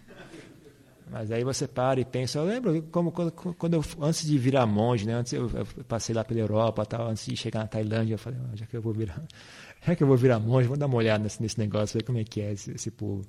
Mas 1.09 1.31
aí 1.31 1.43
você 1.43 1.67
para 1.67 1.99
e 1.99 2.05
pensa, 2.05 2.39
eu 2.39 2.45
lembro 2.45 2.81
como 2.91 3.11
quando, 3.11 3.31
quando 3.31 3.73
eu, 3.73 3.83
antes 4.01 4.25
de 4.25 4.37
virar 4.37 4.65
monge, 4.65 5.05
né, 5.05 5.13
antes 5.13 5.33
eu, 5.33 5.49
eu, 5.49 5.65
passei 5.85 6.15
lá 6.15 6.23
pela 6.23 6.39
Europa, 6.39 6.85
tal, 6.85 7.07
antes 7.07 7.25
de 7.25 7.35
chegar 7.35 7.59
na 7.59 7.67
Tailândia, 7.67 8.15
eu 8.15 8.17
falei, 8.17 8.39
ah, 8.41 8.55
já 8.55 8.65
que 8.65 8.75
eu 8.75 8.81
vou 8.81 8.93
virar, 8.93 9.21
já 9.85 9.95
que 9.95 10.03
eu 10.03 10.07
vou 10.07 10.17
virar 10.17 10.39
monge, 10.39 10.67
vou 10.67 10.77
dar 10.77 10.85
uma 10.85 10.95
olhada 10.95 11.23
nesse, 11.23 11.41
nesse 11.41 11.59
negócio, 11.59 11.99
ver 11.99 12.03
como 12.03 12.17
é 12.17 12.23
que 12.23 12.41
é 12.41 12.53
esse, 12.53 12.71
esse 12.71 12.89
povo. 12.89 13.25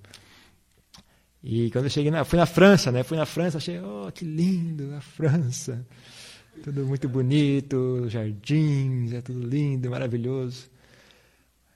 E 1.43 1.71
quando 1.71 1.85
eu 1.85 1.91
cheguei 1.91 2.11
na, 2.11 2.25
fui 2.25 2.39
na 2.39 2.47
França, 2.47 2.91
né, 2.91 3.03
fui 3.03 3.17
na 3.17 3.27
França, 3.27 3.59
achei, 3.59 3.79
oh, 3.81 4.11
que 4.13 4.25
lindo, 4.25 4.95
a 4.95 5.01
França, 5.01 5.87
tudo 6.63 6.87
muito 6.87 7.09
bonito, 7.09 8.09
jardins, 8.09 9.13
é 9.13 9.21
tudo 9.21 9.47
lindo, 9.47 9.91
maravilhoso. 9.91 10.71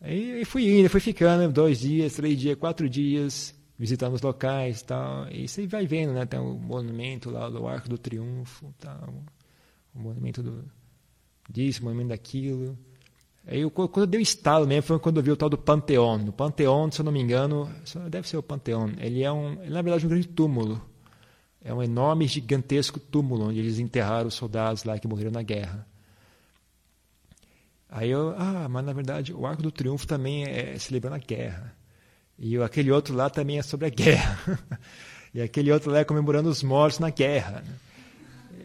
E, 0.02 0.40
e 0.40 0.44
fui 0.44 0.78
indo, 0.78 0.88
fui 0.88 1.00
ficando 1.00 1.52
dois 1.52 1.80
dias, 1.80 2.14
três 2.14 2.38
dias, 2.38 2.56
quatro 2.56 2.88
dias 2.88 3.57
visitando 3.78 4.14
os 4.14 4.22
locais 4.22 4.82
tal. 4.82 5.28
E 5.30 5.46
você 5.46 5.66
vai 5.66 5.86
vendo, 5.86 6.12
né? 6.12 6.26
Tem 6.26 6.40
o 6.40 6.54
monumento 6.54 7.30
lá 7.30 7.48
do 7.48 7.66
Arco 7.66 7.88
do 7.88 7.96
Triunfo, 7.96 8.74
tal, 8.78 9.14
o 9.94 9.98
monumento 9.98 10.42
do, 10.42 10.64
disso, 11.48 11.80
o 11.80 11.84
monumento 11.84 12.08
daquilo. 12.08 12.76
Aí 13.46 13.60
eu, 13.60 13.70
quando 13.70 14.06
deu 14.06 14.20
estalo 14.20 14.66
mesmo 14.66 14.82
foi 14.82 14.98
quando 14.98 15.18
eu 15.18 15.22
vi 15.22 15.30
o 15.30 15.36
tal 15.36 15.48
do 15.48 15.56
Panteão. 15.56 16.16
O 16.28 16.32
Panteão, 16.32 16.90
se 16.90 17.00
eu 17.00 17.04
não 17.04 17.12
me 17.12 17.20
engano, 17.20 17.70
deve 18.10 18.28
ser 18.28 18.36
o 18.36 18.42
Panteão. 18.42 18.92
Ele 18.98 19.22
é 19.22 19.32
um, 19.32 19.52
ele, 19.62 19.70
na 19.70 19.80
verdade, 19.80 20.04
um 20.04 20.08
grande 20.08 20.28
túmulo. 20.28 20.82
É 21.62 21.72
um 21.72 21.82
enorme, 21.82 22.26
gigantesco 22.26 23.00
túmulo 23.00 23.48
onde 23.48 23.58
eles 23.58 23.78
enterraram 23.78 24.28
os 24.28 24.34
soldados 24.34 24.84
lá 24.84 24.98
que 24.98 25.08
morreram 25.08 25.30
na 25.30 25.42
guerra. 25.42 25.86
Aí 27.88 28.10
eu, 28.10 28.34
ah, 28.36 28.68
mas 28.68 28.84
na 28.84 28.92
verdade 28.92 29.32
o 29.32 29.46
Arco 29.46 29.62
do 29.62 29.72
Triunfo 29.72 30.06
também 30.06 30.44
é 30.44 30.78
celebrando 30.78 31.16
a 31.16 31.18
guerra. 31.18 31.74
E 32.38 32.56
aquele 32.58 32.90
outro 32.92 33.14
lá 33.14 33.28
também 33.28 33.58
é 33.58 33.62
sobre 33.62 33.86
a 33.86 33.90
guerra. 33.90 34.58
e 35.34 35.40
aquele 35.40 35.72
outro 35.72 35.90
lá 35.90 35.98
é 35.98 36.04
comemorando 36.04 36.48
os 36.48 36.62
mortos 36.62 36.98
na 36.98 37.10
guerra. 37.10 37.64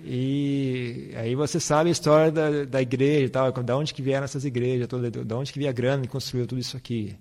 E 0.05 1.11
aí 1.15 1.33
você 1.33 1.59
sabe 1.59 1.89
a 1.89 1.91
história 1.91 2.31
da, 2.31 2.65
da 2.65 2.81
igreja 2.81 3.25
e 3.25 3.29
tal, 3.29 3.51
da 3.51 3.77
onde 3.77 3.93
que 3.93 4.01
vieram 4.01 4.25
essas 4.25 4.43
igrejas, 4.43 4.87
toda, 4.87 5.09
da 5.09 5.37
onde 5.37 5.51
que 5.51 5.59
veio 5.59 5.69
a 5.69 5.73
grana 5.73 6.03
que 6.03 6.09
construiu 6.09 6.45
tudo 6.45 6.59
isso 6.59 6.75
aqui. 6.75 7.15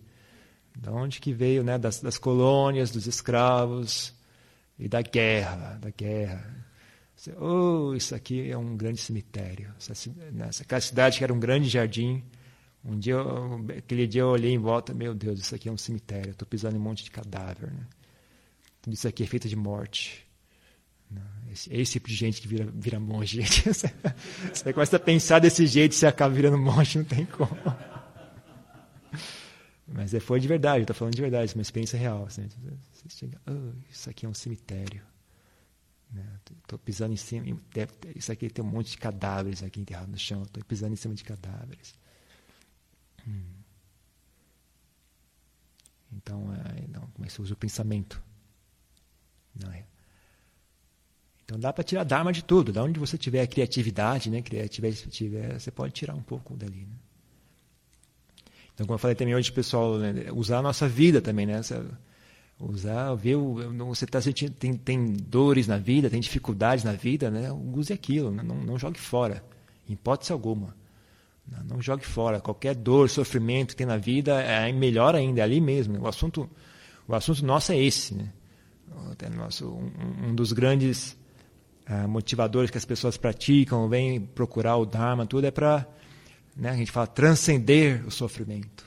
Da 0.76 0.90
onde 0.90 1.20
que 1.20 1.32
veio, 1.32 1.62
né, 1.62 1.78
das, 1.78 2.00
das 2.00 2.18
colônias, 2.18 2.90
dos 2.90 3.06
escravos, 3.06 4.14
e 4.78 4.88
da 4.88 5.00
guerra, 5.00 5.78
da 5.80 5.90
guerra. 5.90 6.44
Oh, 7.38 7.94
isso 7.94 8.16
aqui 8.16 8.50
é 8.50 8.58
um 8.58 8.76
grande 8.76 9.00
cemitério. 9.00 9.72
Essa, 9.78 10.10
nessa, 10.32 10.64
aquela 10.64 10.80
cidade 10.80 11.18
que 11.18 11.24
era 11.24 11.32
um 11.32 11.38
grande 11.38 11.68
jardim. 11.68 12.22
Um 12.84 12.98
dia, 12.98 13.16
aquele 13.78 14.06
dia 14.06 14.22
eu 14.22 14.28
olhei 14.28 14.52
em 14.52 14.58
volta, 14.58 14.92
meu 14.92 15.14
Deus, 15.14 15.40
isso 15.40 15.54
aqui 15.54 15.68
é 15.68 15.72
um 15.72 15.76
cemitério. 15.76 16.32
Estou 16.32 16.46
pisando 16.46 16.76
em 16.76 16.78
um 16.78 16.82
monte 16.82 17.04
de 17.04 17.10
cadáver. 17.10 17.70
Né? 17.70 17.86
Tudo 18.80 18.94
isso 18.94 19.06
aqui 19.06 19.22
é 19.22 19.26
feito 19.26 19.48
de 19.48 19.54
morte. 19.54 20.26
Esse, 21.50 21.72
esse 21.74 21.92
tipo 21.92 22.08
de 22.08 22.14
gente 22.14 22.40
que 22.40 22.48
vira, 22.48 22.66
vira 22.74 22.98
monge. 22.98 23.36
Gente. 23.42 23.64
Você 23.68 24.72
começa 24.72 24.96
a 24.96 25.00
pensar 25.00 25.38
desse 25.38 25.66
jeito, 25.66 25.94
você 25.94 26.06
acaba 26.06 26.34
virando 26.34 26.56
monge, 26.56 26.98
não 26.98 27.04
tem 27.04 27.26
como. 27.26 27.50
Mas 29.86 30.14
é, 30.14 30.20
foi 30.20 30.40
de 30.40 30.48
verdade, 30.48 30.82
estou 30.82 30.96
falando 30.96 31.14
de 31.14 31.20
verdade, 31.20 31.54
uma 31.54 31.60
experiência 31.60 31.98
real. 31.98 32.24
Assim, 32.24 32.48
você 32.90 33.08
chega, 33.10 33.38
oh, 33.46 33.74
isso 33.90 34.08
aqui 34.08 34.24
é 34.24 34.28
um 34.28 34.32
cemitério. 34.32 35.02
Estou 36.62 36.78
né? 36.78 36.82
pisando 36.84 37.12
em 37.12 37.16
cima, 37.16 37.44
isso 38.16 38.32
aqui 38.32 38.48
tem 38.48 38.64
um 38.64 38.68
monte 38.68 38.92
de 38.92 38.98
cadáveres 38.98 39.62
aqui 39.62 39.80
enterrados 39.80 40.10
no 40.10 40.18
chão, 40.18 40.42
estou 40.42 40.64
pisando 40.64 40.94
em 40.94 40.96
cima 40.96 41.14
de 41.14 41.24
cadáveres. 41.24 41.94
Então, 46.12 46.52
é, 46.54 46.88
não, 46.88 47.06
que 47.08 47.32
você 47.32 47.42
usa 47.42 47.54
o 47.54 47.56
pensamento? 47.56 48.22
É? 49.72 49.84
Então 51.44 51.58
dá 51.58 51.72
para 51.72 51.84
tirar 51.84 52.04
dharma 52.04 52.32
de 52.32 52.42
tudo. 52.42 52.72
Da 52.72 52.82
onde 52.82 52.98
você 52.98 53.18
tiver 53.18 53.46
criatividade, 53.46 54.30
né? 54.30 54.40
Criatividade, 54.40 55.10
tiver, 55.10 55.58
você 55.58 55.70
pode 55.70 55.92
tirar 55.92 56.14
um 56.14 56.22
pouco 56.22 56.56
dali. 56.56 56.86
Né? 56.86 56.96
Então, 58.74 58.86
como 58.86 58.94
eu 58.94 58.98
falei 58.98 59.14
também 59.14 59.34
hoje, 59.34 59.52
pessoal, 59.52 59.98
né? 59.98 60.30
usar 60.32 60.58
a 60.58 60.62
nossa 60.62 60.88
vida 60.88 61.20
também, 61.20 61.44
né? 61.44 61.60
usar, 62.58 63.14
ver, 63.14 63.36
você 63.36 64.04
está 64.04 64.20
sentindo, 64.20 64.54
tem, 64.54 64.74
tem 64.74 65.12
dores 65.12 65.66
na 65.66 65.76
vida, 65.76 66.08
tem 66.08 66.20
dificuldades 66.20 66.84
na 66.84 66.92
vida, 66.92 67.30
né? 67.30 67.52
Use 67.52 67.92
aquilo, 67.92 68.30
né? 68.30 68.42
não, 68.42 68.56
não 68.56 68.78
jogue 68.78 68.98
fora, 68.98 69.44
em 69.88 69.92
hipótese 69.92 70.32
alguma. 70.32 70.74
Não, 71.64 71.82
jogue 71.82 72.04
fora. 72.04 72.40
Qualquer 72.40 72.74
dor, 72.74 73.08
sofrimento 73.10 73.70
que 73.70 73.76
tem 73.76 73.86
na 73.86 73.96
vida 73.96 74.40
é 74.40 74.70
melhor 74.72 75.14
ainda, 75.14 75.40
é 75.40 75.44
ali 75.44 75.60
mesmo. 75.60 76.00
O 76.00 76.08
assunto, 76.08 76.48
o 77.06 77.14
assunto 77.14 77.44
nosso 77.44 77.72
é 77.72 77.78
esse, 77.78 78.14
né? 78.14 78.32
Nosso, 79.36 79.68
um, 79.68 80.28
um 80.28 80.34
dos 80.34 80.52
grandes 80.52 81.16
uh, 81.88 82.08
motivadores 82.08 82.70
que 82.70 82.78
as 82.78 82.84
pessoas 82.84 83.16
praticam, 83.16 83.88
vêm 83.88 84.20
procurar 84.20 84.76
o 84.76 84.86
Dharma, 84.86 85.26
tudo 85.26 85.46
é 85.46 85.50
para, 85.50 85.86
né, 86.56 86.70
a 86.70 86.76
gente 86.76 86.90
fala, 86.90 87.06
transcender 87.06 88.06
o 88.06 88.10
sofrimento. 88.10 88.84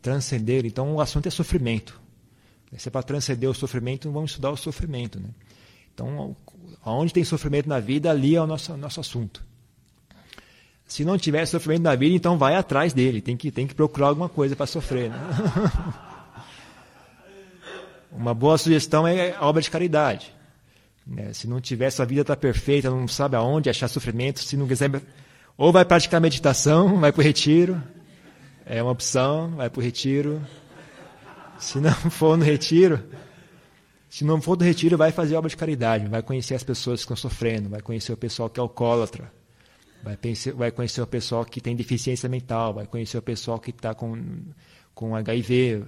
Transcender, 0.00 0.66
então 0.66 0.94
o 0.94 1.00
assunto 1.00 1.26
é 1.26 1.30
sofrimento. 1.30 2.00
Se 2.76 2.88
é 2.88 2.90
para 2.90 3.02
transcender 3.02 3.48
o 3.48 3.54
sofrimento, 3.54 4.10
vamos 4.10 4.30
estudar 4.30 4.50
o 4.50 4.56
sofrimento. 4.56 5.20
Né? 5.20 5.28
Então, 5.92 6.34
aonde 6.82 7.12
tem 7.12 7.22
sofrimento 7.22 7.68
na 7.68 7.78
vida, 7.78 8.10
ali 8.10 8.34
é 8.34 8.40
o 8.40 8.46
nosso, 8.46 8.76
nosso 8.76 9.00
assunto. 9.00 9.44
Se 10.92 11.06
não 11.06 11.16
tiver 11.16 11.46
sofrimento 11.46 11.84
na 11.84 11.94
vida, 11.94 12.14
então 12.14 12.36
vai 12.36 12.54
atrás 12.54 12.92
dele. 12.92 13.22
Tem 13.22 13.34
que, 13.34 13.50
tem 13.50 13.66
que 13.66 13.74
procurar 13.74 14.08
alguma 14.08 14.28
coisa 14.28 14.54
para 14.54 14.66
sofrer. 14.66 15.08
Né? 15.08 15.16
Uma 18.12 18.34
boa 18.34 18.58
sugestão 18.58 19.08
é 19.08 19.34
a 19.34 19.46
obra 19.46 19.62
de 19.62 19.70
caridade. 19.70 20.34
Né? 21.06 21.32
Se 21.32 21.48
não 21.48 21.62
tiver, 21.62 21.88
sua 21.88 22.04
vida 22.04 22.20
está 22.20 22.36
perfeita, 22.36 22.90
não 22.90 23.08
sabe 23.08 23.36
aonde 23.36 23.70
achar 23.70 23.88
sofrimento, 23.88 24.40
se 24.40 24.54
não 24.54 24.68
quiser, 24.68 24.90
ou 25.56 25.72
vai 25.72 25.82
praticar 25.82 26.20
meditação, 26.20 26.96
vai 27.00 27.10
para 27.10 27.20
o 27.20 27.24
retiro, 27.24 27.82
é 28.66 28.82
uma 28.82 28.92
opção, 28.92 29.52
vai 29.52 29.70
para 29.70 29.80
o 29.80 29.82
retiro. 29.82 30.42
Se 31.58 31.80
não 31.80 31.94
for 32.10 32.36
no 32.36 32.44
retiro, 32.44 33.02
se 34.10 34.26
não 34.26 34.42
for 34.42 34.56
do 34.56 34.64
retiro, 34.64 34.98
vai 34.98 35.10
fazer 35.10 35.36
obra 35.36 35.48
de 35.48 35.56
caridade, 35.56 36.06
vai 36.06 36.20
conhecer 36.20 36.54
as 36.54 36.62
pessoas 36.62 37.00
que 37.00 37.04
estão 37.04 37.16
sofrendo, 37.16 37.70
vai 37.70 37.80
conhecer 37.80 38.12
o 38.12 38.16
pessoal 38.16 38.50
que 38.50 38.60
é 38.60 38.60
alcoólatra, 38.60 39.32
vai, 40.02 40.16
conhecer, 40.16 40.52
vai 40.52 40.70
conhecer 40.70 41.00
o 41.00 41.06
pessoal 41.06 41.44
que 41.44 41.60
tem 41.60 41.76
deficiência 41.76 42.28
mental, 42.28 42.74
vai 42.74 42.86
conhecer 42.86 43.18
o 43.18 43.22
pessoal 43.22 43.58
que 43.58 43.70
está 43.70 43.94
com, 43.94 44.42
com 44.94 45.14
HIV. 45.14 45.84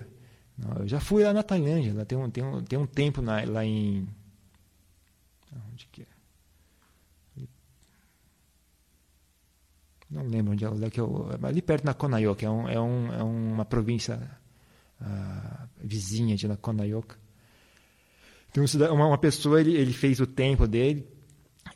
Eu 0.79 0.89
já 0.89 1.01
fui 1.01 1.25
lá 1.25 1.33
na 1.33 1.43
Tailândia, 1.43 1.93
lá 1.95 2.05
tem 2.05 2.17
um, 2.17 2.31
tem 2.31 2.45
um, 2.45 2.63
tem 2.63 2.79
um 2.79 2.87
tempo 2.87 3.21
na, 3.21 3.45
lá 3.45 3.65
em 3.65 4.07
Onde 5.73 5.87
que 5.91 6.03
é? 6.03 6.07
Não 10.11 10.23
lembro 10.29 10.53
onde 10.53 10.65
é, 10.65 10.91
que 10.91 11.01
eu, 11.01 11.29
ali 11.43 11.61
perto 11.61 11.85
na 11.85 11.95
Konayok, 11.95 12.45
é, 12.45 12.51
um, 12.51 12.69
é, 12.69 12.81
um, 12.81 13.13
é 13.13 13.23
uma 13.23 13.65
província 13.65 14.17
uh, 15.01 15.69
vizinha 15.83 16.37
de 16.37 16.47
Konayok. 16.57 17.17
Então, 18.51 18.65
uma, 18.93 19.07
uma 19.09 19.19
pessoa, 19.19 19.61
ele, 19.61 19.75
ele 19.75 19.93
fez 19.93 20.21
o 20.21 20.27
tempo 20.27 20.69
dele, 20.69 21.09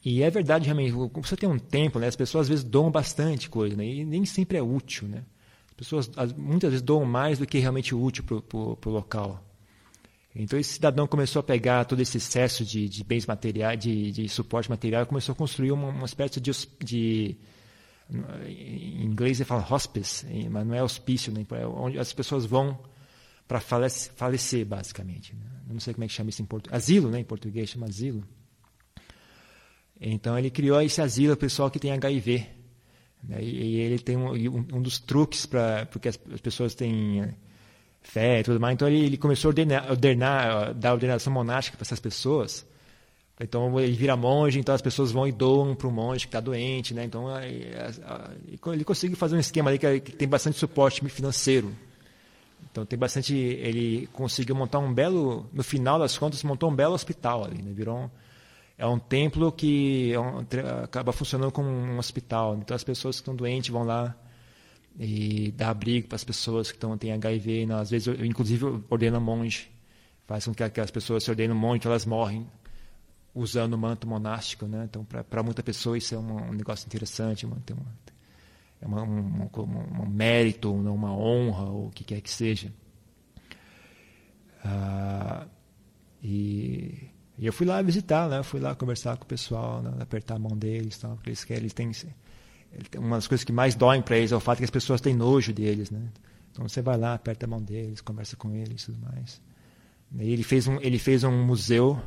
e 0.05 0.23
é 0.23 0.31
verdade, 0.31 0.65
realmente, 0.65 0.93
você 0.93 1.37
tem 1.37 1.49
um 1.49 1.59
tempo, 1.59 1.99
né, 1.99 2.07
as 2.07 2.17
pessoas 2.17 2.43
às 2.43 2.49
vezes 2.49 2.65
doam 2.65 2.91
bastante 2.91 3.49
coisa, 3.49 3.77
né, 3.77 3.85
e 3.85 4.05
nem 4.05 4.25
sempre 4.25 4.59
é 4.59 4.63
útil. 4.63 5.09
Né? 5.09 5.25
As 5.69 5.75
pessoas 5.75 6.11
muitas 6.37 6.71
vezes 6.71 6.83
doam 6.83 7.05
mais 7.05 7.39
do 7.39 7.47
que 7.47 7.59
realmente 7.59 7.95
útil 7.95 8.25
para 8.25 8.57
o 8.59 8.93
local. 8.93 9.45
Então 10.35 10.59
esse 10.59 10.75
cidadão 10.75 11.07
começou 11.07 11.41
a 11.41 11.43
pegar 11.43 11.85
todo 11.85 12.01
esse 12.01 12.19
excesso 12.19 12.65
de, 12.65 12.89
de 12.89 13.03
bens 13.03 13.27
materiais, 13.27 13.79
de, 13.79 14.13
de, 14.13 14.29
suporte 14.29 14.71
material, 14.71 15.03
e 15.03 15.07
começou 15.07 15.33
a 15.33 15.37
construir 15.37 15.73
uma, 15.73 15.89
uma 15.89 16.07
espécie 16.07 16.41
de, 16.41 16.53
de, 16.85 17.37
em 18.47 19.05
inglês 19.05 19.41
ele 19.41 19.47
fala 19.47 19.67
hospice, 19.69 20.27
mas 20.49 20.67
não 20.67 20.75
é 20.75 20.83
hospício, 20.83 21.33
né? 21.33 21.45
é 21.51 21.67
onde 21.67 21.99
as 21.99 22.13
pessoas 22.13 22.47
vão 22.47 22.79
para 23.49 23.59
falecer, 23.59 24.13
falecer, 24.15 24.65
basicamente. 24.65 25.35
Né? 25.35 25.43
não 25.73 25.81
sei 25.81 25.93
como 25.93 26.05
é 26.05 26.07
que 26.07 26.15
chama 26.15 26.31
isso 26.31 26.43
em 26.43 26.47
português, 26.47 26.83
asilo, 26.83 27.11
né? 27.11 27.21
Em 27.21 27.25
português 27.25 27.69
chama 27.69 27.87
asilo. 27.87 28.25
Então 30.01 30.39
ele 30.39 30.51
criou 30.51 30.81
esse 30.81 31.01
asilo 31.01 31.37
para 31.37 31.47
pessoal 31.47 31.71
que 31.71 31.79
tem 31.79 31.93
HIV. 31.93 32.47
Né? 33.23 33.43
E, 33.43 33.81
ele 33.81 33.99
tem 33.99 34.17
um, 34.17 34.33
um 34.73 34.83
dos 34.83 34.99
truques 34.99 35.47
para 35.47 35.87
porque 35.87 36.09
as, 36.09 36.19
as 36.33 36.41
pessoas 36.41 36.75
têm 36.75 37.35
fé 38.03 38.41
e 38.41 38.43
tudo 38.45 38.61
mais. 38.61 38.75
Então 38.75 38.89
ele, 38.89 39.05
ele 39.05 39.17
começou 39.17 39.49
a 39.49 39.51
ordenar, 39.51 39.91
ordenar, 39.91 40.75
dar 40.75 40.93
ordenação 40.93 41.33
monástica 41.33 41.77
para 41.77 41.85
essas 41.85 42.01
pessoas. 42.01 42.67
Então 43.41 43.79
ele 43.79 43.93
vira 43.93 44.17
monge, 44.17 44.59
então 44.59 44.75
as 44.75 44.83
pessoas 44.83 45.13
vão 45.13 45.27
e 45.27 45.31
doam 45.31 45.75
para 45.75 45.87
o 45.87 45.93
monge 45.93 46.27
que 46.27 46.29
está 46.29 46.41
doente, 46.41 46.93
né? 46.93 47.05
Então 47.05 47.27
ele 48.73 48.85
consegue 48.85 49.15
fazer 49.15 49.37
um 49.37 49.39
esquema 49.39 49.71
ali 49.71 49.79
que, 49.79 50.13
tem 50.13 50.27
bastante 50.27 50.59
suporte 50.59 51.07
financeiro. 51.09 51.73
Então 52.71 52.85
tem 52.85 52.99
bastante, 52.99 53.35
ele 53.35 54.09
conseguiu 54.13 54.57
montar 54.57 54.81
um 54.81 54.93
belo, 54.93 55.47
no 55.53 55.63
final 55.63 56.01
das 56.01 56.19
contas 56.19 56.43
montou 56.43 56.69
um 56.69 56.75
belo 56.75 56.95
hospital 56.95 57.45
ali, 57.45 57.63
né? 57.63 57.73
Virou 57.73 57.97
um, 57.97 58.11
é 58.79 58.87
um 58.87 58.99
templo 58.99 59.51
que 59.51 60.13
é 60.13 60.21
um, 60.21 60.47
acaba 60.85 61.13
funcionando 61.13 61.51
como 61.51 61.69
um 61.69 61.99
hospital. 61.99 62.57
Então 62.57 62.75
as 62.77 62.85
pessoas 62.85 63.17
que 63.17 63.23
estão 63.23 63.35
doentes 63.35 63.71
vão 63.71 63.83
lá 63.83 64.17
e 64.97 65.53
dar 65.53 65.71
abrigo 65.71 66.07
para 66.07 66.17
as 66.17 66.23
pessoas 66.23 66.71
que 66.71 66.77
estão, 66.77 66.97
têm 66.97 67.13
HIV. 67.13 67.67
Né? 67.67 67.75
Às 67.75 67.91
vezes, 67.91 68.07
eu, 68.07 68.25
inclusive, 68.25 68.65
ordeno 68.89 69.21
monge. 69.21 69.69
Faz 70.27 70.45
com 70.45 70.55
que 70.55 70.63
aquelas 70.63 70.93
pessoas 70.93 71.25
se 71.25 71.31
ordenem 71.31 71.57
monge, 71.57 71.87
elas 71.87 72.07
morrem 72.07 72.47
usando 73.35 73.75
o 73.75 73.79
manto 73.79 74.07
monástico. 74.07 74.67
Né? 74.67 74.85
Então, 74.85 75.05
para 75.05 75.43
muita 75.43 75.63
pessoa, 75.63 75.99
isso 75.99 76.15
é 76.15 76.19
um, 76.19 76.51
um 76.51 76.53
negócio 76.53 76.87
interessante. 76.87 77.47
Uma, 77.47 77.57
tem 77.67 77.77
uma, 77.77 77.87
é 78.81 78.87
uma, 78.87 79.03
um, 79.03 79.43
um, 79.43 80.03
um, 80.03 80.09
mérito, 80.09 80.73
uma 80.73 81.13
honra, 81.13 81.65
ou 81.65 81.87
o 81.87 81.91
que 81.91 82.05
quer 82.05 82.21
que 82.21 82.31
seja. 82.31 82.73
Ah, 84.65 85.47
e, 86.23 87.09
e, 87.39 87.47
eu 87.47 87.53
fui 87.53 87.67
lá 87.67 87.81
visitar, 87.83 88.29
né? 88.29 88.43
fui 88.43 88.61
lá 88.61 88.75
conversar 88.75 89.17
com 89.17 89.25
o 89.25 89.27
pessoal, 89.27 89.83
né? 89.83 89.93
apertar 90.01 90.37
a 90.37 90.39
mão 90.39 90.57
deles, 90.57 90.99
tal, 90.99 91.15
porque 91.15 91.31
eles 91.31 91.45
querem, 91.45 91.63
eles 91.63 91.73
têm 91.73 91.93
uma 92.97 93.17
das 93.17 93.27
coisas 93.27 93.45
que 93.45 93.53
mais 93.53 93.75
doem 93.75 94.03
para 94.03 94.17
eles 94.17 94.33
é 94.33 94.37
o 94.37 94.41
fato 94.41 94.59
que 94.59 94.65
as 94.65 94.71
pessoas 94.71 95.01
têm 95.01 95.15
nojo 95.15 95.53
deles, 95.53 95.91
né? 95.91 96.09
Então 96.51 96.69
você 96.69 96.83
vai 96.83 96.97
lá, 96.97 97.15
aperta 97.15 97.47
a 97.47 97.49
mão 97.49 97.63
deles, 97.63 98.01
conversa 98.01 98.37
com 98.37 98.55
eles, 98.55 98.85
tudo 98.85 98.99
mais. 98.99 99.41
E 100.19 100.33
ele 100.33 100.43
fez 100.43 100.67
um, 100.67 100.77
ele 100.81 100.99
fez 100.99 101.25
um 101.25 101.45
museu, 101.45 102.01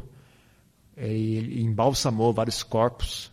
ele 0.95 1.61
embalsamou 1.61 2.33
vários 2.33 2.63
corpos, 2.63 3.31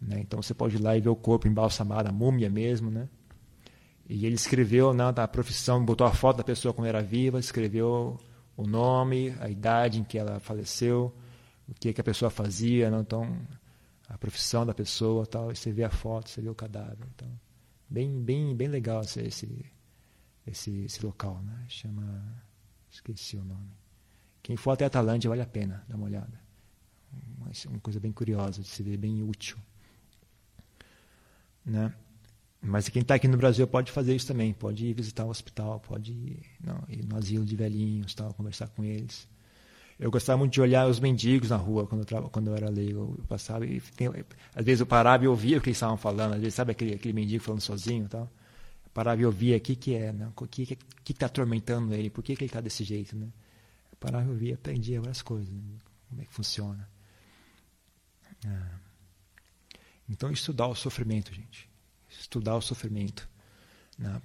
né? 0.00 0.20
Então 0.20 0.42
você 0.42 0.52
pode 0.54 0.76
ir 0.76 0.82
lá 0.82 0.96
e 0.96 1.00
ver 1.00 1.08
o 1.08 1.16
corpo 1.16 1.48
embalsamado, 1.48 2.08
a 2.08 2.12
múmia 2.12 2.50
mesmo, 2.50 2.90
né? 2.90 3.08
E 4.08 4.24
ele 4.24 4.36
escreveu 4.36 4.94
na 4.94 5.12
né, 5.12 5.26
profissão, 5.26 5.84
botou 5.84 6.06
a 6.06 6.12
foto 6.12 6.36
da 6.36 6.44
pessoa 6.44 6.72
quando 6.72 6.86
era 6.86 7.02
viva, 7.02 7.40
escreveu 7.40 8.18
o 8.56 8.66
nome, 8.66 9.34
a 9.40 9.48
idade 9.48 10.00
em 10.00 10.04
que 10.04 10.16
ela 10.16 10.38
faleceu, 10.38 11.12
o 11.68 11.74
que, 11.74 11.92
que 11.92 12.00
a 12.00 12.04
pessoa 12.04 12.30
fazia, 12.30 12.90
né? 12.90 12.98
então 13.00 13.38
a 14.08 14.16
profissão 14.16 14.64
da 14.64 14.72
pessoa, 14.72 15.26
tal, 15.26 15.50
e 15.50 15.56
você 15.56 15.72
vê 15.72 15.84
a 15.84 15.90
foto, 15.90 16.30
você 16.30 16.40
vê 16.40 16.48
o 16.48 16.54
cadáver. 16.54 17.06
Então, 17.14 17.28
bem, 17.88 18.22
bem, 18.22 18.54
bem 18.54 18.68
legal 18.68 19.02
esse, 19.02 19.20
esse, 19.20 19.66
esse, 20.46 20.84
esse 20.84 21.04
local, 21.04 21.42
né? 21.42 21.64
Chama, 21.68 22.44
esqueci 22.90 23.36
o 23.36 23.44
nome. 23.44 23.72
Quem 24.42 24.56
for 24.56 24.70
até 24.70 24.84
a 24.84 24.90
Tailândia 24.90 25.28
vale 25.28 25.42
a 25.42 25.46
pena 25.46 25.84
dar 25.88 25.96
uma 25.96 26.06
olhada. 26.06 26.40
Uma, 27.36 27.50
uma 27.68 27.80
coisa 27.80 27.98
bem 27.98 28.12
curiosa 28.12 28.62
de 28.62 28.68
se 28.68 28.82
ver, 28.82 28.96
bem 28.96 29.22
útil, 29.22 29.58
né? 31.64 31.92
Mas 32.60 32.88
quem 32.88 33.02
está 33.02 33.14
aqui 33.14 33.28
no 33.28 33.36
Brasil 33.36 33.66
pode 33.66 33.92
fazer 33.92 34.14
isso 34.14 34.26
também, 34.26 34.52
pode 34.52 34.86
ir 34.86 34.94
visitar 34.94 35.24
o 35.24 35.28
hospital, 35.28 35.78
pode 35.80 36.12
ir, 36.12 36.42
não, 36.60 36.82
ir 36.88 37.04
no 37.04 37.16
asilo 37.16 37.44
de 37.44 37.54
velhinhos, 37.54 38.14
tal, 38.14 38.32
conversar 38.34 38.68
com 38.68 38.84
eles. 38.84 39.28
Eu 39.98 40.10
gostava 40.10 40.38
muito 40.38 40.52
de 40.52 40.60
olhar 40.60 40.86
os 40.86 41.00
mendigos 41.00 41.48
na 41.48 41.56
rua 41.56 41.86
quando 41.86 42.06
eu, 42.12 42.22
quando 42.28 42.48
eu 42.48 42.54
era 42.54 42.68
leigo. 42.68 43.16
Eu 43.18 43.24
passava 43.24 43.64
e 43.64 43.80
tem, 43.80 44.08
às 44.54 44.64
vezes 44.64 44.80
eu 44.80 44.86
parava 44.86 45.24
e 45.24 45.28
ouvia 45.28 45.56
o 45.56 45.60
que 45.60 45.70
eles 45.70 45.78
estavam 45.78 45.96
falando. 45.96 46.34
Às 46.34 46.40
vezes, 46.40 46.54
sabe 46.54 46.72
aquele, 46.72 46.94
aquele 46.94 47.14
mendigo 47.14 47.42
falando 47.42 47.62
sozinho 47.62 48.04
e 48.04 48.08
tal? 48.08 48.30
Eu 48.84 48.90
parava 48.92 49.22
e 49.22 49.24
ouvia 49.24 49.56
o 49.56 49.60
que, 49.60 49.74
que 49.74 49.94
é, 49.94 50.12
né? 50.12 50.30
o 50.36 50.46
que 50.46 50.78
está 51.08 51.26
atormentando 51.26 51.94
ele, 51.94 52.10
por 52.10 52.22
que, 52.22 52.36
que 52.36 52.44
ele 52.44 52.48
está 52.48 52.60
desse 52.60 52.84
jeito. 52.84 53.16
Né? 53.16 53.26
Eu 53.90 53.96
parava 53.98 54.26
e 54.26 54.28
ouvia, 54.28 54.54
aprendia 54.54 55.00
várias 55.00 55.22
coisas, 55.22 55.48
né? 55.48 55.78
como 56.10 56.20
é 56.20 56.24
que 56.26 56.32
funciona. 56.32 56.86
Ah. 58.46 58.78
Então, 60.08 60.30
estudar 60.30 60.66
o 60.66 60.74
sofrimento, 60.74 61.34
gente. 61.34 61.70
Estudar 62.10 62.54
o 62.54 62.60
sofrimento. 62.60 63.26
Né? 63.98 64.20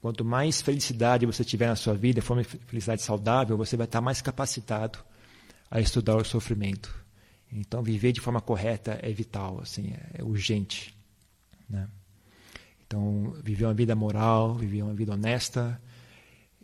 Quanto 0.00 0.24
mais 0.24 0.62
felicidade 0.62 1.26
você 1.26 1.44
tiver 1.44 1.66
na 1.66 1.76
sua 1.76 1.94
vida, 1.94 2.22
for 2.22 2.38
uma 2.38 2.42
felicidade 2.42 3.02
saudável, 3.02 3.54
você 3.58 3.76
vai 3.76 3.84
estar 3.84 4.00
mais 4.00 4.22
capacitado 4.22 5.09
a 5.70 5.80
estudar 5.80 6.16
o 6.16 6.24
sofrimento. 6.24 6.92
Então, 7.52 7.82
viver 7.82 8.12
de 8.12 8.20
forma 8.20 8.40
correta 8.40 8.98
é 9.02 9.12
vital, 9.12 9.60
assim, 9.60 9.92
é 10.14 10.22
urgente. 10.22 10.94
Né? 11.68 11.88
Então, 12.86 13.34
viver 13.42 13.64
uma 13.66 13.74
vida 13.74 13.94
moral, 13.94 14.54
viver 14.54 14.82
uma 14.82 14.94
vida 14.94 15.12
honesta 15.12 15.80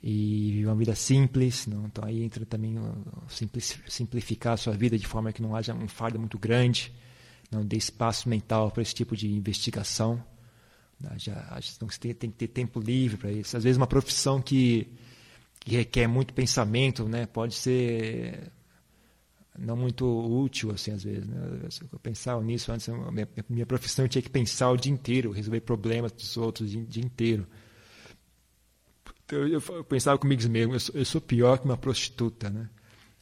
e 0.03 0.53
viver 0.53 0.67
uma 0.67 0.77
vida 0.77 0.95
simples. 0.95 1.67
Não? 1.67 1.87
Então, 1.87 2.05
aí 2.05 2.23
entra 2.23 2.45
também 2.47 2.77
simplificar 3.89 4.55
a 4.55 4.57
sua 4.57 4.75
vida 4.75 4.99
de 4.99 5.07
forma 5.07 5.33
que 5.33 5.43
não 5.43 5.55
haja 5.55 5.75
um 5.75 5.89
fardo 5.89 6.19
muito 6.19 6.39
grande, 6.39 6.93
não 7.51 7.65
dê 7.65 7.77
espaço 7.77 8.29
mental 8.29 8.71
para 8.71 8.83
esse 8.83 8.95
tipo 8.95 9.17
de 9.17 9.29
investigação. 9.29 10.23
Né? 11.01 11.11
Já, 11.17 11.61
então, 11.75 11.89
você 11.89 11.99
tem, 11.99 12.15
tem 12.15 12.31
que 12.31 12.37
ter 12.37 12.49
tempo 12.49 12.81
livre 12.81 13.17
para 13.17 13.33
isso. 13.33 13.57
Às 13.57 13.65
vezes, 13.65 13.77
uma 13.77 13.87
profissão 13.89 14.41
que, 14.41 14.89
que 15.61 15.77
requer 15.77 16.07
muito 16.07 16.33
pensamento 16.33 17.09
né? 17.09 17.27
pode 17.27 17.55
ser 17.55 18.53
não 19.59 19.77
muito 19.77 20.07
útil, 20.07 20.71
assim, 20.71 20.93
às 20.93 21.05
vezes. 21.05 21.27
Né? 21.27 21.69
Eu 21.93 21.99
pensava 21.99 22.43
nisso 22.43 22.71
antes, 22.73 22.89
minha, 22.89 23.29
minha 23.49 23.67
profissão 23.67 24.07
tinha 24.09 24.23
que 24.23 24.31
pensar 24.31 24.71
o 24.71 24.77
dia 24.77 24.93
inteiro, 24.93 25.31
resolver 25.31 25.61
problemas 25.61 26.13
dos 26.13 26.37
outros 26.37 26.75
o 26.75 26.85
dia 26.85 27.05
inteiro. 27.05 27.47
Então, 29.25 29.41
eu, 29.41 29.61
eu 29.69 29.85
pensava 29.85 30.19
comigo 30.19 30.49
mesmo, 30.49 30.75
eu 30.75 30.81
sou, 30.81 30.95
eu 30.95 31.05
sou, 31.05 31.21
pior 31.21 31.59
que 31.59 31.65
uma 31.65 31.77
prostituta, 31.77 32.49
né? 32.49 32.69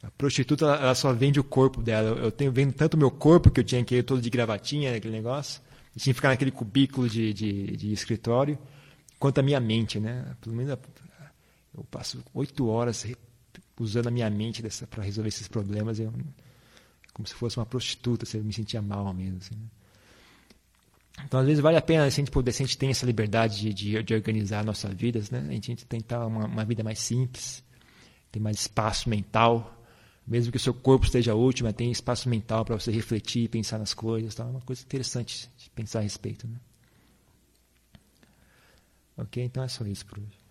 A 0.03 0.11
prostituta, 0.11 0.65
ela 0.65 0.93
só 0.93 1.11
vende 1.11 1.39
o 1.39 1.43
corpo 1.43 1.81
dela. 1.81 2.19
Eu 2.19 2.31
tenho 2.31 2.51
vendo 2.51 2.73
tanto 2.73 2.95
meu 2.95 3.09
corpo 3.09 3.49
que 3.49 3.59
eu 3.59 3.63
tinha 3.63 3.83
que 3.83 3.95
ir 3.95 4.03
todo 4.03 4.21
de 4.21 4.29
gravatinha, 4.29 4.95
aquele 4.95 5.15
negócio. 5.15 5.61
Eu 5.95 6.01
tinha 6.01 6.13
que 6.13 6.17
ficar 6.17 6.29
naquele 6.29 6.51
cubículo 6.51 7.09
de, 7.09 7.33
de, 7.33 7.75
de 7.75 7.91
escritório, 7.91 8.57
quanto 9.17 9.39
a 9.39 9.41
minha 9.41 9.59
mente, 9.59 9.99
né? 9.99 10.35
Pelo 10.41 10.55
menos 10.55 10.77
eu 11.75 11.83
passo 11.85 12.23
oito 12.35 12.67
horas 12.67 13.05
usando 13.79 14.07
a 14.07 14.11
minha 14.11 14.29
mente 14.29 14.63
para 14.89 15.03
resolver 15.03 15.29
esses 15.29 15.47
problemas. 15.47 15.99
Eu, 15.99 16.13
como 17.13 17.27
se 17.27 17.33
fosse 17.33 17.57
uma 17.57 17.65
prostituta, 17.65 18.23
assim, 18.23 18.37
eu 18.39 18.43
me 18.43 18.53
sentia 18.53 18.81
mal 18.81 19.13
mesmo. 19.13 19.37
Assim, 19.37 19.55
né? 19.55 19.67
Então, 21.23 21.39
às 21.39 21.45
vezes, 21.45 21.61
vale 21.61 21.77
a 21.77 21.81
pena, 21.81 22.09
se 22.11 22.19
a 22.19 22.23
gente 22.23 22.31
puder, 22.31 22.51
se 22.51 22.61
a 22.61 22.65
gente 22.65 22.77
tem 22.77 22.89
essa 22.89 23.05
liberdade 23.05 23.61
de, 23.61 23.73
de, 23.73 24.03
de 24.03 24.13
organizar 24.13 24.65
nossas 24.65 24.93
vidas, 24.93 25.29
né? 25.31 25.45
a 25.47 25.51
gente 25.53 25.85
tentar 25.85 26.25
uma, 26.25 26.45
uma 26.45 26.65
vida 26.65 26.83
mais 26.83 26.99
simples, 26.99 27.63
ter 28.31 28.39
mais 28.39 28.59
espaço 28.59 29.09
mental, 29.09 29.81
mesmo 30.27 30.51
que 30.51 30.57
o 30.57 30.59
seu 30.59 30.73
corpo 30.73 31.05
esteja 31.05 31.33
útil, 31.33 31.65
mas 31.65 31.75
tem 31.75 31.89
espaço 31.89 32.27
mental 32.27 32.65
para 32.65 32.77
você 32.77 32.91
refletir 32.91 33.43
e 33.43 33.47
pensar 33.47 33.77
nas 33.77 33.93
coisas. 33.93 34.35
Tá? 34.35 34.43
É 34.43 34.47
uma 34.47 34.61
coisa 34.61 34.81
interessante 34.83 35.49
de 35.57 35.69
pensar 35.69 35.99
a 35.99 36.01
respeito. 36.01 36.47
Né? 36.47 36.59
Ok? 39.17 39.43
Então 39.43 39.63
é 39.63 39.67
só 39.67 39.85
isso 39.85 40.05
por 40.05 40.19
hoje. 40.19 40.44